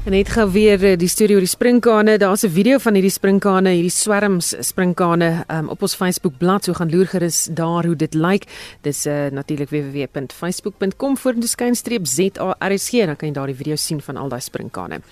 Net 0.00 0.30
gou 0.32 0.46
weer 0.48 0.80
eh, 0.80 0.94
die 0.96 1.10
storie 1.12 1.34
oor 1.36 1.44
die 1.44 1.50
sprinkane. 1.50 2.16
Daar's 2.16 2.42
'n 2.42 2.48
video 2.48 2.78
van 2.78 2.94
hierdie 2.94 3.12
sprinkane, 3.12 3.68
hierdie 3.68 3.90
swerms 3.92 4.54
sprinkane 4.60 5.44
um, 5.48 5.68
op 5.68 5.82
ons 5.82 5.94
Facebook 5.94 6.38
bladsy. 6.38 6.64
So 6.64 6.72
gaan 6.72 6.90
loer 6.90 7.06
gerus 7.06 7.48
daar 7.52 7.84
hoe 7.84 7.96
dit 7.96 8.14
lyk. 8.14 8.46
Dis 8.80 9.06
uh, 9.06 9.28
natuurlik 9.30 9.68
www.facebook.com 9.68 11.16
vorentoeskynstreep 11.16 12.06
ZARSG 12.06 12.92
en 12.92 13.06
dan 13.06 13.16
kan 13.16 13.28
jy 13.28 13.34
daar 13.34 13.46
die 13.46 13.54
video 13.54 13.76
sien 13.76 14.00
van 14.00 14.16
al 14.16 14.28
daai 14.28 14.40
sprinkane. 14.40 15.02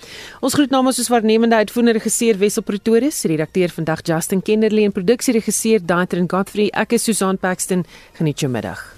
Ons 0.41 0.53
groet 0.53 0.69
namens 0.71 0.97
ons 0.97 1.07
waarnemende 1.07 1.55
uitvoerende 1.55 1.93
regisseur 1.93 2.37
Wessel 2.37 2.63
Pretorius, 2.63 3.23
redakteur 3.23 3.69
vandag 3.69 4.01
Justin 4.01 4.41
Kennerly 4.41 4.83
en 4.83 4.91
produksieregisseur 4.91 5.85
Daitrin 5.85 6.29
Godfrey. 6.29 6.71
Ek 6.73 6.93
is 6.93 7.03
Susan 7.03 7.37
Paxton. 7.37 7.85
Geniet 8.13 8.39
jou 8.39 8.51
middag. 8.51 8.97